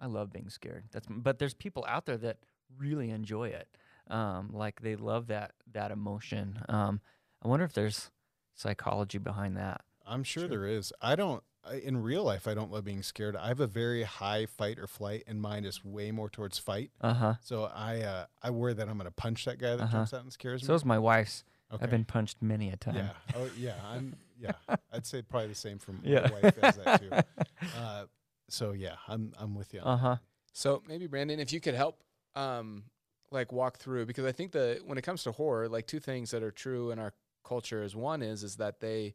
I 0.00 0.06
love 0.06 0.32
being 0.32 0.48
scared. 0.48 0.84
That's 0.92 1.06
but 1.10 1.38
there's 1.38 1.54
people 1.54 1.84
out 1.88 2.06
there 2.06 2.16
that 2.18 2.38
really 2.76 3.10
enjoy 3.10 3.48
it. 3.48 3.68
Um, 4.08 4.50
like 4.52 4.80
they 4.82 4.96
love 4.96 5.26
that 5.28 5.52
that 5.72 5.90
emotion. 5.90 6.60
Um, 6.68 7.00
I 7.42 7.48
wonder 7.48 7.64
if 7.64 7.72
there's 7.72 8.10
psychology 8.54 9.18
behind 9.18 9.56
that. 9.56 9.82
i'm 10.06 10.22
sure, 10.24 10.42
Sure. 10.42 10.48
there 10.48 10.66
is 10.66 10.92
i 11.02 11.14
don't 11.14 11.42
I, 11.62 11.74
in 11.76 12.00
real 12.02 12.22
life 12.24 12.46
i 12.48 12.54
don't 12.54 12.70
love 12.70 12.84
being 12.84 13.02
scared 13.02 13.36
i 13.36 13.48
have 13.48 13.60
a 13.60 13.66
very 13.66 14.04
high 14.04 14.46
fight 14.46 14.78
or 14.78 14.86
flight 14.86 15.24
and 15.26 15.42
mine 15.42 15.64
is 15.66 15.84
way 15.84 16.10
more 16.10 16.30
towards 16.30 16.58
fight 16.58 16.90
Uh 17.02 17.12
huh. 17.12 17.34
so 17.40 17.64
i 17.74 18.00
uh 18.00 18.24
i 18.42 18.48
worry 18.50 18.72
that 18.72 18.88
i'm 18.88 18.96
going 18.96 19.04
to 19.04 19.10
punch 19.10 19.44
that 19.44 19.58
guy 19.58 19.76
that 19.76 19.82
Uh-huh. 19.82 19.98
jumps 19.98 20.14
out 20.14 20.22
and 20.22 20.32
scares 20.32 20.62
me. 20.62 20.66
So 20.68 20.72
me 20.72 20.76
is 20.76 20.84
my 20.86 20.98
wife's. 20.98 21.44
okay. 21.70 21.84
I've 21.84 21.90
been 21.90 22.04
punched 22.06 22.40
many 22.40 22.70
a 22.70 22.76
time. 22.76 22.94
yeah 22.96 23.10
oh 23.34 23.50
yeah 23.58 23.74
i'm 23.84 24.16
yeah 24.40 24.52
i'd 24.92 25.04
say 25.04 25.20
probably 25.20 25.48
the 25.48 25.54
same 25.54 25.78
from 25.78 26.00
Yeah. 26.02 26.20
my 26.20 26.30
wife 26.40 26.56
as 26.62 26.76
that 26.76 26.98
too 27.00 27.10
uh 27.76 28.04
so 28.48 28.72
yeah 28.72 28.94
i'm 29.08 29.34
i'm 29.38 29.54
with 29.54 29.74
you 29.74 29.80
Uh 29.80 29.96
huh. 29.98 30.16
So 30.54 30.82
maybe 30.88 31.06
Brandon, 31.06 31.38
if 31.40 31.52
you 31.52 31.60
could 31.60 31.74
help, 31.74 32.00
um, 32.36 32.84
like 33.32 33.52
walk 33.52 33.78
through 33.78 34.06
because 34.06 34.24
I 34.24 34.32
think 34.32 34.52
that 34.52 34.82
when 34.84 34.98
it 34.98 35.02
comes 35.02 35.24
to 35.24 35.32
horror, 35.32 35.68
like 35.68 35.86
two 35.86 36.00
things 36.00 36.30
that 36.30 36.42
are 36.42 36.52
true 36.52 36.90
in 36.90 36.98
our 36.98 37.12
culture 37.44 37.82
is 37.82 37.96
one 37.96 38.22
is 38.22 38.42
is 38.42 38.56
that 38.56 38.80
they 38.80 39.14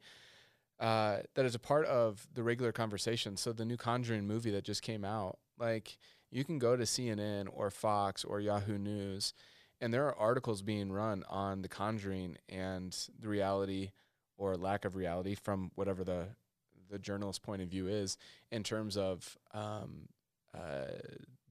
uh, 0.79 1.19
that 1.35 1.45
is 1.45 1.53
a 1.53 1.59
part 1.59 1.85
of 1.85 2.27
the 2.33 2.43
regular 2.43 2.71
conversation. 2.71 3.37
So 3.37 3.53
the 3.53 3.65
new 3.65 3.77
Conjuring 3.77 4.25
movie 4.25 4.51
that 4.51 4.63
just 4.63 4.81
came 4.81 5.05
out, 5.05 5.37
like 5.59 5.97
you 6.31 6.43
can 6.43 6.57
go 6.57 6.75
to 6.75 6.83
CNN 6.83 7.47
or 7.53 7.69
Fox 7.69 8.23
or 8.23 8.39
Yahoo 8.39 8.79
News, 8.79 9.33
and 9.79 9.93
there 9.93 10.07
are 10.07 10.17
articles 10.17 10.63
being 10.63 10.91
run 10.91 11.23
on 11.29 11.61
the 11.61 11.67
Conjuring 11.67 12.37
and 12.49 12.97
the 13.19 13.27
reality 13.27 13.91
or 14.37 14.55
lack 14.55 14.85
of 14.85 14.95
reality 14.95 15.35
from 15.35 15.71
whatever 15.75 16.03
the 16.03 16.27
the 16.89 16.99
journalist's 16.99 17.39
point 17.39 17.61
of 17.61 17.69
view 17.69 17.87
is 17.87 18.17
in 18.51 18.63
terms 18.63 18.97
of 18.97 19.37
um, 19.53 20.09
uh, 20.53 20.97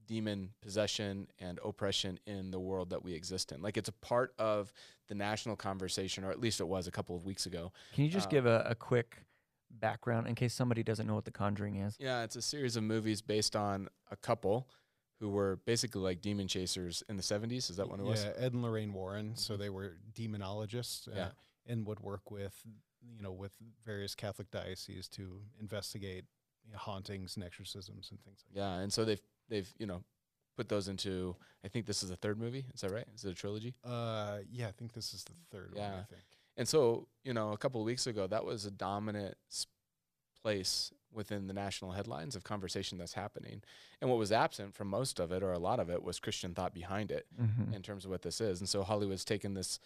demon 0.07 0.51
possession 0.61 1.27
and 1.39 1.59
oppression 1.63 2.19
in 2.25 2.51
the 2.51 2.59
world 2.59 2.89
that 2.89 3.03
we 3.03 3.13
exist 3.13 3.51
in. 3.51 3.61
Like 3.61 3.77
it's 3.77 3.89
a 3.89 3.93
part 3.93 4.33
of 4.39 4.73
the 5.07 5.15
national 5.15 5.55
conversation, 5.55 6.23
or 6.23 6.31
at 6.31 6.39
least 6.39 6.59
it 6.59 6.67
was 6.67 6.87
a 6.87 6.91
couple 6.91 7.15
of 7.15 7.25
weeks 7.25 7.45
ago. 7.45 7.71
Can 7.93 8.03
you 8.05 8.09
just 8.09 8.27
Uh, 8.27 8.31
give 8.31 8.45
a, 8.45 8.65
a 8.69 8.75
quick 8.75 9.25
background 9.69 10.27
in 10.27 10.35
case 10.35 10.53
somebody 10.53 10.83
doesn't 10.83 11.07
know 11.07 11.15
what 11.15 11.25
The 11.25 11.31
Conjuring 11.31 11.77
is? 11.77 11.95
Yeah, 11.99 12.23
it's 12.23 12.35
a 12.35 12.41
series 12.41 12.75
of 12.75 12.83
movies 12.83 13.21
based 13.21 13.55
on 13.55 13.87
a 14.09 14.15
couple 14.15 14.67
who 15.19 15.29
were 15.29 15.57
basically 15.65 16.01
like 16.01 16.19
demon 16.21 16.47
chasers 16.47 17.03
in 17.07 17.15
the 17.15 17.23
70s. 17.23 17.69
Is 17.69 17.77
that 17.77 17.87
what 17.87 17.99
it 17.99 18.03
was? 18.03 18.23
Yeah, 18.23 18.31
Ed 18.37 18.53
and 18.53 18.63
Lorraine 18.63 18.91
Warren. 18.91 19.35
So 19.35 19.55
they 19.55 19.69
were 19.69 19.97
demonologists. 20.13 21.07
Uh, 21.07 21.11
Yeah. 21.15 21.31
and 21.67 21.85
would 21.85 21.99
work 21.99 22.31
with, 22.31 22.59
you 23.15 23.21
know, 23.21 23.31
with 23.31 23.51
various 23.85 24.15
Catholic 24.15 24.49
dioceses 24.49 25.07
to 25.09 25.41
investigate 25.59 26.25
you 26.65 26.71
know, 26.73 26.79
hauntings 26.79 27.35
and 27.35 27.45
exorcisms 27.45 28.09
and 28.09 28.19
things 28.23 28.43
like 28.47 28.55
that. 28.55 28.59
Yeah, 28.59 28.79
and 28.79 28.91
so 28.91 29.05
they've 29.05 29.21
they've 29.51 29.71
you 29.77 29.85
know 29.85 30.01
put 30.57 30.67
those 30.67 30.87
into. 30.87 31.35
I 31.63 31.67
think 31.67 31.85
this 31.85 32.01
is 32.01 32.09
the 32.09 32.15
third 32.15 32.39
movie. 32.39 32.65
Is 32.73 32.81
that 32.81 32.91
right? 32.91 33.05
Is 33.13 33.23
it 33.23 33.29
a 33.31 33.35
trilogy? 33.35 33.75
Uh, 33.85 34.37
yeah, 34.51 34.67
I 34.67 34.71
think 34.71 34.93
this 34.93 35.13
is 35.13 35.23
the 35.23 35.33
third 35.51 35.75
one. 35.75 35.83
I 35.99 36.03
think. 36.09 36.23
And 36.57 36.67
so 36.67 37.07
you 37.23 37.33
know, 37.35 37.51
a 37.51 37.57
couple 37.57 37.79
of 37.79 37.85
weeks 37.85 38.07
ago, 38.07 38.25
that 38.25 38.43
was 38.43 38.65
a 38.65 38.71
dominant 38.71 39.35
s- 39.51 39.67
place 40.41 40.91
within 41.13 41.45
the 41.47 41.53
national 41.53 41.91
headlines 41.91 42.35
of 42.35 42.43
conversation 42.43 42.97
that's 42.97 43.13
happening. 43.13 43.61
And 43.99 44.09
what 44.09 44.17
was 44.17 44.31
absent 44.31 44.73
from 44.73 44.87
most 44.87 45.19
of 45.19 45.31
it, 45.31 45.43
or 45.43 45.51
a 45.51 45.59
lot 45.59 45.79
of 45.79 45.89
it, 45.89 46.01
was 46.01 46.19
Christian 46.19 46.53
thought 46.55 46.73
behind 46.73 47.11
it. 47.11 47.27
Mm-hmm. 47.39 47.73
in 47.73 47.81
terms 47.81 48.05
of 48.05 48.11
what 48.11 48.21
this 48.21 48.39
is. 48.41 48.59
And 48.59 48.67
so 48.69 48.81
Hollywood's 48.81 49.25
taken 49.25 49.53
this, 49.53 49.79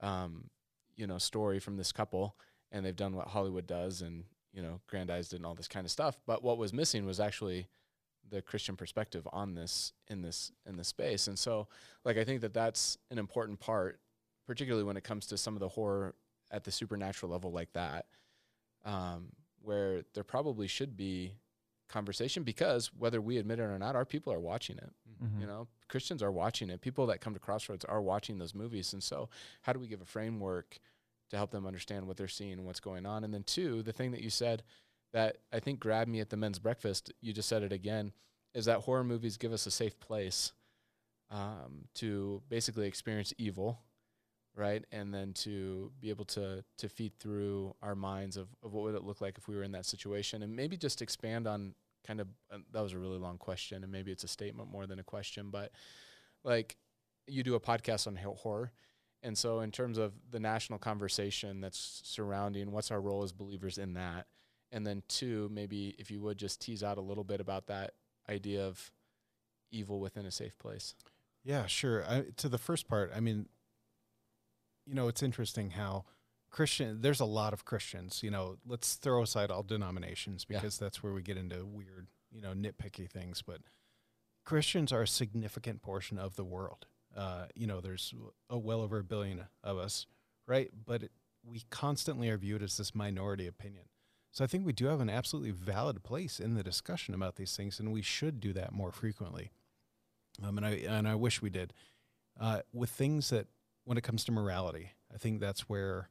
um, 0.00 0.48
you 0.96 1.06
know, 1.06 1.18
story 1.18 1.58
from 1.60 1.76
this 1.76 1.92
couple, 1.92 2.34
and 2.72 2.84
they've 2.84 2.96
done 2.96 3.14
what 3.14 3.28
Hollywood 3.28 3.66
does, 3.66 4.00
and 4.02 4.24
you 4.52 4.62
know, 4.62 4.80
grandized 4.88 5.32
it 5.32 5.36
and 5.36 5.46
all 5.46 5.54
this 5.54 5.68
kind 5.68 5.84
of 5.84 5.92
stuff. 5.92 6.18
But 6.26 6.42
what 6.42 6.58
was 6.58 6.72
missing 6.72 7.06
was 7.06 7.20
actually 7.20 7.68
the 8.28 8.42
Christian 8.42 8.76
perspective 8.76 9.26
on 9.32 9.54
this 9.54 9.92
in 10.08 10.22
this 10.22 10.52
in 10.66 10.76
this 10.76 10.88
space. 10.88 11.26
And 11.26 11.38
so, 11.38 11.68
like, 12.04 12.16
I 12.16 12.24
think 12.24 12.40
that 12.42 12.54
that's 12.54 12.98
an 13.10 13.18
important 13.18 13.60
part, 13.60 14.00
particularly 14.46 14.84
when 14.84 14.96
it 14.96 15.04
comes 15.04 15.26
to 15.26 15.38
some 15.38 15.54
of 15.54 15.60
the 15.60 15.68
horror 15.68 16.14
at 16.50 16.64
the 16.64 16.70
supernatural 16.70 17.30
level, 17.30 17.52
like 17.52 17.72
that, 17.72 18.06
um, 18.84 19.28
where 19.62 20.02
there 20.14 20.24
probably 20.24 20.66
should 20.66 20.96
be 20.96 21.34
conversation 21.88 22.44
because 22.44 22.90
whether 22.96 23.20
we 23.20 23.36
admit 23.38 23.58
it 23.58 23.64
or 23.64 23.78
not, 23.78 23.96
our 23.96 24.04
people 24.04 24.32
are 24.32 24.40
watching 24.40 24.78
it. 24.78 24.92
Mm-hmm. 25.22 25.40
You 25.40 25.46
know, 25.46 25.68
Christians 25.88 26.22
are 26.22 26.32
watching 26.32 26.70
it. 26.70 26.80
People 26.80 27.06
that 27.06 27.20
come 27.20 27.34
to 27.34 27.40
Crossroads 27.40 27.84
are 27.84 28.00
watching 28.00 28.38
those 28.38 28.54
movies. 28.54 28.92
And 28.92 29.02
so, 29.02 29.28
how 29.62 29.72
do 29.72 29.80
we 29.80 29.88
give 29.88 30.00
a 30.00 30.06
framework 30.06 30.78
to 31.30 31.36
help 31.36 31.50
them 31.50 31.66
understand 31.66 32.06
what 32.06 32.16
they're 32.16 32.28
seeing 32.28 32.52
and 32.52 32.64
what's 32.64 32.80
going 32.80 33.06
on? 33.06 33.24
And 33.24 33.34
then, 33.34 33.42
two, 33.42 33.82
the 33.82 33.92
thing 33.92 34.12
that 34.12 34.22
you 34.22 34.30
said 34.30 34.62
that 35.12 35.38
I 35.52 35.60
think 35.60 35.80
grabbed 35.80 36.10
me 36.10 36.20
at 36.20 36.30
the 36.30 36.36
men's 36.36 36.58
breakfast, 36.58 37.12
you 37.20 37.32
just 37.32 37.48
said 37.48 37.62
it 37.62 37.72
again, 37.72 38.12
is 38.54 38.64
that 38.66 38.80
horror 38.80 39.04
movies 39.04 39.36
give 39.36 39.52
us 39.52 39.66
a 39.66 39.70
safe 39.70 39.98
place 40.00 40.52
um, 41.30 41.86
to 41.94 42.42
basically 42.48 42.86
experience 42.86 43.32
evil. 43.38 43.80
Right, 44.56 44.84
and 44.90 45.14
then 45.14 45.32
to 45.34 45.92
be 46.00 46.10
able 46.10 46.24
to 46.24 46.64
to 46.78 46.88
feed 46.88 47.12
through 47.20 47.72
our 47.82 47.94
minds 47.94 48.36
of, 48.36 48.48
of 48.64 48.72
what 48.72 48.82
would 48.82 48.96
it 48.96 49.04
look 49.04 49.20
like 49.20 49.38
if 49.38 49.46
we 49.46 49.54
were 49.54 49.62
in 49.62 49.70
that 49.72 49.86
situation, 49.86 50.42
and 50.42 50.54
maybe 50.54 50.76
just 50.76 51.00
expand 51.00 51.46
on 51.46 51.72
kind 52.06 52.20
of 52.20 52.28
uh, 52.52 52.58
that 52.72 52.82
was 52.82 52.92
a 52.92 52.98
really 52.98 53.18
long 53.18 53.38
question 53.38 53.82
and 53.82 53.92
maybe 53.92 54.10
it's 54.10 54.24
a 54.24 54.28
statement 54.28 54.70
more 54.70 54.86
than 54.86 54.98
a 54.98 55.02
question 55.02 55.48
but 55.50 55.70
like 56.44 56.76
you 57.26 57.42
do 57.42 57.54
a 57.54 57.60
podcast 57.60 58.06
on 58.06 58.16
horror 58.16 58.72
and 59.22 59.36
so 59.36 59.60
in 59.60 59.70
terms 59.70 59.98
of 59.98 60.12
the 60.30 60.40
national 60.40 60.78
conversation 60.78 61.60
that's 61.60 62.00
surrounding 62.04 62.72
what's 62.72 62.90
our 62.90 63.00
role 63.00 63.22
as 63.22 63.32
believers 63.32 63.78
in 63.78 63.94
that 63.94 64.26
and 64.72 64.86
then 64.86 65.02
two 65.08 65.48
maybe 65.52 65.94
if 65.98 66.10
you 66.10 66.20
would 66.20 66.38
just 66.38 66.60
tease 66.60 66.82
out 66.82 66.98
a 66.98 67.00
little 67.02 67.24
bit 67.24 67.40
about 67.40 67.66
that 67.66 67.92
idea 68.28 68.64
of 68.66 68.90
evil 69.72 70.00
within 70.00 70.26
a 70.26 70.30
safe 70.30 70.56
place 70.58 70.94
Yeah, 71.44 71.66
sure. 71.66 72.04
I, 72.04 72.24
to 72.36 72.48
the 72.48 72.58
first 72.58 72.86
part, 72.88 73.12
I 73.16 73.20
mean, 73.20 73.48
you 74.86 74.94
know, 74.94 75.08
it's 75.08 75.22
interesting 75.22 75.70
how 75.70 76.04
Christian. 76.50 77.00
There's 77.00 77.20
a 77.20 77.24
lot 77.24 77.52
of 77.52 77.64
Christians. 77.64 78.22
You 78.22 78.30
know, 78.30 78.56
let's 78.66 78.94
throw 78.94 79.22
aside 79.22 79.50
all 79.50 79.62
denominations 79.62 80.44
Yeah. 80.48 80.58
because 80.58 80.78
that's 80.78 81.02
where 81.02 81.12
we 81.12 81.22
get 81.22 81.36
into 81.36 81.64
weird, 81.64 82.08
you 82.30 82.42
know, 82.42 82.52
nitpicky 82.52 83.08
things. 83.08 83.40
But 83.42 83.60
Christians 84.44 84.92
are 84.92 85.02
a 85.02 85.06
significant 85.08 85.80
portion 85.82 86.18
of 86.18 86.36
the 86.36 86.44
world. 86.44 86.86
Uh, 87.16 87.46
you 87.54 87.66
know, 87.66 87.80
there's 87.80 88.12
a 88.48 88.58
well 88.58 88.80
over 88.80 88.98
a 88.98 89.04
billion 89.04 89.44
of 89.62 89.78
us, 89.78 90.06
right? 90.46 90.70
But 90.86 91.04
it, 91.04 91.12
we 91.44 91.62
constantly 91.70 92.28
are 92.28 92.36
viewed 92.36 92.62
as 92.62 92.76
this 92.76 92.94
minority 92.94 93.46
opinion. 93.46 93.84
So 94.32 94.44
I 94.44 94.46
think 94.46 94.64
we 94.64 94.72
do 94.72 94.86
have 94.86 95.00
an 95.00 95.10
absolutely 95.10 95.50
valid 95.50 96.02
place 96.02 96.38
in 96.38 96.54
the 96.54 96.62
discussion 96.62 97.14
about 97.14 97.36
these 97.36 97.56
things, 97.56 97.80
and 97.80 97.92
we 97.92 98.02
should 98.02 98.40
do 98.40 98.52
that 98.52 98.72
more 98.72 98.92
frequently. 98.92 99.50
Um, 100.42 100.56
and 100.56 100.66
I 100.66 100.70
and 100.70 101.08
I 101.08 101.16
wish 101.16 101.42
we 101.42 101.50
did. 101.50 101.72
Uh, 102.40 102.60
with 102.72 102.90
things 102.90 103.30
that, 103.30 103.48
when 103.84 103.98
it 103.98 104.04
comes 104.04 104.24
to 104.24 104.32
morality, 104.32 104.92
I 105.12 105.18
think 105.18 105.40
that's 105.40 105.68
where 105.68 106.08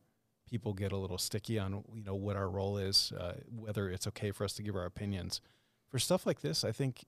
people 0.50 0.74
get 0.74 0.92
a 0.92 0.98
little 0.98 1.18
sticky 1.18 1.58
on 1.58 1.84
you 1.94 2.04
know 2.04 2.16
what 2.16 2.36
our 2.36 2.50
role 2.50 2.78
is, 2.78 3.14
uh, 3.18 3.36
whether 3.50 3.90
it's 3.90 4.08
okay 4.08 4.32
for 4.32 4.44
us 4.44 4.54
to 4.54 4.64
give 4.64 4.76
our 4.76 4.86
opinions. 4.86 5.40
For 5.90 5.98
stuff 5.98 6.26
like 6.26 6.42
this, 6.42 6.64
I 6.64 6.72
think 6.72 7.06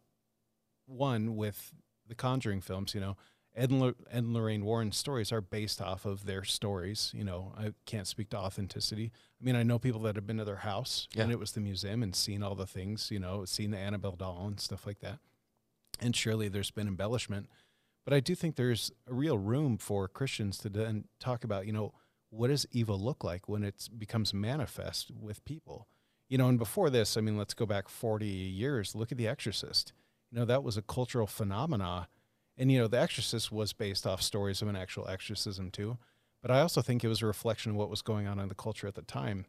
one 0.86 1.36
with 1.36 1.74
the 2.08 2.16
Conjuring 2.16 2.62
films, 2.62 2.96
you 2.96 3.02
know, 3.02 3.18
Ed 3.56 3.70
and, 3.72 3.94
and 4.10 4.34
Lorraine 4.34 4.64
Warren's 4.64 4.96
stories 4.98 5.32
are 5.32 5.42
based 5.42 5.82
off 5.82 6.06
of 6.06 6.26
their 6.26 6.44
stories. 6.44 7.12
You 7.14 7.24
know, 7.26 7.54
I 7.58 7.74
can't 7.86 8.08
speak 8.08 8.30
to 8.30 8.38
authenticity. 8.38 9.12
I 9.42 9.44
mean, 9.44 9.56
I 9.56 9.64
know 9.64 9.78
people 9.80 10.02
that 10.04 10.16
have 10.16 10.26
been 10.26 10.38
to 10.38 10.46
their 10.46 10.58
house 10.58 11.08
Yeah. 11.14 11.24
and 11.24 11.32
it 11.32 11.40
was 11.40 11.52
the 11.52 11.60
museum 11.60 12.02
and 12.04 12.16
seen 12.16 12.44
all 12.44 12.56
the 12.56 12.66
things, 12.68 13.12
you 13.12 13.20
know, 13.20 13.44
seen 13.46 13.72
the 13.72 13.78
Annabelle 13.78 14.16
doll 14.16 14.46
and 14.48 14.60
stuff 14.60 14.86
like 14.86 15.00
that. 15.00 15.20
And 16.00 16.16
surely 16.16 16.48
there's 16.48 16.72
been 16.72 16.88
embellishment. 16.88 17.50
But 18.06 18.14
I 18.14 18.20
do 18.20 18.34
think 18.36 18.56
there's 18.56 18.92
a 19.08 19.14
real 19.14 19.38
room 19.38 19.78
for 19.78 20.08
Christians 20.08 20.58
to 20.60 20.70
then 20.70 21.06
talk 21.20 21.44
about, 21.44 21.68
you 21.68 21.74
know, 21.74 21.94
what 22.30 22.48
does 22.48 22.66
evil 22.72 22.98
look 22.98 23.24
like 23.24 23.50
when 23.50 23.64
it 23.64 23.90
becomes 23.98 24.34
manifest 24.34 25.12
with 25.12 25.44
people? 25.46 25.88
You 26.30 26.38
know, 26.38 26.48
and 26.48 26.58
before 26.58 26.90
this, 26.90 27.18
I 27.18 27.22
mean, 27.22 27.38
let's 27.38 27.54
go 27.54 27.66
back 27.66 27.90
40 27.90 28.26
years. 28.26 28.96
Look 28.96 29.12
at 29.12 29.18
The 29.18 29.28
Exorcist. 29.28 29.92
You 30.32 30.40
know, 30.40 30.46
that 30.46 30.64
was 30.64 30.78
a 30.78 30.82
cultural 30.82 31.28
phenomena. 31.28 32.08
And, 32.58 32.72
you 32.72 32.80
know, 32.80 32.88
The 32.88 33.00
Exorcist 33.00 33.52
was 33.52 33.74
based 33.74 34.06
off 34.06 34.22
stories 34.22 34.62
of 34.62 34.68
an 34.68 34.76
actual 34.76 35.08
exorcism, 35.08 35.72
too. 35.72 35.98
But 36.42 36.52
I 36.52 36.62
also 36.62 36.82
think 36.82 37.04
it 37.04 37.08
was 37.08 37.22
a 37.22 37.28
reflection 37.28 37.72
of 37.72 37.78
what 37.78 37.90
was 37.90 38.02
going 38.02 38.28
on 38.28 38.40
in 38.40 38.50
the 38.50 38.56
culture 38.56 38.88
at 38.88 38.96
the 38.96 39.04
time. 39.04 39.46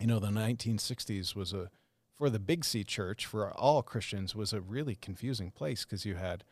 You 0.00 0.06
know, 0.06 0.18
the 0.18 0.28
1960s 0.28 1.34
was 1.34 1.52
a, 1.52 1.70
for 2.16 2.30
the 2.30 2.38
Big 2.38 2.64
C 2.64 2.84
church, 2.84 3.26
for 3.26 3.50
all 3.52 3.82
Christians, 3.82 4.34
was 4.34 4.52
a 4.52 4.60
really 4.60 4.94
confusing 4.94 5.50
place 5.50 5.84
because 5.84 6.04
you 6.04 6.14
had 6.14 6.44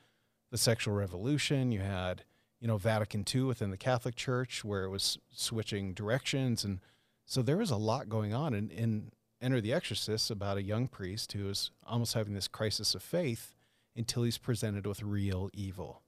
the 0.50 0.58
sexual 0.58 0.94
revolution, 0.94 1.72
you 1.72 1.80
had, 1.80 2.24
you 2.60 2.68
know, 2.68 2.78
Vatican 2.78 3.24
II 3.32 3.42
within 3.42 3.70
the 3.70 3.76
Catholic 3.76 4.16
Church, 4.16 4.64
where 4.64 4.84
it 4.84 4.90
was 4.90 5.18
switching 5.32 5.92
directions. 5.92 6.64
And 6.64 6.80
so 7.24 7.42
there 7.42 7.56
was 7.56 7.70
a 7.70 7.76
lot 7.76 8.08
going 8.08 8.32
on. 8.32 8.54
And 8.54 8.70
in 8.70 9.12
Enter 9.40 9.60
the 9.60 9.72
Exorcist, 9.72 10.30
about 10.30 10.56
a 10.56 10.62
young 10.62 10.88
priest 10.88 11.32
who 11.32 11.48
is 11.48 11.70
almost 11.84 12.14
having 12.14 12.34
this 12.34 12.48
crisis 12.48 12.94
of 12.94 13.02
faith 13.02 13.55
until 13.96 14.22
he's 14.22 14.38
presented 14.38 14.86
with 14.86 15.02
real 15.02 15.48
evil. 15.52 16.02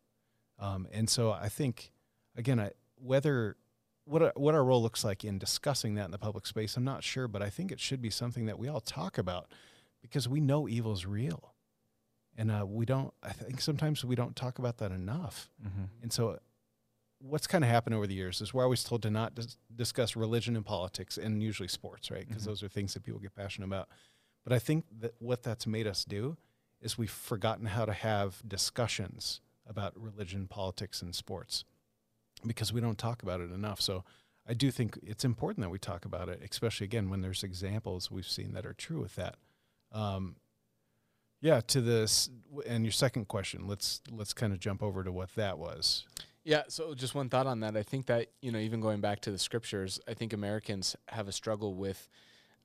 Um, 0.59 0.87
and 0.92 1.09
so 1.09 1.31
I 1.33 1.48
think, 1.48 1.92
again, 2.37 2.59
I, 2.61 2.70
whether 2.96 3.57
what 4.05 4.38
what 4.38 4.55
our 4.55 4.64
role 4.64 4.83
looks 4.83 5.05
like 5.05 5.24
in 5.24 5.38
discussing 5.38 5.94
that 5.96 6.07
in 6.07 6.11
the 6.11 6.18
public 6.18 6.46
space, 6.46 6.77
I'm 6.77 6.85
not 6.85 7.05
sure, 7.05 7.29
but 7.29 7.42
I 7.42 7.51
think 7.51 7.70
it 7.70 7.79
should 7.81 8.01
be 8.03 8.11
something 8.11 8.46
that 8.46 8.59
we 8.59 8.66
all 8.68 8.81
talk 8.81 9.18
about 9.18 9.53
because 10.03 10.29
we 10.29 10.40
know 10.40 10.68
evil 10.68 10.92
is 10.92 11.05
real, 11.07 11.55
and 12.37 12.51
uh, 12.51 12.64
we 12.66 12.85
don't. 12.87 13.12
I 13.22 13.33
think 13.33 13.61
sometimes 13.61 14.05
we 14.05 14.14
don't 14.16 14.35
talk 14.35 14.59
about 14.59 14.79
that 14.79 14.90
enough. 14.92 15.51
Mm-hmm. 15.64 15.85
And 16.03 16.12
so, 16.12 16.38
what's 17.20 17.46
kind 17.46 17.62
of 17.62 17.70
happened 17.70 17.94
over 17.94 18.07
the 18.07 18.14
years 18.14 18.40
is 18.40 18.55
we're 18.55 18.64
always 18.64 18.83
told 18.83 19.03
to 19.03 19.11
not 19.11 19.35
dis- 19.35 19.59
discuss 19.74 20.16
religion 20.16 20.57
and 20.57 20.64
politics, 20.64 21.18
and 21.18 21.42
usually 21.42 21.68
sports, 21.68 22.11
right? 22.11 22.27
Because 22.27 22.42
Mhm. 22.44 22.46
those 22.46 22.62
are 22.62 22.68
things 22.68 22.94
that 22.94 23.03
people 23.05 23.20
get 23.20 23.35
passionate 23.35 23.66
about. 23.66 23.88
But 24.44 24.53
I 24.55 24.59
think 24.59 24.87
that 25.01 25.14
what 25.18 25.42
that's 25.42 25.66
made 25.66 25.87
us 25.87 26.05
do 26.05 26.37
is 26.81 26.99
we've 26.99 27.11
forgotten 27.11 27.67
how 27.67 27.85
to 27.85 27.93
have 27.93 28.43
discussions 28.47 29.41
about 29.66 29.93
religion, 30.01 30.47
politics, 30.47 31.03
and 31.03 31.14
sports 31.14 31.64
because 32.47 32.72
we 32.72 32.81
don't 32.81 32.99
talk 32.99 33.22
about 33.22 33.41
it 33.41 33.51
enough. 33.51 33.81
So 33.81 34.05
I 34.47 34.55
do 34.55 34.70
think 34.70 34.99
it's 35.03 35.24
important 35.24 35.62
that 35.62 35.70
we 35.70 35.79
talk 35.79 36.05
about 36.05 36.29
it, 36.29 36.41
especially 36.49 36.85
again 36.85 37.11
when 37.11 37.20
there's 37.20 37.43
examples 37.43 38.11
we've 38.11 38.29
seen 38.29 38.53
that 38.55 38.64
are 38.64 38.72
true 38.72 39.01
with 39.01 39.16
that. 39.16 39.37
Um, 39.93 40.37
yeah, 41.41 41.61
to 41.68 41.81
this 41.81 42.31
and 42.66 42.85
your 42.85 42.93
second 42.93 43.29
question, 43.29 43.66
let's 43.66 44.01
let's 44.11 44.33
kind 44.33 44.53
of 44.53 44.59
jump 44.59 44.83
over 44.83 45.05
to 45.05 45.12
what 45.12 45.35
that 45.37 45.59
was. 45.59 46.07
Yeah, 46.45 46.62
so 46.68 46.95
just 46.95 47.14
one 47.14 47.29
thought 47.29 47.47
on 47.47 47.61
that. 47.61 47.76
I 47.76 47.83
think 47.83 48.07
that, 48.07 48.29
you 48.41 48.51
know, 48.51 48.59
even 48.59 48.81
going 48.81 49.03
back 49.03 49.20
to 49.20 49.31
the 49.31 49.39
scriptures, 49.39 50.01
I 50.09 50.14
think 50.14 50.33
Americans 50.33 50.97
have 51.09 51.29
a 51.29 51.33
struggle 51.33 51.74
with 51.74 52.09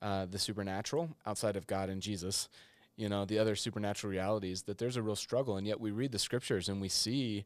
uh, 0.02 0.26
the 0.26 0.40
supernatural 0.40 1.10
outside 1.26 1.58
of 1.58 1.68
God 1.68 1.90
and 1.90 2.02
Jesus, 2.02 2.48
you 2.96 3.10
know, 3.10 3.26
the 3.26 3.40
other 3.40 3.56
supernatural 3.56 4.12
realities, 4.12 4.64
that 4.64 4.78
there's 4.78 4.98
a 4.98 5.02
real 5.02 5.16
struggle. 5.16 5.58
And 5.58 5.66
yet 5.66 5.80
we 5.80 5.92
read 5.92 6.12
the 6.12 6.20
scriptures 6.20 6.70
and 6.70 6.80
we 6.80 6.90
see 6.90 7.46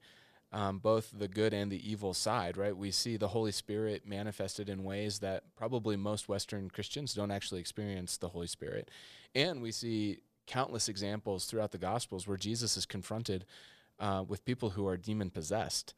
um, 0.52 0.80
both 0.80 1.12
the 1.18 1.28
good 1.28 1.54
and 1.54 1.72
the 1.72 1.90
evil 1.90 2.14
side, 2.14 2.58
right? 2.58 2.76
We 2.76 2.92
see 2.92 3.18
the 3.18 3.30
Holy 3.30 3.52
Spirit 3.52 4.04
manifested 4.06 4.70
in 4.70 4.84
ways 4.84 5.20
that 5.20 5.44
probably 5.56 5.96
most 5.98 6.30
Western 6.30 6.70
Christians 6.70 7.14
don't 7.14 7.32
actually 7.32 7.60
experience 7.60 8.18
the 8.18 8.30
Holy 8.30 8.48
Spirit. 8.48 8.90
And 9.36 9.62
we 9.62 9.72
see 9.72 10.20
countless 10.46 10.88
examples 10.88 11.46
throughout 11.46 11.72
the 11.72 11.78
Gospels 11.78 12.28
where 12.28 12.38
Jesus 12.38 12.78
is 12.78 12.86
confronted 12.86 13.46
uh, 14.00 14.24
with 14.28 14.46
people 14.46 14.72
who 14.72 14.88
are 14.88 14.98
demon 14.98 15.30
possessed, 15.30 15.94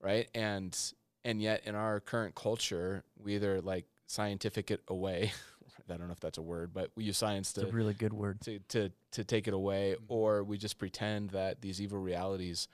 right? 0.00 0.28
And 0.34 0.76
and 1.22 1.42
yet 1.42 1.62
in 1.66 1.74
our 1.74 2.00
current 2.00 2.34
culture, 2.34 3.04
we 3.22 3.34
either 3.34 3.60
like 3.60 3.84
scientific 4.06 4.70
it 4.70 4.80
away. 4.88 5.32
I 5.90 5.96
don't 5.96 6.06
know 6.08 6.12
if 6.12 6.20
that's 6.20 6.38
a 6.38 6.42
word, 6.42 6.72
but 6.72 6.90
we 6.96 7.04
use 7.04 7.16
science 7.18 7.50
It's 7.50 7.60
to 7.60 7.68
a 7.68 7.72
really 7.72 7.94
good 7.94 8.12
word. 8.12 8.40
to 8.42 8.58
to 8.68 8.90
to 9.12 9.24
take 9.24 9.48
it 9.48 9.54
away, 9.54 9.96
or 10.08 10.42
we 10.44 10.56
just 10.58 10.78
pretend 10.78 11.30
that 11.30 11.60
these 11.60 11.80
evil 11.80 11.98
realities 11.98 12.68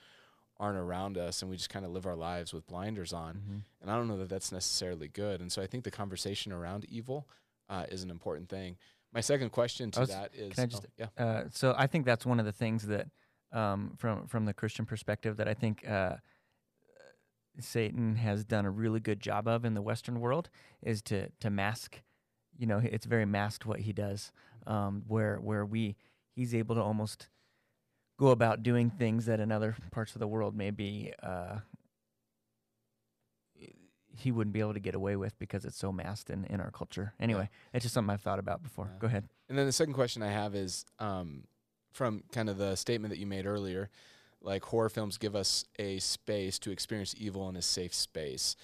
aren't 0.59 0.79
around 0.79 1.19
us, 1.19 1.43
and 1.43 1.51
we 1.51 1.57
just 1.57 1.69
kind 1.71 1.85
of 1.85 1.91
live 1.93 2.07
our 2.07 2.17
lives 2.17 2.53
with 2.55 2.67
blinders 2.67 3.13
on. 3.13 3.35
Mhm. 3.37 3.63
And 3.83 3.91
I 3.91 3.97
don't 3.97 4.09
know 4.09 4.17
that 4.19 4.29
that's 4.31 4.51
necessarily 4.53 5.07
good. 5.09 5.41
And 5.43 5.53
so 5.53 5.61
I 5.61 5.67
think 5.67 5.85
the 5.85 5.91
conversation 5.91 6.51
around 6.53 6.85
evil 6.87 7.29
uh, 7.69 7.85
is 7.91 8.03
an 8.03 8.11
important 8.11 8.49
thing. 8.49 8.77
My 9.13 9.21
second 9.21 9.51
question 9.51 9.91
to 9.93 10.01
was- 10.01 10.09
that 10.11 10.35
is, 10.35 10.55
can 10.55 10.65
I 10.65 10.67
just- 10.67 10.87
oh, 10.87 10.91
yeah, 10.97 11.09
Uh, 11.25 11.45
so 11.51 11.75
I 11.77 11.87
think 11.87 12.07
that's 12.07 12.25
one 12.25 12.39
of 12.41 12.47
the 12.47 12.53
things 12.53 12.87
that, 12.87 13.09
um, 13.53 13.97
from 13.97 14.27
from 14.29 14.45
the 14.47 14.55
Christian 14.55 14.87
perspective, 14.87 15.37
that 15.39 15.49
I 15.49 15.55
think 15.55 15.87
uh, 15.89 16.17
Satan 17.59 18.17
has 18.17 18.45
done 18.45 18.67
a 18.67 18.71
really 18.71 19.01
good 19.01 19.21
job 19.21 19.49
of 19.49 19.65
in 19.65 19.75
the 19.75 19.81
Western 19.83 20.21
world 20.21 20.49
is 20.83 21.01
to 21.03 21.31
to 21.41 21.51
mask. 21.51 22.03
You 22.59 22.67
know, 22.67 22.81
it's 22.83 23.07
very 23.07 23.27
masked 23.27 23.67
what 23.67 23.81
he 23.81 23.93
does. 23.93 24.33
Um, 24.67 25.05
where 25.07 25.37
where 25.37 25.65
we 25.65 25.97
he's 26.35 26.55
able 26.55 26.75
to 26.75 26.83
almost 26.83 27.29
go 28.19 28.29
about 28.29 28.63
doing 28.63 28.91
things 28.91 29.27
that 29.27 29.41
in 29.41 29.53
other 29.53 29.77
parts 29.91 30.15
of 30.15 30.21
the 30.21 30.27
world 30.27 30.57
maybe 30.57 31.13
uh, 31.23 31.59
he 34.17 34.33
wouldn't 34.33 34.55
be 34.55 34.61
able 34.61 34.75
to 34.75 34.81
get 34.81 34.95
away 34.95 35.17
with 35.17 35.39
because 35.39 35.65
it's 35.65 35.77
so 35.77 35.93
masked 35.93 36.31
in, 36.31 36.45
in 36.47 36.61
our 36.61 36.71
culture. 36.71 37.13
Anyway, 37.21 37.49
it's 37.73 37.85
just 37.85 37.95
something 37.95 38.13
I've 38.13 38.23
thought 38.23 38.39
about 38.39 38.63
before. 38.63 38.89
Yeah. 38.93 38.99
Go 38.99 39.07
ahead. 39.07 39.29
And 39.49 39.59
then 39.59 39.67
the 39.67 39.73
second 39.73 39.95
question 39.95 40.23
I 40.23 40.31
have 40.31 40.55
is 40.55 40.85
um, 40.99 41.45
from 41.93 42.23
kind 42.33 42.49
of 42.49 42.59
the 42.59 42.77
statement 42.77 43.13
that 43.13 43.19
you 43.19 43.27
made 43.27 43.47
earlier, 43.47 43.91
like 44.41 44.65
horror 44.65 44.89
films 44.89 45.19
give 45.19 45.37
us 45.37 45.65
a 45.79 45.99
space 45.99 46.59
to 46.61 46.71
experience 46.71 47.15
evil 47.19 47.49
in 47.49 47.57
a 47.57 47.63
safe 47.63 47.95
space. 47.95 48.57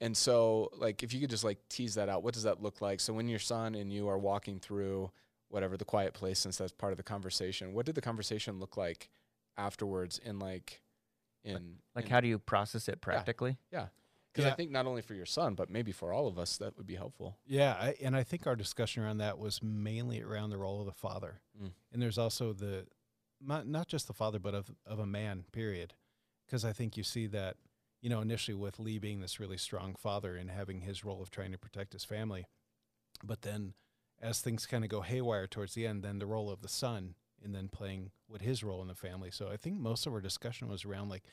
And 0.00 0.16
so, 0.16 0.70
like, 0.76 1.02
if 1.02 1.14
you 1.14 1.20
could 1.20 1.30
just 1.30 1.44
like 1.44 1.58
tease 1.68 1.94
that 1.94 2.08
out, 2.08 2.22
what 2.22 2.34
does 2.34 2.42
that 2.42 2.62
look 2.62 2.80
like? 2.80 3.00
So, 3.00 3.12
when 3.14 3.28
your 3.28 3.38
son 3.38 3.74
and 3.74 3.90
you 3.92 4.08
are 4.08 4.18
walking 4.18 4.58
through 4.60 5.10
whatever 5.48 5.76
the 5.76 5.84
quiet 5.84 6.12
place, 6.12 6.38
since 6.38 6.58
that's 6.58 6.72
part 6.72 6.92
of 6.92 6.96
the 6.98 7.02
conversation, 7.02 7.72
what 7.72 7.86
did 7.86 7.94
the 7.94 8.00
conversation 8.02 8.58
look 8.58 8.76
like 8.76 9.08
afterwards? 9.56 10.18
In 10.24 10.38
like, 10.38 10.82
in 11.44 11.78
Like, 11.94 12.06
in- 12.06 12.10
how 12.10 12.20
do 12.20 12.28
you 12.28 12.38
process 12.38 12.88
it 12.88 13.00
practically? 13.00 13.56
Yeah, 13.72 13.88
because 14.32 14.44
I 14.44 14.48
Yeah. 14.48 14.54
think 14.56 14.70
not 14.70 14.86
only 14.86 15.00
for 15.02 15.14
your 15.14 15.24
son, 15.26 15.54
but 15.54 15.70
maybe 15.70 15.92
for 15.92 16.12
all 16.12 16.26
of 16.26 16.38
us, 16.38 16.58
that 16.58 16.76
would 16.76 16.86
be 16.86 16.96
helpful. 16.96 17.38
Yeah, 17.46 17.74
I, 17.80 17.94
and 18.02 18.14
I 18.16 18.22
think 18.22 18.46
our 18.46 18.56
discussion 18.56 19.02
around 19.02 19.18
that 19.18 19.38
was 19.38 19.62
mainly 19.62 20.20
around 20.20 20.50
the 20.50 20.58
role 20.58 20.80
of 20.80 20.86
the 20.86 20.92
father, 20.92 21.40
Mm. 21.58 21.72
and 21.92 22.02
there's 22.02 22.18
also 22.18 22.52
the 22.52 22.86
not 23.40 23.66
not 23.66 23.86
just 23.86 24.06
the 24.08 24.14
father, 24.14 24.38
but 24.38 24.54
of 24.54 24.74
of 24.84 24.98
a 24.98 25.06
man. 25.06 25.44
Period, 25.52 25.94
because 26.46 26.64
I 26.66 26.72
think 26.74 26.96
you 26.98 27.02
see 27.02 27.26
that 27.28 27.56
you 28.06 28.10
know 28.10 28.20
initially 28.20 28.54
with 28.54 28.78
Lee 28.78 29.00
being 29.00 29.20
this 29.20 29.40
really 29.40 29.56
strong 29.56 29.96
father 29.96 30.36
and 30.36 30.48
having 30.48 30.82
his 30.82 31.04
role 31.04 31.20
of 31.20 31.28
trying 31.28 31.50
to 31.50 31.58
protect 31.58 31.92
his 31.92 32.04
family, 32.04 32.46
but 33.24 33.42
then 33.42 33.74
as 34.22 34.40
things 34.40 34.64
kind 34.64 34.84
of 34.84 34.90
go 34.90 35.00
haywire 35.00 35.48
towards 35.48 35.74
the 35.74 35.88
end, 35.88 36.04
then 36.04 36.20
the 36.20 36.26
role 36.26 36.48
of 36.48 36.62
the 36.62 36.68
son 36.68 37.16
and 37.42 37.52
then 37.52 37.66
playing 37.66 38.12
what 38.28 38.42
his 38.42 38.62
role 38.62 38.80
in 38.80 38.86
the 38.86 38.94
family. 38.94 39.32
So 39.32 39.48
I 39.48 39.56
think 39.56 39.80
most 39.80 40.06
of 40.06 40.12
our 40.12 40.20
discussion 40.20 40.68
was 40.68 40.84
around 40.84 41.08
like, 41.08 41.24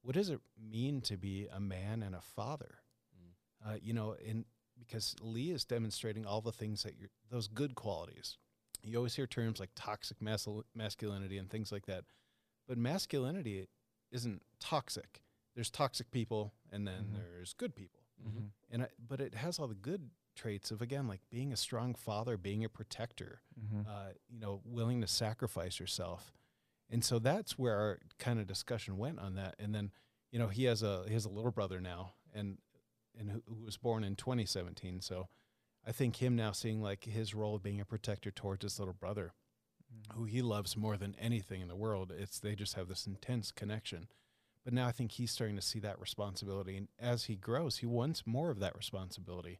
what 0.00 0.14
does 0.14 0.30
it 0.30 0.40
mean 0.58 1.02
to 1.02 1.18
be 1.18 1.46
a 1.54 1.60
man 1.60 2.02
and 2.02 2.14
a 2.14 2.22
father? 2.22 2.76
Mm. 3.14 3.70
uh, 3.70 3.76
you 3.82 3.92
know, 3.92 4.16
in 4.24 4.46
because 4.78 5.14
Lee 5.20 5.50
is 5.50 5.66
demonstrating 5.66 6.24
all 6.24 6.40
the 6.40 6.52
things 6.52 6.84
that 6.84 6.96
you're 6.98 7.10
those 7.30 7.48
good 7.48 7.74
qualities. 7.74 8.38
You 8.82 8.96
always 8.96 9.14
hear 9.14 9.26
terms 9.26 9.60
like 9.60 9.72
toxic 9.76 10.20
mascul- 10.20 10.64
masculinity 10.74 11.36
and 11.36 11.50
things 11.50 11.70
like 11.70 11.84
that, 11.84 12.04
but 12.66 12.78
masculinity 12.78 13.68
isn't 14.10 14.40
toxic. 14.58 15.20
There's 15.54 15.70
toxic 15.70 16.10
people, 16.10 16.52
and 16.72 16.86
then 16.86 17.06
Mhm. 17.06 17.12
there's 17.14 17.52
good 17.54 17.74
people, 17.74 18.00
Mhm. 18.24 18.50
and 18.70 18.82
I, 18.84 18.88
but 18.98 19.20
it 19.20 19.34
has 19.34 19.58
all 19.58 19.68
the 19.68 19.74
good 19.74 20.10
traits 20.34 20.70
of 20.72 20.82
again 20.82 21.06
like 21.06 21.20
being 21.30 21.52
a 21.52 21.56
strong 21.56 21.94
father, 21.94 22.36
being 22.36 22.64
a 22.64 22.68
protector, 22.68 23.42
Mm-hmm. 23.58 23.82
uh, 23.86 24.12
you 24.28 24.40
know, 24.40 24.62
willing 24.64 25.00
to 25.00 25.06
sacrifice 25.06 25.78
yourself. 25.78 26.32
And 26.90 27.04
so 27.04 27.18
that's 27.20 27.56
where 27.56 27.76
our 27.78 28.00
kind 28.18 28.40
of 28.40 28.46
discussion 28.46 28.98
went 28.98 29.18
on 29.20 29.34
that. 29.36 29.54
And 29.60 29.72
then, 29.74 29.92
you 30.30 30.38
know, 30.40 30.48
he 30.48 30.64
has 30.64 30.82
a 30.82 31.06
he 31.06 31.14
has 31.14 31.24
a 31.24 31.28
little 31.30 31.52
brother 31.52 31.80
now, 31.80 32.14
and 32.32 32.58
and 33.14 33.30
who, 33.30 33.42
who 33.46 33.54
was 33.62 33.76
born 33.76 34.02
in 34.02 34.16
2017. 34.16 35.00
So 35.00 35.28
I 35.84 35.92
think 35.92 36.16
him 36.20 36.34
now 36.34 36.50
seeing 36.50 36.82
like 36.82 37.04
his 37.04 37.32
role 37.34 37.54
of 37.54 37.62
being 37.62 37.80
a 37.80 37.84
protector 37.84 38.32
towards 38.32 38.64
his 38.64 38.78
little 38.80 38.94
brother, 38.94 39.34
who 40.14 40.24
he 40.24 40.42
loves 40.42 40.76
more 40.76 40.96
than 40.96 41.14
anything 41.14 41.60
in 41.60 41.68
the 41.68 41.76
world. 41.76 42.10
It's 42.10 42.40
they 42.40 42.56
just 42.56 42.74
have 42.74 42.88
this 42.88 43.06
intense 43.06 43.52
connection. 43.52 44.08
But 44.64 44.72
now 44.72 44.86
I 44.86 44.92
think 44.92 45.12
he's 45.12 45.30
starting 45.30 45.56
to 45.56 45.62
see 45.62 45.78
that 45.80 46.00
responsibility, 46.00 46.76
and 46.76 46.88
as 46.98 47.24
he 47.24 47.36
grows, 47.36 47.78
he 47.78 47.86
wants 47.86 48.26
more 48.26 48.50
of 48.50 48.60
that 48.60 48.74
responsibility. 48.76 49.58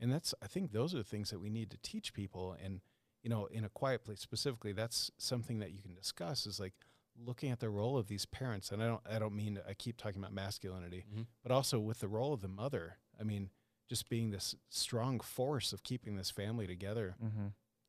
And 0.00 0.10
that's 0.12 0.34
I 0.42 0.46
think 0.46 0.72
those 0.72 0.94
are 0.94 0.98
the 0.98 1.04
things 1.04 1.30
that 1.30 1.40
we 1.40 1.50
need 1.50 1.70
to 1.70 1.76
teach 1.82 2.12
people. 2.14 2.56
And 2.62 2.80
you 3.22 3.28
know, 3.30 3.46
in 3.46 3.64
a 3.64 3.68
quiet 3.68 4.04
place 4.04 4.20
specifically, 4.20 4.72
that's 4.72 5.10
something 5.18 5.58
that 5.58 5.72
you 5.72 5.82
can 5.82 5.94
discuss. 5.94 6.46
Is 6.46 6.58
like 6.60 6.72
looking 7.16 7.50
at 7.50 7.58
the 7.60 7.68
role 7.68 7.98
of 7.98 8.06
these 8.06 8.24
parents, 8.26 8.70
and 8.70 8.82
I 8.82 8.86
don't 8.86 9.02
I 9.10 9.18
don't 9.18 9.34
mean 9.34 9.60
I 9.68 9.74
keep 9.74 9.96
talking 9.96 10.20
about 10.22 10.32
masculinity, 10.32 11.04
Mhm. 11.12 11.26
but 11.42 11.52
also 11.52 11.78
with 11.80 11.98
the 12.00 12.08
role 12.08 12.32
of 12.32 12.40
the 12.40 12.48
mother. 12.48 12.98
I 13.20 13.24
mean, 13.24 13.50
just 13.88 14.08
being 14.08 14.30
this 14.30 14.54
strong 14.70 15.18
force 15.20 15.72
of 15.72 15.82
keeping 15.82 16.16
this 16.16 16.30
family 16.30 16.66
together 16.66 17.16
Mm-hmm. 17.22 17.48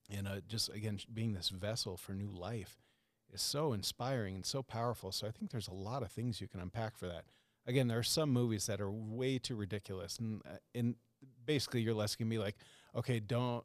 and 0.10 0.28
uh, 0.28 0.42
just 0.48 0.70
again 0.70 1.00
being 1.14 1.34
this 1.34 1.50
vessel 1.50 1.96
for 1.96 2.14
new 2.14 2.32
life 2.32 2.82
is 3.34 3.42
so 3.42 3.74
inspiring 3.74 4.36
and 4.36 4.46
so 4.46 4.62
powerful. 4.64 5.12
So 5.12 5.28
I 5.28 5.32
think 5.32 5.52
there's 5.52 5.68
a 5.68 5.74
lot 5.74 6.04
of 6.04 6.12
things 6.12 6.42
you 6.42 6.48
can 6.48 6.60
unpack 6.60 6.98
for 6.98 7.08
that. 7.08 7.26
Again, 7.68 7.88
there 7.88 8.00
are 8.00 8.04
some 8.04 8.30
movies 8.32 8.66
that 8.68 8.82
are 8.82 8.90
way 8.92 9.38
too 9.38 9.56
ridiculous, 9.56 10.18
and 10.20 10.42
uh, 10.46 10.58
and 10.74 10.96
basically 11.46 11.82
you're 11.82 11.94
less 11.94 12.16
gonna 12.16 12.30
be 12.30 12.38
like, 12.40 12.56
okay, 12.96 13.20
don't 13.20 13.64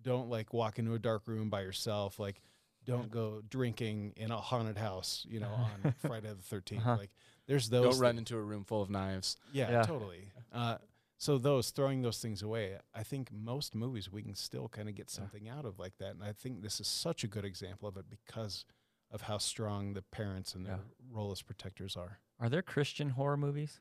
don't 0.00 0.28
like 0.30 0.52
walk 0.52 0.78
into 0.78 0.94
a 0.94 0.98
dark 0.98 1.22
room 1.26 1.50
by 1.50 1.62
yourself, 1.62 2.18
like. 2.18 2.40
Don't 2.84 3.12
go 3.12 3.42
drinking 3.48 4.14
in 4.16 4.32
a 4.32 4.36
haunted 4.36 4.76
house, 4.76 5.24
you 5.30 5.38
know, 5.38 5.46
on 5.46 5.94
Friday 6.04 6.30
the 6.30 6.56
13th. 6.56 6.78
Uh-huh. 6.78 6.96
Like, 6.96 7.12
there's 7.46 7.68
those. 7.68 7.94
Don't 7.94 8.00
run 8.02 8.18
into 8.18 8.36
a 8.36 8.42
room 8.42 8.64
full 8.64 8.82
of 8.82 8.90
knives. 8.90 9.36
Yeah, 9.52 9.70
Yeah. 9.70 9.82
totally. 9.82 10.32
Uh, 10.52 10.78
so 11.16 11.38
those 11.38 11.70
throwing 11.70 12.02
those 12.02 12.18
things 12.18 12.42
away, 12.42 12.72
I 12.92 13.04
think 13.04 13.30
most 13.30 13.76
movies 13.76 14.10
we 14.10 14.22
can 14.24 14.34
still 14.34 14.68
kind 14.68 14.88
of 14.88 14.96
get 14.96 15.10
something 15.10 15.48
out 15.48 15.64
of 15.64 15.78
like 15.78 15.96
that, 15.98 16.14
and 16.16 16.24
I 16.24 16.32
think 16.32 16.60
this 16.60 16.80
is 16.80 16.88
such 16.88 17.22
a 17.22 17.28
good 17.28 17.44
example 17.44 17.88
of 17.88 17.96
it 17.96 18.06
because 18.10 18.64
of 19.12 19.22
how 19.22 19.38
strong 19.38 19.92
the 19.92 20.02
parents 20.02 20.54
and 20.54 20.66
their 20.66 20.76
Yeah. 20.76 20.82
role 21.10 21.30
as 21.30 21.42
protectors 21.42 21.96
are. 21.96 22.18
Are 22.40 22.48
there 22.48 22.62
Christian 22.62 23.10
horror 23.10 23.36
movies? 23.36 23.80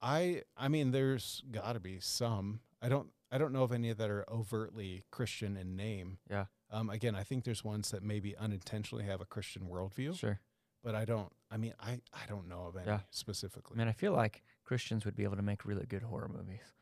I 0.00 0.42
I 0.56 0.68
mean, 0.68 0.90
there's 0.90 1.42
got 1.50 1.74
to 1.74 1.80
be 1.80 2.00
some. 2.00 2.60
I 2.80 2.88
don't 2.88 3.12
I 3.30 3.38
don't 3.38 3.52
know 3.52 3.62
of 3.62 3.72
any 3.72 3.92
that 3.92 4.10
are 4.10 4.24
overtly 4.30 5.04
Christian 5.10 5.56
in 5.56 5.76
name. 5.76 6.18
Yeah. 6.28 6.46
Um, 6.70 6.90
again, 6.90 7.14
I 7.14 7.22
think 7.22 7.44
there's 7.44 7.62
ones 7.62 7.90
that 7.90 8.02
maybe 8.02 8.36
unintentionally 8.36 9.04
have 9.04 9.20
a 9.20 9.26
Christian 9.26 9.68
worldview, 9.68 10.16
Sure. 10.18 10.40
but 10.82 10.94
I 10.94 11.04
don't. 11.04 11.32
I 11.50 11.56
mean, 11.58 11.74
I 11.78 12.00
I 12.12 12.26
don't 12.26 12.48
know 12.48 12.66
of 12.66 12.76
any 12.76 12.86
Yeah. 12.86 13.00
specifically. 13.10 13.76
I 13.76 13.78
mean, 13.78 13.88
I 13.88 13.92
feel 13.92 14.12
like 14.12 14.42
Christians 14.64 15.04
would 15.04 15.14
be 15.14 15.24
able 15.24 15.36
to 15.36 15.42
make 15.42 15.64
really 15.64 15.86
good 15.86 16.02
horror 16.02 16.28
movies. 16.28 16.72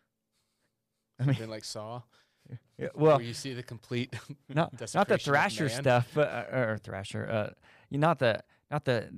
I 1.19 1.25
mean, 1.27 1.51
like 1.51 1.65
Saw, 1.65 2.03
yeah, 2.79 2.89
well, 2.95 3.17
where 3.17 3.27
you 3.27 3.35
see 3.35 3.55
the 3.55 3.63
complete 3.63 4.15
not 4.49 4.73
not 4.95 5.09
the 5.09 5.19
slasher 5.19 5.69
stuff, 5.69 6.09
but 6.15 6.29
uh, 6.29 6.57
or 6.57 6.79
slasher. 6.85 7.29
Uh, 7.31 7.51
you 7.89 7.99
not 7.99 8.19
the 8.19 8.43
not 8.71 8.85
the. 8.85 9.09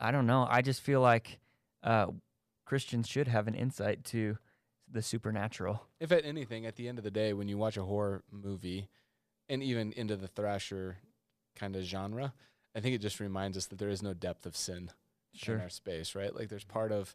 I 0.00 0.10
don't 0.10 0.26
know. 0.26 0.46
I 0.50 0.62
just 0.62 0.80
feel 0.80 1.00
like 1.00 1.38
uh, 1.82 2.06
Christians 2.64 3.08
should 3.08 3.28
have 3.28 3.46
an 3.46 3.54
insight 3.54 4.04
to 4.06 4.38
the 4.90 5.02
supernatural. 5.02 5.82
If 6.00 6.10
at 6.10 6.24
anything, 6.24 6.66
at 6.66 6.76
the 6.76 6.88
end 6.88 6.98
of 6.98 7.04
the 7.04 7.10
day, 7.10 7.32
when 7.32 7.48
you 7.48 7.56
watch 7.56 7.76
a 7.76 7.84
horror 7.84 8.22
movie, 8.30 8.88
and 9.48 9.62
even 9.62 9.92
into 9.92 10.16
the 10.16 10.28
slasher 10.34 10.98
kind 11.54 11.76
of 11.76 11.84
genre, 11.84 12.32
I 12.74 12.80
think 12.80 12.94
it 12.94 13.00
just 13.00 13.20
reminds 13.20 13.56
us 13.56 13.66
that 13.66 13.78
there 13.78 13.88
is 13.88 14.02
no 14.02 14.14
depth 14.14 14.46
of 14.46 14.56
sin 14.56 14.90
in 15.46 15.60
our 15.60 15.68
space, 15.68 16.14
right? 16.14 16.34
Like 16.34 16.48
there's 16.48 16.64
part 16.64 16.92
of, 16.92 17.14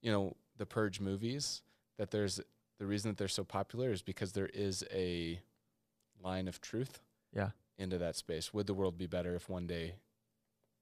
you 0.00 0.10
know, 0.12 0.36
the 0.56 0.66
Purge 0.66 1.00
movies 1.00 1.62
that 1.98 2.10
there's 2.10 2.40
the 2.82 2.88
reason 2.88 3.12
that 3.12 3.16
they're 3.16 3.28
so 3.28 3.44
popular 3.44 3.92
is 3.92 4.02
because 4.02 4.32
there 4.32 4.48
is 4.52 4.84
a 4.92 5.40
line 6.20 6.48
of 6.48 6.60
truth 6.60 7.00
Yeah. 7.32 7.50
into 7.78 7.96
that 7.98 8.16
space. 8.16 8.52
Would 8.52 8.66
the 8.66 8.74
world 8.74 8.98
be 8.98 9.06
better 9.06 9.36
if 9.36 9.48
one 9.48 9.68
day 9.68 9.94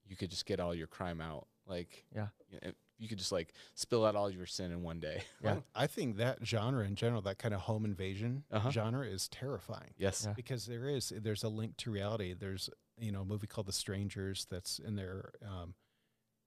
you 0.07 0.17
could 0.17 0.31
just 0.31 0.47
get 0.47 0.61
all 0.61 0.75
your 0.75 0.87
crime 0.87 1.21
out? 1.21 1.47
Like, 1.67 2.07
Yeah. 2.17 2.29
you, 2.51 2.59
know, 2.63 2.73
you 2.97 3.07
could 3.07 3.19
just 3.19 3.33
like 3.33 3.53
spill 3.75 4.07
out 4.07 4.17
all 4.17 4.31
your 4.31 4.47
sin 4.47 4.73
in 4.73 4.83
one 4.83 4.99
day. 4.99 5.25
Yeah. 5.45 5.61
I 5.75 5.87
think 5.87 6.17
that 6.17 6.39
genre 6.47 6.87
in 6.87 6.97
general, 6.97 7.21
that 7.23 7.37
kind 7.39 7.53
of 7.53 7.61
home 7.61 7.85
invasion 7.85 8.45
Uh-huh. 8.51 8.71
genre, 8.71 9.07
is 9.07 9.29
terrifying 9.29 9.93
yes. 9.99 10.25
Yeah. 10.27 10.33
because 10.33 10.65
there 10.65 10.89
is 10.89 11.11
there's 11.15 11.45
a 11.45 11.51
link 11.51 11.77
to 11.79 11.91
reality. 11.91 12.33
There's 12.33 12.71
you 12.99 13.13
know 13.13 13.21
a 13.21 13.25
movie 13.27 13.47
called 13.47 13.67
The 13.67 13.73
Strangers 13.75 14.47
that's 14.47 14.79
in 14.79 14.97
there, 14.97 15.33
um, 15.43 15.75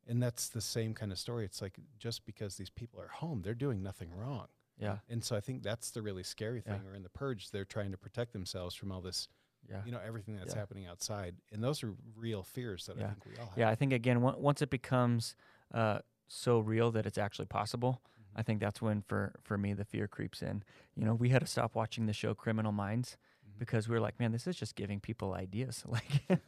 and 0.07 0.21
that's 0.21 0.49
the 0.49 0.61
same 0.61 0.95
kind 0.95 1.11
of 1.11 1.19
story. 1.19 1.45
It's 1.45 1.61
like 1.61 1.77
just 1.99 2.25
because 2.25 2.57
these 2.57 2.71
people 2.71 2.99
are 2.99 3.07
home, 3.09 3.43
they're 3.43 3.53
doing 3.53 3.81
nothing 3.83 4.11
wrong, 4.11 4.47
Yeah. 4.83 4.97
and 5.09 5.23
so 5.23 5.35
I 5.35 5.39
think 5.41 5.63
that's 5.63 5.91
the 5.91 6.01
really 6.01 6.23
scary 6.23 6.61
Yeah. 6.65 6.77
thing. 6.77 6.87
Or 6.87 6.93
in 6.95 7.03
The 7.03 7.09
Purge, 7.09 7.49
they're 7.51 7.65
trying 7.65 7.91
to 7.91 7.97
protect 7.97 8.33
themselves 8.33 8.75
from 8.75 8.91
all 8.91 9.01
this 9.01 9.27
Yeah. 9.69 9.81
you 9.85 9.91
know 9.91 9.99
everything 9.99 10.35
that's 10.35 10.53
Yeah. 10.53 10.59
happening 10.59 10.85
outside, 10.87 11.35
and 11.51 11.63
those 11.63 11.83
are 11.83 11.93
real 12.15 12.43
fears 12.43 12.85
that 12.87 12.97
Yeah. 12.97 13.05
I 13.05 13.09
think 13.09 13.25
we 13.25 13.37
all 13.37 13.47
have. 13.49 13.57
Yeah, 13.57 13.69
I 13.69 13.75
think 13.75 13.93
again, 13.93 14.17
on- 14.23 14.41
once 14.41 14.61
it 14.61 14.69
becomes 14.69 15.35
uh, 15.73 15.99
so 16.27 16.59
real 16.59 16.91
that 16.91 17.05
it's 17.05 17.17
actually 17.17 17.47
possible, 17.47 18.01
Mm-hmm. 18.03 18.39
I 18.39 18.43
think 18.43 18.59
that's 18.59 18.81
when, 18.81 19.01
for 19.03 19.33
for 19.41 19.57
me, 19.57 19.73
the 19.73 19.85
fear 19.85 20.07
creeps 20.07 20.41
in. 20.41 20.63
You 20.95 21.05
know, 21.05 21.15
we 21.15 21.29
had 21.29 21.39
to 21.41 21.47
stop 21.47 21.75
watching 21.75 22.05
the 22.07 22.13
show 22.13 22.33
Criminal 22.35 22.71
Minds. 22.71 23.17
Because 23.57 23.87
we 23.87 23.93
were 23.93 24.01
like, 24.01 24.19
man, 24.19 24.31
this 24.31 24.47
is 24.47 24.55
just 24.55 24.75
giving 24.75 24.99
people 24.99 25.33
ideas. 25.33 25.83
Like, 25.93 26.39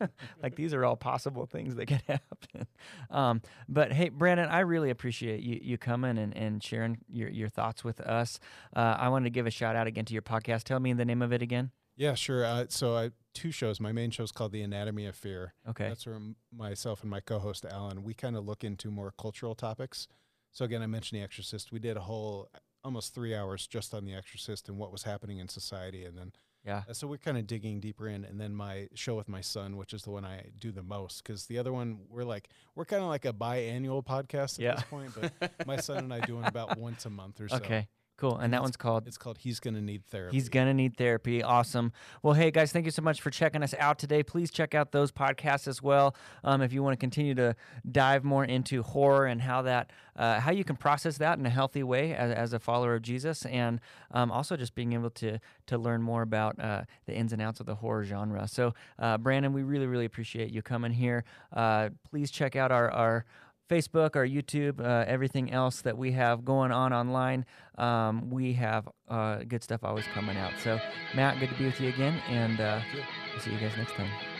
like 0.41 0.55
these 0.55 0.73
are 0.73 0.83
all 0.83 0.95
possible 0.95 1.45
things 1.45 1.75
that 1.75 1.85
can 1.85 2.01
happen. 2.07 2.67
Um, 3.11 3.41
but 3.69 3.93
hey, 3.93 4.09
Brandon, 4.09 4.49
I 4.49 4.61
really 4.61 4.89
appreciate 4.89 5.41
you 5.41 5.59
you 5.61 5.77
coming 5.77 6.17
and, 6.17 6.35
and 6.35 6.63
sharing 6.63 6.97
your, 7.07 7.29
your 7.29 7.47
thoughts 7.47 7.83
with 7.83 8.01
us. 8.01 8.39
Uh, 8.75 8.95
I 8.97 9.09
wanted 9.09 9.25
to 9.25 9.29
give 9.29 9.45
a 9.45 9.51
shout 9.51 9.75
out 9.75 9.85
again 9.85 10.05
to 10.05 10.13
your 10.13 10.23
podcast. 10.23 10.63
Tell 10.63 10.79
me 10.79 10.93
the 10.93 11.05
name 11.05 11.21
of 11.21 11.31
it 11.31 11.43
again. 11.43 11.71
Yeah, 11.95 12.15
sure. 12.15 12.43
Uh, 12.43 12.65
so 12.69 12.95
I 12.95 13.11
two 13.33 13.51
shows. 13.51 13.79
My 13.79 13.91
main 13.91 14.09
show 14.09 14.23
is 14.23 14.31
called 14.31 14.51
The 14.51 14.61
Anatomy 14.61 15.05
of 15.05 15.15
Fear. 15.15 15.53
Okay. 15.69 15.87
That's 15.89 16.07
where 16.07 16.19
myself 16.51 17.01
and 17.01 17.11
my 17.11 17.19
co-host 17.19 17.65
Alan 17.65 18.03
we 18.03 18.13
kind 18.15 18.35
of 18.35 18.45
look 18.45 18.63
into 18.63 18.89
more 18.89 19.13
cultural 19.17 19.53
topics. 19.53 20.07
So 20.51 20.65
again, 20.65 20.81
I 20.81 20.87
mentioned 20.87 21.19
The 21.19 21.23
Exorcist. 21.23 21.71
We 21.71 21.79
did 21.79 21.97
a 21.97 22.01
whole 22.01 22.49
almost 22.83 23.13
three 23.13 23.35
hours 23.35 23.67
just 23.67 23.93
on 23.93 24.05
The 24.05 24.13
Exorcist 24.13 24.69
and 24.69 24.77
what 24.77 24.91
was 24.91 25.03
happening 25.03 25.39
in 25.39 25.49
society, 25.49 26.05
and 26.05 26.17
then 26.17 26.31
Yeah. 26.65 26.83
uh, 26.89 26.93
so 26.93 27.05
we're 27.07 27.17
kind 27.17 27.37
of 27.37 27.45
digging 27.47 27.79
deeper 27.79 28.07
in. 28.07 28.25
And 28.25 28.39
then 28.41 28.55
my 28.55 28.87
show 28.95 29.15
with 29.15 29.29
my 29.29 29.41
son, 29.41 29.77
which 29.77 29.93
is 29.93 30.01
the 30.03 30.09
one 30.11 30.25
I 30.25 30.45
do 30.59 30.71
the 30.71 30.81
most, 30.83 31.23
because 31.23 31.45
the 31.45 31.59
other 31.59 31.71
one 31.71 31.99
we're 32.09 32.23
like 32.23 32.49
we're 32.75 32.85
kind 32.85 33.03
of 33.03 33.09
like 33.09 33.25
a 33.25 33.33
biannual 33.33 34.03
podcast 34.05 34.55
at 34.55 34.59
Yeah. 34.59 34.75
this 34.75 34.83
point, 34.85 35.11
but 35.39 35.67
my 35.67 35.77
son 35.77 35.97
and 35.99 36.13
I 36.13 36.19
do 36.21 36.39
it 36.39 36.47
about 36.47 36.77
once 36.77 37.05
a 37.05 37.09
month 37.09 37.39
or 37.41 37.47
so. 37.49 37.57
Okay. 37.57 37.87
Cool. 38.17 38.37
And 38.37 38.53
that 38.53 38.61
one's 38.61 38.77
called 38.77 39.07
It's 39.07 39.17
called 39.17 39.39
He's 39.39 39.59
Gonna 39.59 39.81
Need 39.81 40.05
Therapy. 40.05 40.37
He's 40.37 40.47
going 40.47 40.67
to 40.67 40.73
need 40.73 40.95
therapy. 40.95 41.43
Awesome. 41.43 41.91
Well, 42.23 42.33
hey, 42.33 42.49
guys, 42.49 42.71
thank 42.71 42.85
you 42.85 42.91
so 42.91 43.01
much 43.01 43.21
for 43.21 43.29
checking 43.29 43.61
us 43.61 43.73
out 43.77 43.99
today. 43.99 44.23
Please 44.23 44.51
check 44.51 44.73
out 44.73 44.91
those 44.91 45.11
podcasts 45.11 45.67
as 45.67 45.81
well. 45.81 46.15
Um, 46.43 46.61
if 46.61 46.71
you 46.71 46.81
want 46.81 46.93
to 46.93 46.97
continue 46.97 47.35
to 47.35 47.55
dive 47.91 48.23
more 48.23 48.45
into 48.45 48.83
horror 48.83 49.25
and 49.25 49.41
how 49.41 49.63
that, 49.63 49.91
uh, 50.15 50.39
how 50.39 50.51
you 50.51 50.63
can 50.63 50.77
process 50.77 51.17
that 51.17 51.37
in 51.39 51.45
a 51.45 51.49
healthy 51.49 51.83
way 51.83 52.13
as, 52.13 52.31
as 52.31 52.53
a 52.53 52.59
follower 52.59 52.95
of 52.95 53.01
Jesus, 53.01 53.45
and 53.45 53.81
um, 54.11 54.31
also 54.31 54.55
just 54.55 54.75
being 54.75 54.93
able 54.93 55.09
to 55.09 55.39
to 55.67 55.77
learn 55.77 56.01
more 56.01 56.21
about 56.21 56.59
uh, 56.59 56.83
the 57.07 57.13
ins 57.13 57.33
and 57.33 57.41
outs 57.41 57.59
of 57.59 57.65
the 57.65 57.75
horror 57.75 58.05
genre. 58.05 58.47
So, 58.47 58.73
uh, 58.99 59.17
Brandon, 59.17 59.51
we 59.51 59.63
really, 59.63 59.87
really 59.87 60.05
appreciate 60.05 60.51
you 60.51 60.61
coming 60.61 60.93
here. 60.93 61.25
Uh, 61.51 61.89
please 62.09 62.31
check 62.31 62.55
out 62.55 62.71
our 62.71 62.89
our 62.91 63.25
Facebook, 63.69 64.15
our 64.15 64.25
YouTube, 64.25 64.79
uh, 64.79 65.05
everything 65.07 65.51
else 65.51 65.81
that 65.81 65.97
we 65.97 66.11
have 66.11 66.45
going 66.45 66.71
on 66.71 66.93
online. 66.93 67.45
Um, 67.77 68.29
we 68.29 68.53
have 68.53 68.87
uh, 69.09 69.37
good 69.47 69.63
stuff 69.63 69.83
always 69.83 70.05
coming 70.13 70.37
out. 70.37 70.53
So, 70.63 70.79
Matt, 71.15 71.39
good 71.39 71.49
to 71.49 71.55
be 71.55 71.65
with 71.65 71.79
you 71.79 71.89
again, 71.89 72.21
and 72.29 72.59
uh, 72.59 72.79
we'll 73.31 73.41
see 73.41 73.51
you 73.51 73.59
guys 73.59 73.75
next 73.77 73.93
time. 73.93 74.34